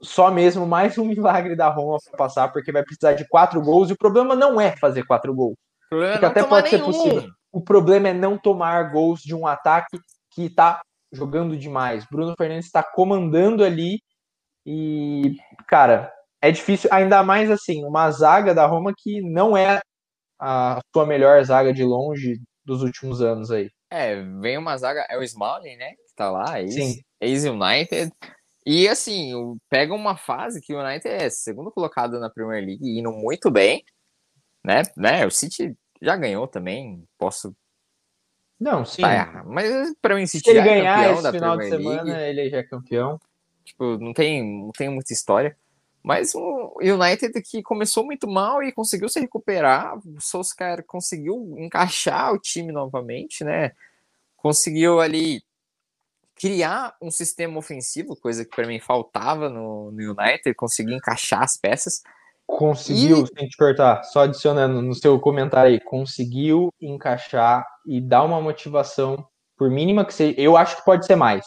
só 0.00 0.30
mesmo 0.30 0.66
mais 0.66 0.96
um 0.96 1.04
milagre 1.06 1.54
da 1.54 1.68
Roma 1.68 1.98
para 2.02 2.16
passar, 2.16 2.48
porque 2.50 2.72
vai 2.72 2.82
precisar 2.82 3.12
de 3.12 3.28
quatro 3.28 3.60
gols. 3.60 3.90
E 3.90 3.92
o 3.92 3.98
problema 3.98 4.34
não 4.34 4.58
é 4.58 4.74
fazer 4.74 5.04
quatro 5.04 5.34
gols. 5.34 5.56
O 5.84 5.90
problema 5.90 6.14
é 6.14 6.24
até 6.24 6.42
pode 6.42 6.72
nenhum. 6.72 6.92
ser 6.92 6.98
possível. 6.98 7.30
O 7.52 7.62
problema 7.62 8.08
é 8.08 8.14
não 8.14 8.38
tomar 8.38 8.90
gols 8.90 9.20
de 9.20 9.34
um 9.34 9.46
ataque 9.46 9.98
que 10.30 10.46
está 10.46 10.80
jogando 11.12 11.56
demais. 11.56 12.04
Bruno 12.10 12.34
Fernandes 12.36 12.66
está 12.66 12.82
comandando 12.82 13.64
ali 13.64 14.00
e, 14.64 15.36
cara, 15.66 16.12
é 16.40 16.50
difícil, 16.50 16.88
ainda 16.92 17.22
mais 17.22 17.50
assim, 17.50 17.84
uma 17.84 18.10
zaga 18.10 18.54
da 18.54 18.66
Roma 18.66 18.92
que 18.96 19.20
não 19.20 19.56
é 19.56 19.80
a 20.38 20.80
sua 20.94 21.06
melhor 21.06 21.42
zaga 21.44 21.72
de 21.72 21.84
longe 21.84 22.40
dos 22.64 22.82
últimos 22.82 23.20
anos 23.20 23.50
aí. 23.50 23.68
É, 23.90 24.22
vem 24.40 24.56
uma 24.56 24.76
zaga, 24.76 25.06
é 25.10 25.18
o 25.18 25.22
Smalling, 25.22 25.76
né? 25.76 25.90
Que 25.90 26.14
tá 26.14 26.30
lá, 26.30 26.60
ex-United. 27.20 28.12
E 28.64 28.88
assim, 28.88 29.32
pega 29.68 29.94
uma 29.94 30.16
fase 30.16 30.60
que 30.60 30.74
o 30.74 30.80
United 30.80 31.08
é 31.08 31.30
segundo 31.30 31.72
colocado 31.72 32.20
na 32.20 32.30
Premier 32.30 32.64
League, 32.64 32.98
indo 32.98 33.10
muito 33.10 33.50
bem, 33.50 33.82
né? 34.64 34.82
né? 34.96 35.26
O 35.26 35.30
City 35.30 35.76
já 36.00 36.16
ganhou 36.16 36.46
também, 36.46 37.04
posso. 37.18 37.54
Não, 38.60 38.84
sim. 38.84 39.00
Tá, 39.00 39.42
mas 39.46 39.94
para 40.02 40.14
mim, 40.14 40.26
City 40.26 40.44
Se 40.44 40.50
ele 40.50 40.60
ganhar 40.60 41.12
esse 41.14 41.30
final 41.30 41.56
Premier 41.56 41.78
de 41.78 41.84
semana, 41.84 42.02
League, 42.02 42.38
ele 42.38 42.50
já 42.50 42.58
é 42.58 42.62
campeão. 42.62 43.18
Tipo, 43.64 43.96
não 43.96 44.12
tem, 44.12 44.42
não 44.42 44.70
tem 44.72 44.90
muita 44.90 45.12
história. 45.12 45.56
Mas 46.02 46.34
o 46.34 46.78
United 46.80 47.40
que 47.42 47.62
começou 47.62 48.04
muito 48.04 48.28
mal 48.28 48.62
e 48.62 48.72
conseguiu 48.72 49.08
se 49.08 49.20
recuperar, 49.20 49.98
o 49.98 50.20
Solskjaer 50.20 50.84
conseguiu 50.84 51.54
encaixar 51.58 52.32
o 52.32 52.38
time 52.38 52.72
novamente, 52.72 53.44
né? 53.44 53.72
Conseguiu 54.36 55.00
ali 55.00 55.42
criar 56.34 56.96
um 57.02 57.10
sistema 57.10 57.58
ofensivo, 57.58 58.16
coisa 58.16 58.44
que 58.44 58.56
para 58.56 58.66
mim 58.66 58.80
faltava 58.80 59.50
no, 59.50 59.90
no 59.90 60.12
United, 60.12 60.54
conseguiu 60.54 60.96
encaixar 60.96 61.42
as 61.42 61.56
peças. 61.58 62.02
Conseguiu, 62.58 63.24
e... 63.24 63.38
sem 63.38 63.48
te 63.48 63.56
cortar, 63.56 64.02
só 64.04 64.22
adicionando 64.22 64.82
no 64.82 64.94
seu 64.94 65.18
comentário 65.18 65.72
aí, 65.72 65.80
conseguiu 65.80 66.72
encaixar 66.80 67.64
e 67.86 68.00
dar 68.00 68.24
uma 68.24 68.40
motivação, 68.40 69.26
por 69.56 69.70
mínima 69.70 70.04
que 70.04 70.12
seja, 70.12 70.38
eu 70.38 70.56
acho 70.56 70.76
que 70.76 70.84
pode 70.84 71.06
ser 71.06 71.16
mais, 71.16 71.44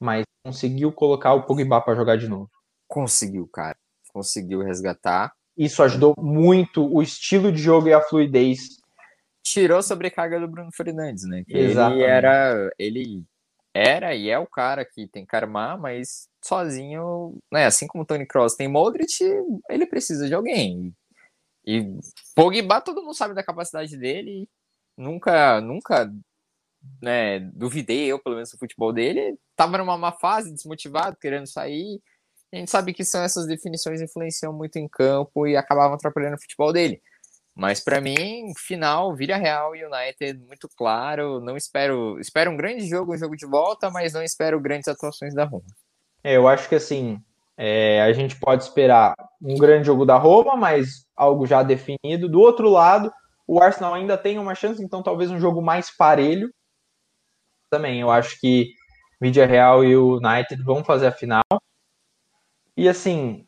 mas 0.00 0.24
conseguiu 0.44 0.92
colocar 0.92 1.34
o 1.34 1.42
Pogba 1.42 1.80
para 1.80 1.94
jogar 1.94 2.16
de 2.16 2.28
novo. 2.28 2.50
Conseguiu, 2.86 3.48
cara. 3.48 3.76
Conseguiu 4.12 4.62
resgatar. 4.62 5.32
Isso 5.56 5.82
ajudou 5.82 6.14
muito 6.18 6.86
o 6.92 7.02
estilo 7.02 7.52
de 7.52 7.58
jogo 7.58 7.88
e 7.88 7.92
a 7.92 8.00
fluidez. 8.00 8.78
Tirou 9.42 9.78
a 9.78 9.82
sobrecarga 9.82 10.38
do 10.38 10.48
Bruno 10.48 10.70
Fernandes, 10.72 11.24
né? 11.24 11.42
Que 11.46 11.56
ele 11.56 12.02
era. 12.02 12.70
Ele 12.78 13.24
era 13.78 14.14
e 14.14 14.28
é 14.28 14.38
o 14.38 14.46
cara 14.46 14.84
que 14.84 15.06
tem 15.06 15.24
que 15.24 15.36
armar, 15.36 15.78
mas 15.78 16.28
sozinho, 16.44 17.38
né? 17.52 17.66
Assim 17.66 17.86
como 17.86 18.04
o 18.04 18.06
Tony 18.06 18.26
Cross 18.26 18.56
tem 18.56 18.68
Modric, 18.68 19.22
ele 19.70 19.86
precisa 19.86 20.26
de 20.26 20.34
alguém. 20.34 20.94
E 21.66 21.84
Pogba, 22.34 22.80
todo 22.80 23.02
mundo 23.02 23.14
sabe 23.14 23.34
da 23.34 23.42
capacidade 23.42 23.96
dele. 23.96 24.48
Nunca, 24.96 25.60
nunca, 25.60 26.12
né? 27.02 27.40
Duvidei 27.40 28.06
eu, 28.06 28.18
pelo 28.18 28.36
menos, 28.36 28.50
do 28.50 28.58
futebol 28.58 28.92
dele. 28.92 29.38
Tava 29.56 29.78
numa 29.78 29.96
má 29.96 30.12
fase, 30.12 30.52
desmotivado, 30.52 31.16
querendo 31.20 31.46
sair. 31.46 32.00
A 32.52 32.56
gente 32.56 32.70
sabe 32.70 32.94
que 32.94 33.04
são 33.04 33.22
essas 33.22 33.46
definições 33.46 34.00
influenciam 34.00 34.52
muito 34.52 34.76
em 34.76 34.88
campo 34.88 35.46
e 35.46 35.56
acabavam 35.56 35.94
atrapalhando 35.94 36.36
o 36.36 36.40
futebol 36.40 36.72
dele. 36.72 37.00
Mas 37.58 37.80
para 37.80 38.00
mim, 38.00 38.52
final, 38.56 39.16
Vila 39.16 39.36
Real 39.36 39.74
e 39.74 39.84
United, 39.84 40.38
muito 40.46 40.68
claro. 40.76 41.40
Não 41.40 41.56
espero. 41.56 42.16
Espero 42.20 42.52
um 42.52 42.56
grande 42.56 42.86
jogo, 42.86 43.12
um 43.12 43.18
jogo 43.18 43.34
de 43.34 43.46
volta, 43.46 43.90
mas 43.90 44.12
não 44.12 44.22
espero 44.22 44.60
grandes 44.60 44.86
atuações 44.86 45.34
da 45.34 45.44
Roma. 45.44 45.64
É, 46.22 46.36
eu 46.36 46.46
acho 46.46 46.68
que 46.68 46.76
assim, 46.76 47.20
é, 47.56 48.00
a 48.00 48.12
gente 48.12 48.38
pode 48.38 48.62
esperar 48.62 49.12
um 49.42 49.56
grande 49.56 49.86
jogo 49.88 50.06
da 50.06 50.16
Roma, 50.16 50.54
mas 50.54 51.04
algo 51.16 51.48
já 51.48 51.64
definido. 51.64 52.28
Do 52.28 52.38
outro 52.38 52.68
lado, 52.68 53.12
o 53.44 53.60
Arsenal 53.60 53.94
ainda 53.94 54.16
tem 54.16 54.38
uma 54.38 54.54
chance, 54.54 54.80
então 54.80 55.02
talvez 55.02 55.28
um 55.28 55.40
jogo 55.40 55.60
mais 55.60 55.90
parelho. 55.90 56.54
Também, 57.68 58.00
eu 58.00 58.08
acho 58.08 58.38
que 58.40 58.68
Vídea 59.20 59.46
Real 59.46 59.84
e 59.84 59.96
o 59.96 60.18
United 60.18 60.62
vão 60.62 60.84
fazer 60.84 61.08
a 61.08 61.12
final. 61.12 61.42
E 62.76 62.88
assim, 62.88 63.47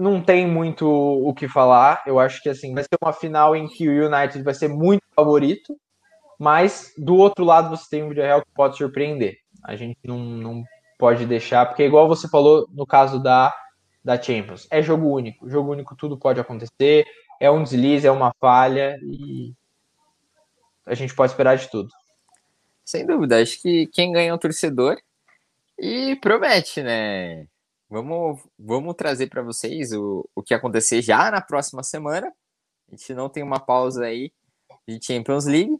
não 0.00 0.20
tem 0.22 0.46
muito 0.46 0.88
o 0.88 1.32
que 1.34 1.46
falar. 1.46 2.02
Eu 2.06 2.18
acho 2.18 2.42
que 2.42 2.48
assim, 2.48 2.74
vai 2.74 2.82
ser 2.82 2.96
uma 3.00 3.12
final 3.12 3.54
em 3.54 3.68
que 3.68 3.88
o 3.88 4.06
United 4.06 4.42
vai 4.42 4.54
ser 4.54 4.68
muito 4.68 5.02
favorito, 5.14 5.78
mas 6.38 6.92
do 6.96 7.16
outro 7.16 7.44
lado 7.44 7.68
você 7.68 7.84
tem 7.90 8.02
um 8.02 8.08
Villarreal 8.08 8.40
que 8.40 8.50
pode 8.54 8.76
surpreender. 8.76 9.36
A 9.62 9.76
gente 9.76 9.98
não, 10.04 10.18
não 10.18 10.64
pode 10.98 11.26
deixar, 11.26 11.66
porque 11.66 11.84
igual 11.84 12.08
você 12.08 12.28
falou 12.28 12.66
no 12.72 12.86
caso 12.86 13.22
da, 13.22 13.54
da 14.02 14.20
Champions, 14.20 14.66
é 14.70 14.80
jogo 14.80 15.06
único. 15.06 15.48
Jogo 15.48 15.72
único 15.72 15.94
tudo 15.94 16.18
pode 16.18 16.40
acontecer, 16.40 17.06
é 17.38 17.50
um 17.50 17.62
deslize, 17.62 18.06
é 18.06 18.10
uma 18.10 18.32
falha 18.40 18.98
e 19.02 19.52
a 20.86 20.94
gente 20.94 21.14
pode 21.14 21.32
esperar 21.32 21.56
de 21.56 21.70
tudo. 21.70 21.90
Sem 22.84 23.06
dúvida, 23.06 23.40
acho 23.40 23.60
que 23.60 23.86
quem 23.88 24.10
ganha 24.10 24.30
é 24.30 24.34
o 24.34 24.38
torcedor 24.38 24.96
e 25.78 26.16
promete, 26.16 26.82
né? 26.82 27.46
Vamos, 27.90 28.40
vamos 28.56 28.94
trazer 28.94 29.26
para 29.26 29.42
vocês 29.42 29.90
o, 29.92 30.24
o 30.32 30.44
que 30.44 30.54
acontecer 30.54 31.02
já 31.02 31.28
na 31.28 31.40
próxima 31.40 31.82
semana. 31.82 32.32
A 32.86 32.94
gente 32.94 33.12
não 33.14 33.28
tem 33.28 33.42
uma 33.42 33.58
pausa 33.58 34.04
aí 34.04 34.32
de 34.86 35.04
Champions 35.04 35.44
League. 35.44 35.76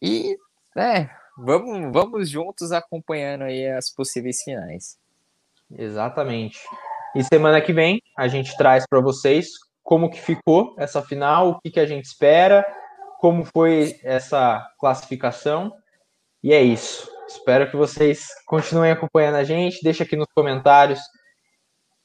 E, 0.00 0.36
né, 0.76 1.10
vamos, 1.38 1.90
vamos 1.90 2.28
juntos 2.28 2.70
acompanhando 2.70 3.44
aí 3.44 3.66
as 3.66 3.88
possíveis 3.88 4.42
finais. 4.42 4.98
Exatamente. 5.70 6.60
E 7.16 7.24
semana 7.24 7.62
que 7.62 7.72
vem 7.72 8.02
a 8.14 8.28
gente 8.28 8.54
traz 8.58 8.84
para 8.86 9.00
vocês 9.00 9.52
como 9.82 10.10
que 10.10 10.20
ficou 10.20 10.74
essa 10.78 11.00
final, 11.00 11.48
o 11.48 11.60
que, 11.60 11.70
que 11.70 11.80
a 11.80 11.86
gente 11.86 12.04
espera, 12.04 12.62
como 13.20 13.42
foi 13.46 13.98
essa 14.02 14.62
classificação. 14.78 15.72
E 16.42 16.52
é 16.52 16.60
isso. 16.60 17.10
Espero 17.26 17.70
que 17.70 17.76
vocês 17.76 18.26
continuem 18.44 18.90
acompanhando 18.90 19.36
a 19.36 19.44
gente. 19.44 19.82
Deixa 19.82 20.04
aqui 20.04 20.14
nos 20.14 20.28
comentários 20.34 21.00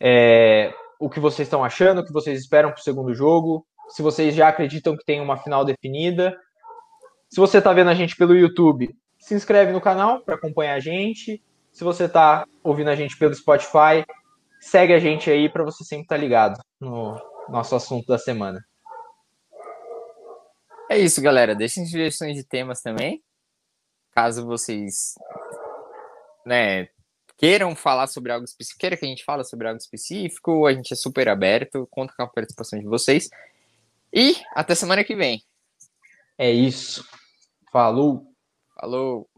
é, 0.02 0.74
o 1.00 1.10
que 1.10 1.20
vocês 1.20 1.48
estão 1.48 1.64
achando, 1.64 2.02
o 2.02 2.06
que 2.06 2.14
vocês 2.14 2.39
esperam 2.39 2.72
para 2.72 2.80
o 2.80 2.84
segundo 2.84 3.14
jogo, 3.14 3.66
se 3.89 4.02
vocês 4.02 4.36
já 4.36 4.48
acreditam 4.48 4.95
que 4.95 5.06
tem 5.06 5.22
uma 5.22 5.38
final 5.38 5.64
definida. 5.64 6.38
Se 7.30 7.39
você 7.39 7.58
está 7.58 7.74
vendo 7.74 7.89
a 7.89 7.93
gente 7.93 8.16
pelo 8.16 8.36
YouTube, 8.36 8.95
se 9.20 9.34
inscreve 9.34 9.72
no 9.72 9.82
canal 9.82 10.22
para 10.22 10.36
acompanhar 10.36 10.76
a 10.76 10.80
gente. 10.80 11.43
Se 11.72 11.84
você 11.84 12.06
está 12.06 12.45
ouvindo 12.64 12.89
a 12.89 12.95
gente 12.95 13.18
pelo 13.18 13.34
Spotify, 13.34 14.06
segue 14.60 14.93
a 14.93 15.00
gente 15.00 15.30
aí 15.30 15.50
para 15.50 15.64
você 15.64 15.84
sempre 15.84 16.04
estar 16.04 16.16
tá 16.16 16.22
ligado 16.22 16.60
no 16.80 17.20
nosso 17.50 17.76
assunto 17.76 18.08
da 18.08 18.18
semana. 18.18 18.64
É 20.89 20.98
isso, 20.98 21.22
galera. 21.22 21.54
Deixem 21.54 21.86
sugestões 21.86 22.36
de 22.36 22.43
temas 22.45 22.82
também. 22.82 23.22
Caso 24.12 24.45
vocês 24.45 25.14
né, 26.45 26.88
queiram 27.38 27.75
falar 27.75 28.07
sobre 28.07 28.31
algo 28.31 28.45
específico, 28.45 28.79
queira 28.79 28.97
que 28.97 29.05
a 29.05 29.07
gente 29.07 29.23
fale 29.23 29.43
sobre 29.43 29.67
algo 29.67 29.79
específico, 29.79 30.65
a 30.65 30.73
gente 30.73 30.91
é 30.91 30.95
super 30.95 31.29
aberto, 31.29 31.88
conta 31.91 32.13
com 32.17 32.23
a 32.23 32.27
participação 32.27 32.79
de 32.79 32.85
vocês. 32.85 33.29
E 34.11 34.35
até 34.55 34.73
semana 34.73 35.03
que 35.03 35.15
vem. 35.15 35.43
É 36.38 36.51
isso. 36.51 37.07
Falou. 37.71 38.25
Falou. 38.75 39.29